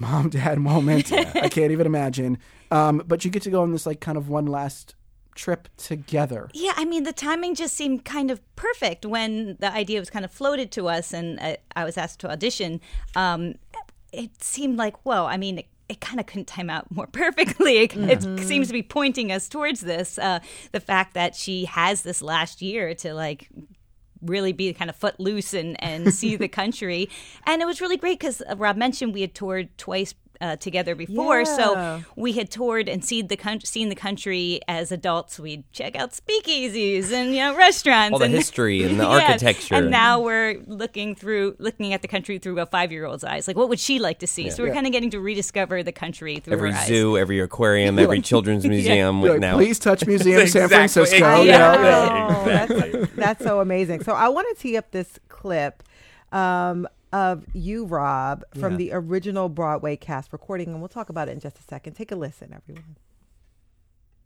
mom 0.00 0.30
dad 0.30 0.58
moment. 0.58 1.12
I 1.12 1.48
can't 1.48 1.70
even 1.70 1.86
imagine. 1.86 2.38
Um, 2.70 3.02
but 3.06 3.24
you 3.24 3.30
get 3.30 3.42
to 3.42 3.50
go 3.50 3.62
on 3.62 3.72
this 3.72 3.86
like 3.86 4.00
kind 4.00 4.18
of 4.18 4.28
one 4.28 4.46
last 4.46 4.94
trip 5.34 5.68
together. 5.76 6.50
Yeah, 6.52 6.72
I 6.76 6.84
mean, 6.84 7.04
the 7.04 7.12
timing 7.12 7.54
just 7.54 7.74
seemed 7.74 8.04
kind 8.04 8.30
of 8.30 8.40
perfect 8.56 9.06
when 9.06 9.56
the 9.60 9.72
idea 9.72 10.00
was 10.00 10.10
kind 10.10 10.24
of 10.24 10.32
floated 10.32 10.70
to 10.72 10.88
us 10.88 11.12
and 11.12 11.38
I, 11.40 11.58
I 11.76 11.84
was 11.84 11.96
asked 11.96 12.20
to 12.20 12.30
audition. 12.30 12.80
Um, 13.14 13.54
it 14.12 14.42
seemed 14.42 14.76
like, 14.76 15.04
whoa, 15.04 15.26
I 15.26 15.36
mean, 15.36 15.58
it, 15.58 15.66
it 15.88 16.00
kind 16.00 16.20
of 16.20 16.26
couldn't 16.26 16.46
time 16.46 16.70
out 16.70 16.90
more 16.90 17.06
perfectly. 17.12 17.78
It, 17.78 17.96
it 17.96 18.40
seems 18.40 18.68
to 18.68 18.72
be 18.72 18.82
pointing 18.82 19.32
us 19.32 19.48
towards 19.48 19.80
this. 19.80 20.18
Uh, 20.18 20.40
the 20.72 20.80
fact 20.80 21.14
that 21.14 21.34
she 21.34 21.64
has 21.66 22.02
this 22.02 22.22
last 22.22 22.62
year 22.62 22.94
to 22.96 23.14
like 23.14 23.48
really 24.22 24.52
be 24.52 24.72
kind 24.72 24.90
of 24.90 24.96
footloose 24.96 25.54
and, 25.54 25.82
and 25.82 26.12
see 26.12 26.36
the 26.36 26.48
country. 26.60 27.08
And 27.46 27.62
it 27.62 27.64
was 27.64 27.80
really 27.80 27.96
great 27.96 28.18
because 28.18 28.42
uh, 28.42 28.56
Rob 28.56 28.76
mentioned 28.76 29.14
we 29.14 29.22
had 29.22 29.34
toured 29.34 29.76
twice 29.78 30.14
uh, 30.40 30.56
together 30.56 30.94
before. 30.94 31.40
Yeah. 31.40 31.56
So 31.56 32.02
we 32.16 32.32
had 32.32 32.50
toured 32.50 32.88
and 32.88 33.04
seen 33.04 33.26
the, 33.26 33.36
coun- 33.36 33.60
seen 33.60 33.88
the 33.88 33.94
country 33.94 34.60
as 34.66 34.90
adults. 34.90 35.38
We'd 35.38 35.70
check 35.72 35.94
out 35.96 36.12
speakeasies 36.12 37.12
and 37.12 37.34
you 37.34 37.40
know 37.40 37.56
restaurants. 37.56 38.12
All 38.12 38.18
the 38.18 38.24
and, 38.26 38.34
history 38.42 38.82
and 38.84 38.98
the 38.98 39.04
Yes. 39.04 39.22
architecture. 39.42 39.74
And 39.74 39.90
now 39.90 40.20
we're 40.20 40.60
looking 40.66 41.14
through 41.14 41.56
looking 41.58 41.92
at 41.92 42.02
the 42.02 42.08
country 42.08 42.38
through 42.38 42.58
a 42.60 42.66
five 42.66 42.90
year 42.92 43.04
old's 43.06 43.24
eyes. 43.24 43.46
Like, 43.46 43.56
what 43.56 43.68
would 43.68 43.80
she 43.80 43.98
like 43.98 44.18
to 44.20 44.26
see? 44.26 44.50
So 44.50 44.62
we're 44.62 44.72
kind 44.74 44.86
of 44.86 44.92
getting 44.92 45.10
to 45.10 45.20
rediscover 45.20 45.82
the 45.82 45.92
country 45.92 46.36
through 46.38 46.54
Every 46.54 46.72
her 46.72 46.78
eyes. 46.78 46.86
zoo, 46.86 47.18
every 47.18 47.40
aquarium, 47.40 47.98
every 47.98 48.20
children's 48.20 48.64
museum. 48.66 49.16
You're 49.16 49.22
with 49.22 49.30
like, 49.32 49.40
now. 49.40 49.54
Please 49.56 49.78
touch 49.78 50.06
Museum 50.06 50.46
San 50.46 50.68
Francisco. 50.68 51.24
I 51.24 51.42
yeah. 51.42 51.58
know? 51.58 51.82
know. 51.82 52.44
That's, 52.44 53.14
that's 53.14 53.44
so 53.44 53.60
amazing. 53.60 54.02
So 54.04 54.12
I 54.12 54.28
want 54.28 54.46
to 54.54 54.62
tee 54.62 54.76
up 54.76 54.90
this 54.90 55.18
clip 55.28 55.82
um, 56.32 56.86
of 57.12 57.44
you, 57.52 57.84
Rob, 57.84 58.44
from 58.58 58.72
Yeah. 58.72 58.78
the 58.78 58.92
original 58.92 59.48
Broadway 59.48 59.96
cast 59.96 60.32
recording, 60.32 60.68
and 60.68 60.80
we'll 60.80 60.88
talk 60.88 61.08
about 61.08 61.28
it 61.28 61.32
in 61.32 61.40
just 61.40 61.58
a 61.58 61.62
second. 61.62 61.94
Take 61.94 62.12
a 62.12 62.16
listen, 62.16 62.52
everyone. 62.54 62.96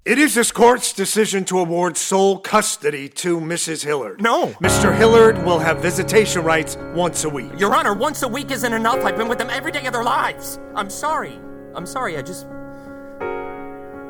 It 0.04 0.18
is 0.18 0.34
this 0.34 0.52
court's 0.52 0.92
decision 0.92 1.46
to 1.46 1.58
award 1.58 1.96
sole 1.96 2.38
custody 2.38 3.08
to 3.08 3.40
Mrs. 3.40 3.84
Hillard. 3.84 4.20
No. 4.20 4.48
Mr. 4.62 4.94
Hillard 4.94 5.42
will 5.46 5.58
have 5.60 5.78
visitation 5.78 6.44
rights 6.44 6.76
once 6.94 7.24
a 7.24 7.28
week. 7.30 7.50
Your 7.58 7.74
Honor, 7.74 7.94
once 7.94 8.22
a 8.22 8.28
week 8.28 8.50
isn't 8.50 8.72
enough. 8.74 9.02
I've 9.02 9.16
been 9.16 9.28
with 9.28 9.38
them 9.38 9.48
every 9.48 9.72
day 9.72 9.86
of 9.86 9.94
their 9.94 10.04
lives. 10.04 10.58
I'm 10.74 10.90
sorry. 10.90 11.38
I'm 11.74 11.86
sorry. 11.86 12.18
I 12.18 12.22
just. 12.22 12.46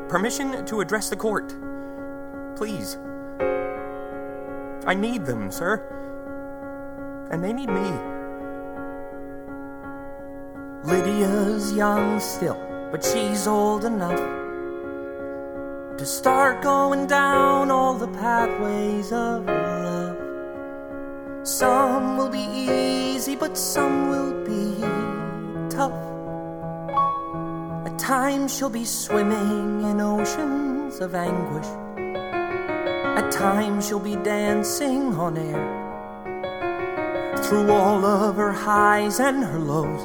Permission 0.08 0.66
to 0.66 0.80
address 0.80 1.10
the 1.10 1.16
court. 1.16 1.54
Please. 2.56 2.98
I 4.86 4.94
need 4.94 5.24
them, 5.26 5.50
sir. 5.52 5.78
And 7.30 7.42
they 7.42 7.52
need 7.52 7.68
me. 7.68 8.13
Lydia's 10.84 11.72
young 11.72 12.20
still, 12.20 12.58
but 12.92 13.02
she's 13.02 13.46
old 13.46 13.86
enough 13.86 14.20
to 15.96 16.04
start 16.04 16.60
going 16.62 17.06
down 17.06 17.70
all 17.70 17.94
the 17.94 18.08
pathways 18.08 19.10
of 19.10 19.46
love. 19.46 20.18
Some 21.42 22.18
will 22.18 22.28
be 22.28 22.46
easy, 22.52 23.34
but 23.34 23.56
some 23.56 24.10
will 24.10 24.44
be 24.44 24.78
tough. 25.74 25.92
At 27.86 27.98
times 27.98 28.54
she'll 28.54 28.68
be 28.68 28.84
swimming 28.84 29.84
in 29.88 30.02
oceans 30.02 31.00
of 31.00 31.14
anguish. 31.14 31.66
At 33.16 33.30
times 33.32 33.86
she'll 33.88 34.00
be 34.00 34.16
dancing 34.16 35.14
on 35.14 35.38
air. 35.38 35.64
Through 37.44 37.72
all 37.72 38.04
of 38.04 38.36
her 38.36 38.52
highs 38.52 39.18
and 39.18 39.42
her 39.44 39.58
lows, 39.58 40.02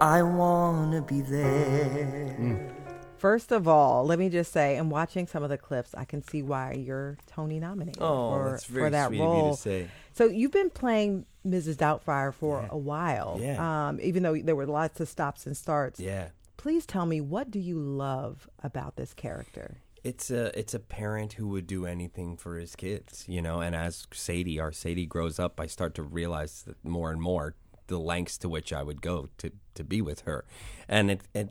I 0.00 0.22
wanna 0.22 1.02
be 1.02 1.20
there. 1.20 2.74
First 3.18 3.52
of 3.52 3.68
all, 3.68 4.06
let 4.06 4.18
me 4.18 4.30
just 4.30 4.50
say, 4.50 4.78
in 4.78 4.88
watching 4.88 5.26
some 5.26 5.42
of 5.42 5.50
the 5.50 5.58
clips, 5.58 5.94
I 5.94 6.06
can 6.06 6.22
see 6.22 6.42
why 6.42 6.72
you're 6.72 7.18
Tony 7.26 7.60
nominated 7.60 8.00
Oh, 8.02 8.30
for, 8.32 8.50
that's 8.52 8.64
very 8.64 8.86
for 8.86 8.90
that 8.90 9.08
sweet 9.08 9.20
of 9.20 9.26
you 9.26 9.30
to 9.34 9.42
role. 9.42 9.56
say. 9.56 9.88
So 10.14 10.24
you've 10.24 10.52
been 10.52 10.70
playing 10.70 11.26
Mrs. 11.46 11.76
Doubtfire 11.76 12.32
for 12.32 12.66
a 12.70 12.78
while, 12.78 13.38
Yeah. 13.42 13.88
um, 13.88 14.00
even 14.00 14.22
though 14.22 14.36
there 14.38 14.56
were 14.56 14.66
lots 14.66 15.00
of 15.00 15.08
stops 15.08 15.46
and 15.46 15.54
starts. 15.54 16.00
Yeah. 16.00 16.28
Please 16.56 16.86
tell 16.86 17.04
me, 17.04 17.20
what 17.20 17.50
do 17.50 17.58
you 17.58 17.78
love 17.78 18.48
about 18.62 18.96
this 18.96 19.12
character? 19.12 19.78
It's 20.02 20.30
a 20.30 20.58
it's 20.58 20.72
a 20.72 20.78
parent 20.78 21.34
who 21.34 21.48
would 21.48 21.66
do 21.66 21.84
anything 21.84 22.38
for 22.38 22.56
his 22.56 22.74
kids, 22.74 23.26
you 23.28 23.42
know. 23.42 23.60
And 23.60 23.76
as 23.76 24.06
Sadie, 24.14 24.58
our 24.58 24.72
Sadie, 24.72 25.04
grows 25.04 25.38
up, 25.38 25.60
I 25.60 25.66
start 25.66 25.94
to 25.96 26.02
realize 26.02 26.62
that 26.62 26.82
more 26.82 27.10
and 27.10 27.20
more 27.20 27.54
the 27.90 28.00
lengths 28.00 28.38
to 28.38 28.48
which 28.48 28.72
I 28.72 28.82
would 28.82 29.02
go 29.02 29.28
to 29.38 29.52
to 29.74 29.84
be 29.84 30.00
with 30.00 30.22
her, 30.22 30.44
and 30.88 31.10
it, 31.10 31.20
it 31.34 31.50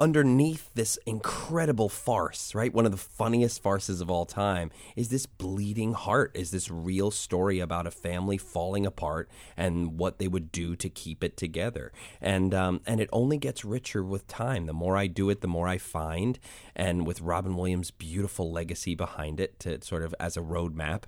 underneath 0.00 0.70
this 0.74 0.98
incredible 1.06 1.88
farce, 1.88 2.54
right? 2.54 2.72
One 2.72 2.86
of 2.86 2.92
the 2.92 2.98
funniest 2.98 3.62
farces 3.62 4.00
of 4.00 4.10
all 4.10 4.26
time 4.26 4.70
is 4.96 5.08
this 5.08 5.26
bleeding 5.26 5.92
heart, 5.92 6.30
is 6.34 6.50
this 6.50 6.70
real 6.70 7.10
story 7.10 7.58
about 7.58 7.86
a 7.86 7.90
family 7.90 8.38
falling 8.38 8.86
apart 8.86 9.28
and 9.56 9.98
what 9.98 10.18
they 10.18 10.28
would 10.28 10.52
do 10.52 10.76
to 10.76 10.88
keep 10.88 11.24
it 11.24 11.36
together. 11.36 11.92
And 12.20 12.54
um, 12.54 12.80
and 12.86 13.00
it 13.00 13.08
only 13.12 13.38
gets 13.38 13.64
richer 13.64 14.04
with 14.04 14.26
time. 14.26 14.66
The 14.66 14.72
more 14.72 14.96
I 14.96 15.06
do 15.06 15.30
it, 15.30 15.40
the 15.40 15.48
more 15.48 15.68
I 15.68 15.78
find. 15.78 16.38
And 16.76 17.06
with 17.06 17.20
Robin 17.20 17.56
Williams' 17.56 17.90
beautiful 17.90 18.52
legacy 18.52 18.94
behind 18.94 19.40
it, 19.40 19.58
to 19.60 19.82
sort 19.82 20.02
of 20.02 20.14
as 20.20 20.36
a 20.36 20.40
roadmap, 20.40 21.04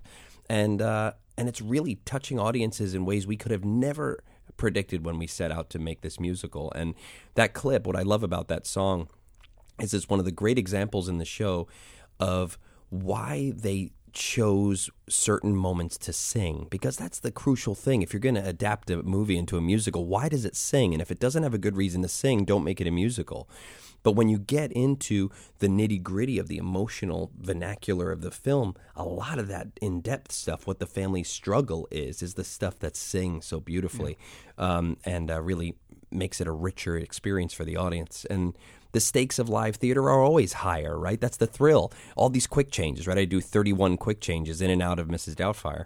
and 0.48 0.82
uh, 0.82 1.12
and 1.36 1.48
it's 1.48 1.62
really 1.62 1.96
touching 2.04 2.38
audiences 2.38 2.94
in 2.94 3.04
ways 3.04 3.26
we 3.26 3.36
could 3.36 3.52
have 3.52 3.64
never 3.64 4.18
predicted 4.56 5.04
when 5.04 5.18
we 5.18 5.26
set 5.26 5.50
out 5.50 5.70
to 5.70 5.78
make 5.78 6.00
this 6.00 6.20
musical. 6.20 6.72
And 6.72 6.94
that 7.34 7.52
clip, 7.52 7.86
what 7.86 7.96
I 7.96 8.02
love 8.02 8.22
about 8.22 8.48
that 8.48 8.66
song 8.66 9.08
is 9.80 9.94
it's 9.94 10.08
one 10.08 10.18
of 10.18 10.24
the 10.24 10.32
great 10.32 10.58
examples 10.58 11.08
in 11.08 11.18
the 11.18 11.24
show 11.24 11.68
of 12.18 12.58
why 12.90 13.52
they 13.56 13.92
chose 14.12 14.90
certain 15.08 15.54
moments 15.54 15.96
to 15.96 16.12
sing 16.12 16.66
because 16.68 16.96
that's 16.96 17.20
the 17.20 17.30
crucial 17.30 17.74
thing. 17.74 18.02
If 18.02 18.12
you're 18.12 18.20
going 18.20 18.34
to 18.34 18.46
adapt 18.46 18.90
a 18.90 19.02
movie 19.02 19.38
into 19.38 19.56
a 19.56 19.60
musical 19.60 20.04
why 20.06 20.28
does 20.28 20.44
it 20.44 20.56
sing? 20.56 20.92
And 20.92 21.00
if 21.00 21.10
it 21.10 21.20
doesn't 21.20 21.44
have 21.44 21.54
a 21.54 21.58
good 21.58 21.76
reason 21.76 22.02
to 22.02 22.08
sing 22.08 22.44
don't 22.44 22.64
make 22.64 22.80
it 22.80 22.88
a 22.88 22.90
musical 22.90 23.48
but 24.02 24.12
when 24.12 24.28
you 24.28 24.38
get 24.38 24.72
into 24.72 25.30
the 25.58 25.68
nitty 25.68 26.02
gritty 26.02 26.38
of 26.38 26.48
the 26.48 26.58
emotional 26.58 27.30
vernacular 27.38 28.10
of 28.10 28.22
the 28.22 28.30
film, 28.30 28.74
a 28.96 29.04
lot 29.04 29.38
of 29.38 29.48
that 29.48 29.68
in 29.80 30.00
depth 30.00 30.32
stuff, 30.32 30.66
what 30.66 30.78
the 30.78 30.86
family 30.86 31.22
struggle 31.22 31.86
is, 31.90 32.22
is 32.22 32.34
the 32.34 32.44
stuff 32.44 32.78
that 32.78 32.96
sings 32.96 33.46
so 33.46 33.60
beautifully 33.60 34.16
um, 34.58 34.96
and 35.04 35.30
uh, 35.30 35.40
really 35.40 35.74
makes 36.10 36.40
it 36.40 36.46
a 36.46 36.52
richer 36.52 36.96
experience 36.96 37.52
for 37.52 37.64
the 37.64 37.76
audience. 37.76 38.24
And 38.28 38.56
the 38.92 39.00
stakes 39.00 39.38
of 39.38 39.48
live 39.48 39.76
theater 39.76 40.02
are 40.04 40.22
always 40.22 40.54
higher, 40.54 40.98
right? 40.98 41.20
That's 41.20 41.36
the 41.36 41.46
thrill. 41.46 41.92
All 42.16 42.28
these 42.28 42.46
quick 42.46 42.70
changes, 42.70 43.06
right? 43.06 43.18
I 43.18 43.24
do 43.24 43.40
31 43.40 43.96
quick 43.96 44.20
changes 44.20 44.60
in 44.60 44.70
and 44.70 44.82
out 44.82 44.98
of 44.98 45.08
Mrs. 45.08 45.34
Doubtfire. 45.34 45.84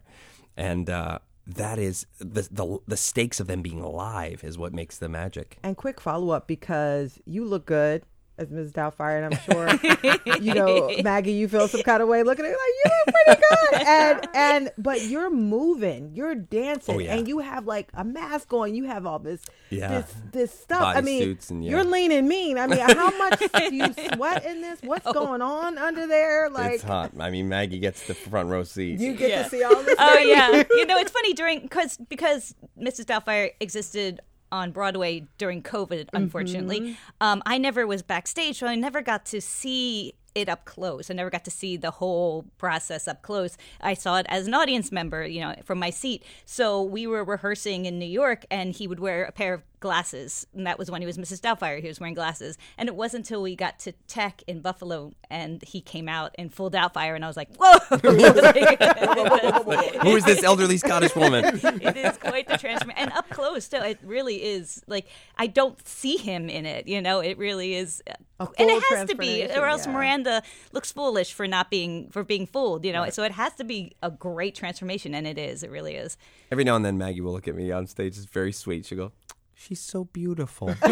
And, 0.57 0.89
uh, 0.89 1.19
that 1.47 1.79
is 1.79 2.07
the, 2.19 2.49
the 2.51 2.79
the 2.87 2.97
stakes 2.97 3.41
of 3.41 3.47
them 3.47 3.63
being 3.63 3.83
live 3.83 4.43
is 4.45 4.57
what 4.57 4.73
makes 4.73 4.99
the 4.99 5.09
magic. 5.09 5.59
And 5.63 5.77
quick 5.77 6.01
follow 6.01 6.31
up 6.31 6.47
because 6.47 7.21
you 7.27 7.45
look 7.45 7.67
good 7.67 8.05
as 8.37 8.49
Mrs. 8.49 8.73
Doubtfire, 8.73 9.23
and 9.23 9.35
I'm 9.35 9.41
sure 9.41 10.37
you 10.41 10.55
know 10.55 10.91
Maggie. 11.03 11.33
You 11.33 11.49
feel 11.49 11.69
some 11.69 11.83
kind 11.83 12.03
of 12.03 12.09
way 12.09 12.23
looking 12.23 12.45
at 12.45 12.51
it 12.51 12.57
like 12.57 12.75
you 12.85 12.91
look 13.07 13.15
pretty 13.15 13.43
good, 13.51 13.83
and 13.87 14.29
and 14.35 14.71
but 14.79 15.03
you're 15.03 15.31
moving, 15.31 16.13
you're 16.15 16.35
dancing, 16.35 16.97
Oh, 16.97 16.99
yeah. 16.99 17.15
and 17.15 17.29
you 17.29 17.39
have 17.39 17.67
like 17.67 17.91
a 17.95 18.05
mask 18.05 18.53
on. 18.53 18.75
You 18.75 18.85
have 18.85 19.07
all 19.07 19.19
this 19.19 19.43
Yeah. 19.71 19.89
this 20.01 20.15
this 20.33 20.59
stuff. 20.59 20.83
I 20.97 21.01
mean, 21.01 21.23
Bodysuits 21.23 21.51
and, 21.51 21.65
yeah. 21.65 21.71
you're 21.71 21.85
lean 21.85 22.13
and 22.13 22.29
mean. 22.29 22.59
I 22.59 22.67
mean, 22.67 22.79
how 22.81 23.17
much 23.19 23.39
do 23.69 23.75
you 23.75 23.93
sweat 24.15 24.45
in 24.45 24.61
this? 24.61 24.81
What's 24.83 25.07
oh. 25.07 25.13
going 25.13 25.43
on 25.43 25.79
under 25.79 26.07
there? 26.07 26.51
Like 26.51 26.75
it's 26.75 26.83
hot. 26.83 27.13
I 27.19 27.31
mean, 27.31 27.49
Maggie 27.49 27.79
gets 27.79 28.07
the 28.07 28.15
front 28.15 28.49
row 28.49 28.65
seat. 28.65 28.99
you 28.99 29.15
get 29.15 29.31
Yeah. 29.31 29.43
to 29.45 29.49
see 29.49 29.63
all 29.63 29.83
this. 29.83 29.97
Oh 29.99 30.15
Maggie? 30.15 30.29
yeah, 30.31 30.63
you 30.71 30.87
know 30.87 30.99
it's 30.99 31.13
funny 31.13 31.35
during 31.35 31.61
because 31.61 31.97
because 31.99 32.55
Mrs. 32.79 33.05
Doubtfire 33.05 33.51
existed 33.61 34.21
on 34.55 34.71
Broadway 34.71 35.27
during 35.37 35.63
COVID. 35.63 36.09
Unfortunately, 36.13 36.97
um, 37.21 37.43
I 37.45 37.59
never 37.59 37.87
was 37.87 38.03
backstage, 38.03 38.59
so 38.59 38.67
I 38.67 38.77
never 38.77 39.03
got 39.03 39.27
to 39.27 39.41
see 39.41 40.15
it 40.35 40.49
up 40.49 40.65
close. 40.65 41.11
I 41.11 41.15
never 41.15 41.31
got 41.31 41.45
to 41.45 41.51
see 41.51 41.77
the 41.77 41.93
whole 41.93 42.45
process 42.59 43.07
up 43.07 43.23
close. 43.23 43.57
I 43.81 43.95
saw 43.95 44.17
it 44.17 44.27
as 44.29 44.47
an 44.47 44.55
audience 44.55 44.91
member, 44.91 45.25
you 45.27 45.41
know, 45.41 45.55
from 45.65 45.79
my 45.79 45.91
seat. 45.91 46.25
So 46.45 46.83
we 46.83 47.07
were 47.07 47.25
rehearsing 47.25 47.87
in 47.87 47.99
New 47.99 48.07
York, 48.07 48.45
and 48.51 48.75
he 48.75 48.87
would 48.87 49.01
wear 49.01 49.25
a 49.25 49.33
pair 49.33 49.55
of 49.55 49.63
glasses, 49.85 50.47
and 50.55 50.67
that 50.67 50.79
was 50.79 50.91
when 50.91 51.03
he 51.03 51.07
was 51.07 51.19
Mrs. 51.19 51.43
Doubtfire. 51.43 51.79
He 51.79 51.89
was 51.89 52.01
wearing 52.01 52.15
glasses, 52.15 52.57
and 52.79 52.89
it 52.89 52.95
wasn't 52.95 53.27
until 53.27 53.43
we 53.43 53.55
got 53.55 53.79
to 53.81 53.93
Tech 54.09 54.43
in 54.47 54.63
Buffalo 54.63 55.13
and 55.35 55.63
he 55.65 55.81
came 55.81 56.09
out 56.09 56.33
in 56.39 56.49
full 56.49 56.71
Doubtfire, 56.71 57.17
and 57.17 57.25
I 57.25 57.29
was 57.29 57.37
like, 57.37 57.49
"Whoa!" 57.59 57.79
Who 60.03 60.17
is 60.17 60.25
this 60.25 60.45
elderly 60.45 60.79
Scottish 60.79 61.17
woman? 61.17 61.45
it 61.45 61.97
is 61.97 62.17
quite 62.19 62.47
the 62.47 62.57
transformation, 62.57 63.03
and 63.03 63.13
up 63.13 63.29
close 63.31 63.69
too. 63.69 63.79
It 63.79 63.99
really 64.05 64.37
is. 64.37 64.85
Like 64.87 65.09
I 65.37 65.49
don't 65.49 65.85
see 65.87 66.17
him 66.17 66.49
in 66.49 66.67
it. 66.67 66.87
You 66.87 67.03
know, 67.03 67.19
it 67.19 67.37
really 67.37 67.75
is, 67.75 68.01
uh, 68.09 68.47
and 68.59 68.71
it 68.71 68.83
has 68.91 69.09
to 69.09 69.17
be, 69.17 69.45
or 69.45 69.67
else 69.67 69.87
yeah. 69.87 69.93
Miranda 69.93 70.43
looks 70.73 70.93
foolish 70.93 71.33
for 71.33 71.49
not 71.49 71.69
being 71.69 72.11
for 72.11 72.23
being 72.23 72.47
fooled. 72.47 72.85
You 72.85 72.93
know, 72.93 73.11
so 73.11 73.25
it 73.25 73.33
has 73.33 73.55
to 73.55 73.65
be 73.65 73.97
a 74.03 74.11
great 74.11 74.55
transformation, 74.55 75.15
and 75.15 75.27
it 75.27 75.37
is. 75.37 75.65
It 75.65 75.71
really 75.71 75.97
is. 75.97 76.17
Every 76.53 76.63
now 76.63 76.77
and 76.77 76.85
then, 76.85 76.97
Maggie 76.97 77.23
will 77.23 77.33
look 77.33 77.49
at 77.49 77.57
me 77.57 77.73
on 77.73 77.89
stage. 77.89 78.17
It's 78.17 78.27
very 78.27 78.53
sweet. 78.53 78.87
She'll 78.87 78.99
go, 78.99 79.13
"She's 79.55 79.81
so 79.81 80.05
beautiful." 80.05 80.75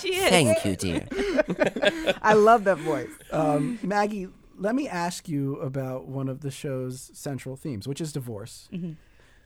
She 0.00 0.14
is. 0.16 0.28
Thank 0.30 0.64
you, 0.64 0.76
dear. 0.76 1.06
I 2.22 2.34
love 2.34 2.64
that 2.64 2.78
voice. 2.78 3.10
Um, 3.30 3.78
Maggie, 3.82 4.28
let 4.56 4.74
me 4.74 4.88
ask 4.88 5.28
you 5.28 5.56
about 5.56 6.06
one 6.06 6.28
of 6.28 6.40
the 6.40 6.50
show's 6.50 7.10
central 7.14 7.56
themes, 7.56 7.86
which 7.86 8.00
is 8.00 8.12
divorce. 8.12 8.68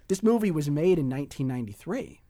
This 0.09 0.23
movie 0.23 0.51
was 0.51 0.71
made 0.71 0.99
in 0.99 1.09
1993. 1.11 2.21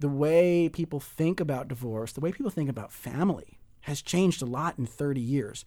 The 0.00 0.08
way 0.08 0.68
people 0.68 1.00
think 1.00 1.40
about 1.40 1.68
divorce, 1.68 2.12
the 2.12 2.20
way 2.20 2.32
people 2.32 2.50
think 2.50 2.68
about 2.68 2.92
family, 2.92 3.58
has 3.82 4.02
changed 4.02 4.42
a 4.42 4.46
lot 4.46 4.78
in 4.78 4.86
30 4.86 5.20
years. 5.20 5.64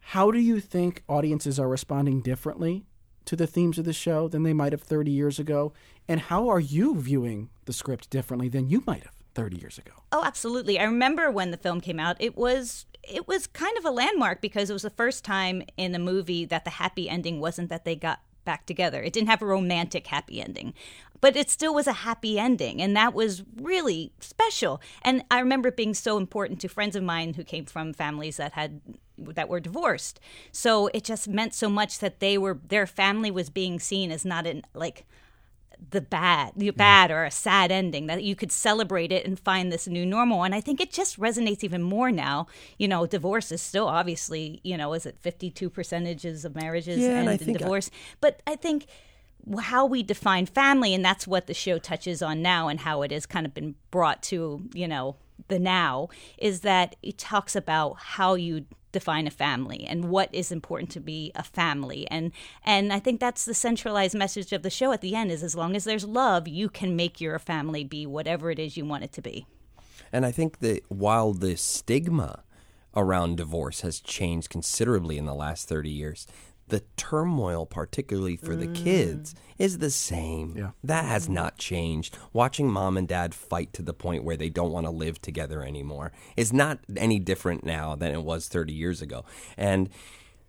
How 0.00 0.30
do 0.30 0.38
you 0.38 0.60
think 0.60 1.02
audiences 1.08 1.58
are 1.58 1.68
responding 1.68 2.20
differently 2.20 2.84
to 3.24 3.36
the 3.36 3.46
themes 3.46 3.78
of 3.78 3.84
the 3.86 3.92
show 3.94 4.28
than 4.28 4.42
they 4.42 4.52
might 4.52 4.72
have 4.72 4.82
30 4.82 5.10
years 5.10 5.38
ago? 5.38 5.72
And 6.08 6.20
how 6.20 6.48
are 6.48 6.60
you 6.60 7.00
viewing 7.00 7.50
the 7.64 7.72
script 7.72 8.10
differently 8.10 8.48
than 8.48 8.68
you 8.68 8.82
might 8.86 9.04
have 9.04 9.14
30 9.34 9.58
years 9.58 9.78
ago? 9.78 9.92
Oh, 10.12 10.22
absolutely. 10.24 10.78
I 10.78 10.84
remember 10.84 11.30
when 11.30 11.50
the 11.50 11.56
film 11.56 11.80
came 11.80 11.98
out. 11.98 12.16
It 12.20 12.36
was 12.36 12.86
it 13.02 13.28
was 13.28 13.46
kind 13.46 13.76
of 13.76 13.84
a 13.84 13.90
landmark 13.90 14.40
because 14.40 14.70
it 14.70 14.72
was 14.72 14.82
the 14.82 14.90
first 14.90 15.24
time 15.24 15.62
in 15.76 15.94
a 15.94 15.98
movie 15.98 16.46
that 16.46 16.64
the 16.64 16.70
happy 16.70 17.08
ending 17.08 17.38
wasn't 17.38 17.68
that 17.68 17.84
they 17.84 17.96
got 17.96 18.20
back 18.44 18.66
together. 18.66 19.02
It 19.02 19.12
didn't 19.12 19.28
have 19.28 19.42
a 19.42 19.46
romantic 19.46 20.06
happy 20.06 20.40
ending, 20.40 20.74
but 21.20 21.36
it 21.36 21.50
still 21.50 21.74
was 21.74 21.86
a 21.86 21.92
happy 21.92 22.38
ending, 22.38 22.80
and 22.82 22.96
that 22.96 23.14
was 23.14 23.42
really 23.60 24.12
special. 24.20 24.80
And 25.02 25.24
I 25.30 25.40
remember 25.40 25.68
it 25.68 25.76
being 25.76 25.94
so 25.94 26.16
important 26.16 26.60
to 26.60 26.68
friends 26.68 26.96
of 26.96 27.02
mine 27.02 27.34
who 27.34 27.44
came 27.44 27.64
from 27.66 27.92
families 27.92 28.36
that 28.36 28.52
had 28.52 28.80
that 29.18 29.48
were 29.48 29.60
divorced. 29.60 30.20
So 30.52 30.88
it 30.88 31.04
just 31.04 31.28
meant 31.28 31.54
so 31.54 31.68
much 31.68 32.00
that 32.00 32.20
they 32.20 32.36
were 32.36 32.58
their 32.68 32.86
family 32.86 33.30
was 33.30 33.48
being 33.48 33.78
seen 33.78 34.10
as 34.10 34.24
not 34.24 34.46
in 34.46 34.62
like 34.74 35.06
the 35.90 36.00
bad, 36.00 36.52
the 36.56 36.70
bad 36.70 37.10
or 37.10 37.24
a 37.24 37.30
sad 37.30 37.70
ending 37.72 38.06
that 38.06 38.22
you 38.22 38.34
could 38.36 38.50
celebrate 38.52 39.12
it 39.12 39.26
and 39.26 39.38
find 39.38 39.72
this 39.72 39.86
new 39.86 40.04
normal. 40.06 40.42
And 40.44 40.54
I 40.54 40.60
think 40.60 40.80
it 40.80 40.92
just 40.92 41.18
resonates 41.18 41.62
even 41.64 41.82
more 41.82 42.10
now. 42.10 42.46
You 42.78 42.88
know, 42.88 43.06
divorce 43.06 43.52
is 43.52 43.60
still 43.62 43.86
obviously, 43.88 44.60
you 44.64 44.76
know, 44.76 44.92
is 44.94 45.06
it 45.06 45.16
52 45.20 45.70
percentages 45.70 46.44
of 46.44 46.54
marriages 46.54 46.98
Yeah, 46.98 47.18
and 47.18 47.28
end 47.28 47.40
in 47.40 47.46
think 47.46 47.56
I- 47.58 47.60
divorce? 47.60 47.90
but 48.20 48.40
I 48.46 48.56
think 48.56 48.86
how 49.60 49.84
we 49.84 50.02
define 50.02 50.46
family, 50.46 50.94
and 50.94 51.04
that's 51.04 51.26
what 51.26 51.46
the 51.46 51.54
show 51.54 51.78
touches 51.78 52.22
on 52.22 52.40
now 52.40 52.68
and 52.68 52.80
how 52.80 53.02
it 53.02 53.10
has 53.10 53.26
kind 53.26 53.44
of 53.44 53.52
been 53.52 53.74
brought 53.90 54.22
to, 54.24 54.62
you 54.72 54.88
know, 54.88 55.16
the 55.48 55.58
now, 55.58 56.08
is 56.38 56.60
that 56.60 56.96
it 57.02 57.18
talks 57.18 57.54
about 57.54 57.96
how 57.98 58.34
you 58.34 58.64
define 58.94 59.26
a 59.26 59.30
family 59.30 59.84
and 59.86 60.08
what 60.08 60.30
is 60.32 60.50
important 60.50 60.90
to 60.90 61.00
be 61.00 61.30
a 61.34 61.42
family 61.42 62.06
and 62.10 62.32
and 62.64 62.92
I 62.92 62.98
think 63.00 63.20
that's 63.20 63.44
the 63.44 63.52
centralized 63.52 64.14
message 64.14 64.52
of 64.52 64.62
the 64.62 64.70
show 64.70 64.92
at 64.92 65.02
the 65.02 65.14
end 65.14 65.30
is 65.30 65.42
as 65.42 65.54
long 65.54 65.76
as 65.76 65.84
there's 65.84 66.06
love 66.06 66.48
you 66.48 66.68
can 66.68 66.96
make 66.96 67.20
your 67.20 67.38
family 67.38 67.84
be 67.84 68.06
whatever 68.06 68.50
it 68.50 68.58
is 68.58 68.76
you 68.76 68.84
want 68.84 69.04
it 69.04 69.12
to 69.12 69.22
be. 69.22 69.46
And 70.12 70.24
I 70.24 70.30
think 70.30 70.60
that 70.60 70.82
while 70.88 71.32
the 71.32 71.56
stigma 71.56 72.44
around 72.96 73.36
divorce 73.36 73.80
has 73.80 74.00
changed 74.00 74.48
considerably 74.48 75.18
in 75.18 75.26
the 75.26 75.34
last 75.34 75.68
30 75.68 75.90
years, 75.90 76.26
the 76.68 76.82
turmoil, 76.96 77.66
particularly 77.66 78.36
for 78.36 78.56
the 78.56 78.66
kids, 78.66 79.34
mm. 79.34 79.38
is 79.58 79.78
the 79.78 79.90
same. 79.90 80.54
Yeah. 80.56 80.70
That 80.82 81.04
has 81.04 81.28
not 81.28 81.58
changed. 81.58 82.16
Watching 82.32 82.70
mom 82.70 82.96
and 82.96 83.06
dad 83.06 83.34
fight 83.34 83.72
to 83.74 83.82
the 83.82 83.92
point 83.92 84.24
where 84.24 84.36
they 84.36 84.48
don't 84.48 84.72
want 84.72 84.86
to 84.86 84.90
live 84.90 85.20
together 85.20 85.62
anymore 85.62 86.12
is 86.36 86.52
not 86.52 86.78
any 86.96 87.18
different 87.18 87.64
now 87.64 87.94
than 87.94 88.12
it 88.12 88.22
was 88.22 88.48
30 88.48 88.72
years 88.72 89.02
ago. 89.02 89.24
And 89.56 89.90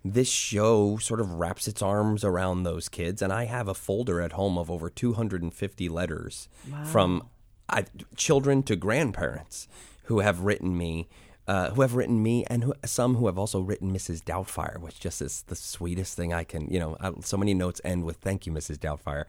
this 0.06 0.30
show 0.30 0.98
sort 0.98 1.20
of 1.20 1.34
wraps 1.34 1.68
its 1.68 1.82
arms 1.82 2.24
around 2.24 2.64
those 2.64 2.88
kids. 2.88 3.22
And 3.22 3.34
I 3.34 3.46
have 3.46 3.68
a 3.68 3.74
folder 3.74 4.22
at 4.22 4.34
home 4.34 4.58
of 4.58 4.72
over 4.72 4.90
250 4.90 5.90
letters 5.90 6.48
from 6.86 7.28
I, 7.68 7.86
children 8.16 8.64
to 8.64 8.76
grandparents 8.76 9.68
who 10.04 10.20
have 10.20 10.42
written 10.42 10.78
me, 10.78 11.10
uh, 11.48 11.70
who 11.72 11.82
have 11.82 11.94
written 11.96 12.22
me, 12.24 12.44
and 12.48 12.64
who, 12.64 12.74
some 12.86 13.16
who 13.16 13.28
have 13.28 13.38
also 13.38 13.60
written 13.60 13.94
Mrs. 13.94 14.22
Doubtfire, 14.24 14.80
which 14.80 15.00
just 15.00 15.22
is 15.22 15.44
the 15.48 15.56
sweetest 15.56 16.16
thing 16.16 16.34
I 16.34 16.44
can. 16.44 16.68
You 16.70 16.80
know, 16.80 16.98
I, 17.00 17.12
so 17.22 17.38
many 17.38 17.54
notes 17.54 17.80
end 17.84 18.04
with 18.04 18.18
"Thank 18.18 18.46
you, 18.46 18.52
Mrs. 18.52 18.78
Doubtfire." 18.78 19.26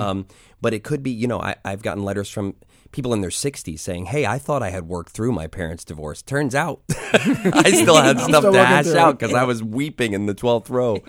Um, 0.00 0.26
but 0.60 0.74
it 0.74 0.82
could 0.82 1.02
be, 1.02 1.10
you 1.10 1.26
know, 1.28 1.40
I, 1.40 1.56
I've 1.64 1.82
gotten 1.82 2.04
letters 2.04 2.28
from 2.28 2.54
people 2.92 3.12
in 3.12 3.20
their 3.20 3.30
60s 3.30 3.78
saying, 3.78 4.06
"Hey, 4.06 4.26
I 4.26 4.38
thought 4.38 4.62
I 4.62 4.70
had 4.70 4.88
worked 4.88 5.12
through 5.12 5.32
my 5.32 5.46
parents' 5.46 5.84
divorce. 5.84 6.22
Turns 6.22 6.54
out, 6.54 6.80
I 6.90 7.70
still 7.74 7.96
had 7.96 8.18
stuff 8.20 8.42
still 8.42 8.52
to 8.52 8.64
hash 8.64 8.86
through 8.86 8.98
out 8.98 9.18
because 9.18 9.34
I 9.34 9.44
was 9.44 9.62
weeping 9.62 10.12
in 10.12 10.26
the 10.26 10.34
12th 10.34 10.70
row." 10.70 10.98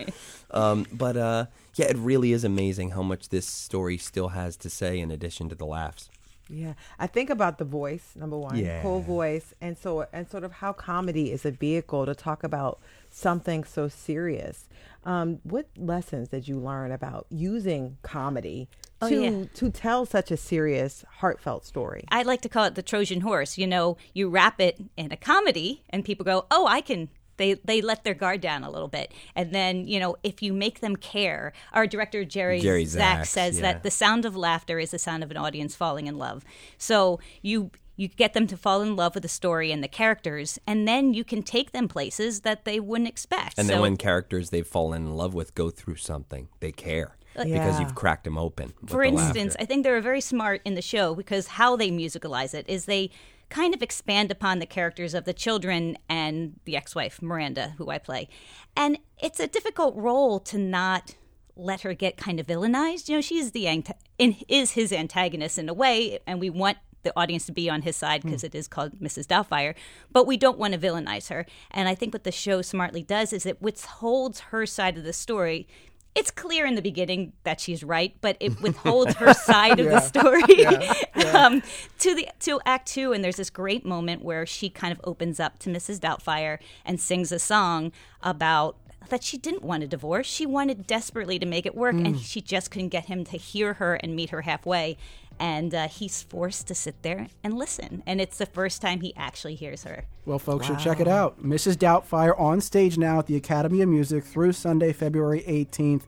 Um, 0.54 0.84
but 0.92 1.16
uh, 1.16 1.46
yeah, 1.76 1.86
it 1.86 1.96
really 1.96 2.32
is 2.32 2.44
amazing 2.44 2.90
how 2.90 3.02
much 3.02 3.30
this 3.30 3.46
story 3.46 3.96
still 3.96 4.28
has 4.28 4.54
to 4.58 4.68
say 4.68 5.00
in 5.00 5.10
addition 5.10 5.48
to 5.48 5.54
the 5.54 5.64
laughs. 5.64 6.10
Yeah, 6.48 6.74
I 6.98 7.06
think 7.06 7.30
about 7.30 7.58
the 7.58 7.64
voice 7.64 8.12
number 8.16 8.36
one, 8.36 8.56
Yeah. 8.58 8.82
cool 8.82 9.00
voice, 9.00 9.54
and 9.60 9.78
so 9.78 10.06
and 10.12 10.28
sort 10.28 10.44
of 10.44 10.52
how 10.52 10.72
comedy 10.72 11.32
is 11.32 11.46
a 11.46 11.50
vehicle 11.50 12.04
to 12.06 12.14
talk 12.14 12.42
about 12.44 12.80
something 13.10 13.64
so 13.64 13.88
serious. 13.88 14.68
Um, 15.04 15.40
what 15.44 15.66
lessons 15.76 16.28
did 16.28 16.48
you 16.48 16.58
learn 16.58 16.92
about 16.92 17.26
using 17.30 17.96
comedy 18.02 18.68
Oh, 19.00 19.08
to 19.08 19.22
yeah. 19.22 19.44
to 19.54 19.70
tell 19.70 20.04
such 20.06 20.30
a 20.30 20.36
serious, 20.36 21.04
heartfelt 21.20 21.64
story? 21.64 22.04
I 22.10 22.22
like 22.22 22.40
to 22.42 22.48
call 22.48 22.64
it 22.64 22.74
the 22.74 22.82
Trojan 22.82 23.22
horse. 23.22 23.58
You 23.58 23.66
know, 23.66 23.96
you 24.14 24.28
wrap 24.28 24.60
it 24.60 24.78
in 24.96 25.10
a 25.12 25.16
comedy, 25.16 25.82
and 25.90 26.04
people 26.04 26.24
go, 26.24 26.46
"Oh, 26.50 26.66
I 26.66 26.80
can." 26.82 27.08
They 27.36 27.54
they 27.54 27.80
let 27.80 28.04
their 28.04 28.14
guard 28.14 28.40
down 28.40 28.64
a 28.64 28.70
little 28.70 28.88
bit, 28.88 29.12
and 29.34 29.52
then 29.52 29.86
you 29.86 29.98
know 30.00 30.16
if 30.22 30.42
you 30.42 30.52
make 30.52 30.80
them 30.80 30.96
care. 30.96 31.52
Our 31.72 31.86
director 31.86 32.24
Jerry, 32.24 32.60
Jerry 32.60 32.84
Zaks 32.84 33.30
says 33.30 33.56
yeah. 33.56 33.72
that 33.72 33.82
the 33.82 33.90
sound 33.90 34.24
of 34.24 34.36
laughter 34.36 34.78
is 34.78 34.90
the 34.90 34.98
sound 34.98 35.22
of 35.22 35.30
an 35.30 35.36
audience 35.36 35.74
falling 35.74 36.06
in 36.06 36.18
love. 36.18 36.44
So 36.78 37.20
you 37.42 37.70
you 37.96 38.08
get 38.08 38.32
them 38.32 38.46
to 38.46 38.56
fall 38.56 38.82
in 38.82 38.96
love 38.96 39.14
with 39.14 39.22
the 39.22 39.28
story 39.28 39.70
and 39.70 39.82
the 39.82 39.88
characters, 39.88 40.58
and 40.66 40.88
then 40.88 41.14
you 41.14 41.24
can 41.24 41.42
take 41.42 41.72
them 41.72 41.88
places 41.88 42.40
that 42.40 42.64
they 42.64 42.80
wouldn't 42.80 43.08
expect. 43.08 43.58
And 43.58 43.68
then 43.68 43.80
when 43.80 43.96
characters 43.96 44.50
they've 44.50 44.66
fallen 44.66 45.02
in 45.02 45.14
love 45.14 45.34
with 45.34 45.54
go 45.54 45.70
through 45.70 45.96
something, 45.96 46.48
they 46.60 46.72
care 46.72 47.16
because 47.34 47.48
Yeah. 47.50 47.80
you've 47.80 47.94
cracked 47.94 48.24
them 48.24 48.38
open. 48.38 48.72
For 48.86 49.02
instance, 49.02 49.54
laughter. 49.54 49.62
I 49.62 49.64
think 49.66 49.84
they 49.84 49.90
were 49.90 50.00
very 50.00 50.20
smart 50.20 50.60
in 50.64 50.74
the 50.74 50.82
show 50.82 51.14
because 51.14 51.46
how 51.48 51.76
they 51.76 51.90
musicalize 51.90 52.54
it 52.54 52.64
is 52.68 52.84
they 52.84 53.10
kind 53.48 53.74
of 53.74 53.82
expand 53.82 54.30
upon 54.30 54.58
the 54.58 54.66
characters 54.66 55.12
of 55.12 55.24
the 55.24 55.34
children 55.34 55.98
and 56.08 56.58
the 56.64 56.76
ex-wife 56.76 57.20
Miranda, 57.20 57.74
who 57.76 57.90
I 57.90 57.98
play, 57.98 58.28
and 58.76 58.98
it's 59.22 59.40
a 59.40 59.46
difficult 59.46 59.94
role 59.94 60.40
to 60.40 60.58
not 60.58 61.14
let 61.54 61.82
her 61.82 61.92
get 61.92 62.16
kind 62.16 62.40
of 62.40 62.46
villainized. 62.46 63.08
You 63.08 63.16
know, 63.16 63.20
she's 63.20 63.50
the 63.50 63.64
anta- 63.64 63.98
in, 64.18 64.36
is 64.48 64.72
his 64.72 64.92
antagonist 64.92 65.58
in 65.58 65.68
a 65.68 65.74
way, 65.74 66.18
and 66.26 66.40
we 66.40 66.48
want 66.48 66.78
the 67.02 67.12
audience 67.16 67.46
to 67.46 67.52
be 67.52 67.68
on 67.68 67.82
his 67.82 67.96
side 67.96 68.22
hmm. 68.22 68.28
because 68.28 68.44
it 68.44 68.54
is 68.54 68.68
called 68.68 69.00
Mrs. 69.00 69.26
Doubtfire, 69.26 69.74
but 70.10 70.26
we 70.26 70.36
don't 70.36 70.58
want 70.58 70.72
to 70.74 70.78
villainize 70.78 71.28
her. 71.28 71.46
And 71.70 71.88
I 71.88 71.94
think 71.94 72.14
what 72.14 72.24
the 72.24 72.32
show 72.32 72.62
smartly 72.62 73.02
does 73.02 73.32
is 73.32 73.46
it 73.46 73.60
withholds 73.60 74.40
her 74.40 74.66
side 74.66 74.96
of 74.96 75.04
the 75.04 75.12
story. 75.12 75.66
It's 76.14 76.30
clear 76.30 76.66
in 76.66 76.74
the 76.74 76.82
beginning 76.82 77.32
that 77.44 77.60
she's 77.60 77.82
right, 77.82 78.14
but 78.20 78.36
it 78.38 78.60
withholds 78.62 79.14
her 79.16 79.32
side 79.32 79.80
of 79.80 79.86
the 79.86 80.00
story 80.00 80.66
um, 81.34 81.62
to 82.00 82.14
the 82.14 82.28
to 82.40 82.60
Act 82.66 82.88
Two. 82.88 83.12
And 83.12 83.24
there's 83.24 83.36
this 83.36 83.50
great 83.50 83.84
moment 83.84 84.22
where 84.22 84.44
she 84.44 84.68
kind 84.68 84.92
of 84.92 85.00
opens 85.04 85.40
up 85.40 85.58
to 85.60 85.70
Mrs. 85.70 86.00
Doubtfire 86.00 86.58
and 86.84 87.00
sings 87.00 87.32
a 87.32 87.38
song 87.38 87.92
about 88.22 88.76
that 89.08 89.22
she 89.22 89.36
didn't 89.36 89.62
want 89.62 89.82
a 89.82 89.86
divorce. 89.86 90.26
She 90.26 90.46
wanted 90.46 90.86
desperately 90.86 91.38
to 91.38 91.46
make 91.46 91.66
it 91.66 91.74
work, 91.74 91.94
and 91.94 92.18
she 92.20 92.40
just 92.40 92.70
couldn't 92.70 92.88
get 92.88 93.06
him 93.06 93.24
to 93.24 93.36
hear 93.36 93.74
her 93.74 93.94
and 93.96 94.14
meet 94.14 94.30
her 94.30 94.42
halfway. 94.42 94.96
And 95.38 95.74
uh, 95.74 95.88
he's 95.88 96.22
forced 96.22 96.66
to 96.68 96.74
sit 96.74 97.02
there 97.02 97.28
and 97.42 97.54
listen. 97.58 98.02
And 98.06 98.20
it's 98.20 98.38
the 98.38 98.46
first 98.46 98.80
time 98.82 99.00
he 99.00 99.14
actually 99.16 99.54
hears 99.54 99.84
her. 99.84 100.04
Well, 100.24 100.38
folks 100.38 100.66
should 100.66 100.78
check 100.78 101.00
it 101.00 101.08
out. 101.08 101.42
Mrs. 101.42 101.76
Doubtfire 101.76 102.38
on 102.38 102.60
stage 102.60 102.96
now 102.98 103.18
at 103.18 103.26
the 103.26 103.36
Academy 103.36 103.80
of 103.82 103.88
Music 103.88 104.24
through 104.24 104.52
Sunday, 104.52 104.92
February 104.92 105.42
18th. 105.48 106.02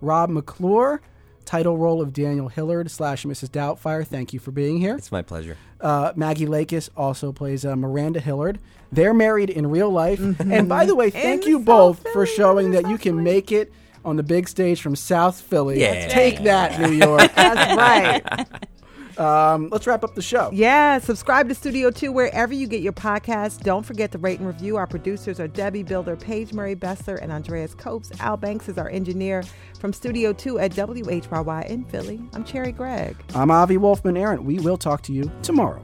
Rob 0.00 0.30
McClure, 0.30 1.00
title 1.44 1.76
role 1.76 2.00
of 2.00 2.12
Daniel 2.12 2.48
Hillard 2.48 2.90
slash 2.90 3.24
Mrs. 3.24 3.48
Doubtfire. 3.50 4.06
Thank 4.06 4.32
you 4.32 4.38
for 4.38 4.50
being 4.52 4.78
here. 4.78 4.96
it's 4.96 5.10
my 5.12 5.22
pleasure. 5.22 5.56
Uh, 5.80 6.12
Maggie 6.16 6.46
Lakis 6.46 6.88
also 6.96 7.32
plays 7.32 7.64
uh, 7.64 7.74
Miranda 7.76 8.20
Hillard. 8.20 8.58
They're 8.90 9.14
married 9.14 9.50
in 9.50 9.66
real 9.68 9.90
life. 9.90 10.18
And 10.40 10.68
by 10.68 10.86
the 10.86 10.94
way, 10.94 11.10
thank 11.10 11.44
In 11.44 11.48
you 11.50 11.58
both 11.58 12.06
for 12.12 12.24
showing 12.26 12.70
that 12.72 12.88
you 12.88 12.96
can 12.98 13.14
Philly. 13.16 13.24
make 13.24 13.52
it 13.52 13.72
on 14.08 14.16
the 14.16 14.22
big 14.22 14.48
stage 14.48 14.80
from 14.80 14.96
South 14.96 15.40
Philly. 15.40 15.80
Yeah. 15.80 16.08
Take 16.08 16.42
that, 16.44 16.80
New 16.80 16.92
York. 16.92 17.30
That's 17.36 17.76
right. 17.76 18.48
Um, 19.18 19.68
let's 19.70 19.86
wrap 19.86 20.04
up 20.04 20.14
the 20.14 20.22
show. 20.22 20.48
Yeah, 20.52 20.98
subscribe 20.98 21.48
to 21.48 21.54
Studio 21.54 21.90
2 21.90 22.12
wherever 22.12 22.54
you 22.54 22.68
get 22.68 22.82
your 22.82 22.92
podcasts. 22.92 23.60
Don't 23.60 23.84
forget 23.84 24.12
to 24.12 24.18
rate 24.18 24.38
and 24.38 24.46
review. 24.46 24.76
Our 24.76 24.86
producers 24.86 25.40
are 25.40 25.48
Debbie 25.48 25.82
Builder, 25.82 26.16
Paige 26.16 26.52
Murray 26.52 26.76
Bessler, 26.76 27.20
and 27.20 27.32
Andreas 27.32 27.74
Copes. 27.74 28.12
Al 28.20 28.36
Banks 28.36 28.68
is 28.68 28.78
our 28.78 28.88
engineer 28.88 29.42
from 29.80 29.92
Studio 29.92 30.32
2 30.32 30.60
at 30.60 30.70
WHYY 30.70 31.66
in 31.68 31.84
Philly. 31.86 32.20
I'm 32.32 32.44
Cherri 32.44 32.72
Gregg. 32.72 33.16
I'm 33.34 33.50
Avi 33.50 33.76
Wolfman 33.76 34.16
Arent. 34.16 34.44
We 34.44 34.60
will 34.60 34.76
talk 34.76 35.02
to 35.02 35.12
you 35.12 35.30
tomorrow. 35.42 35.82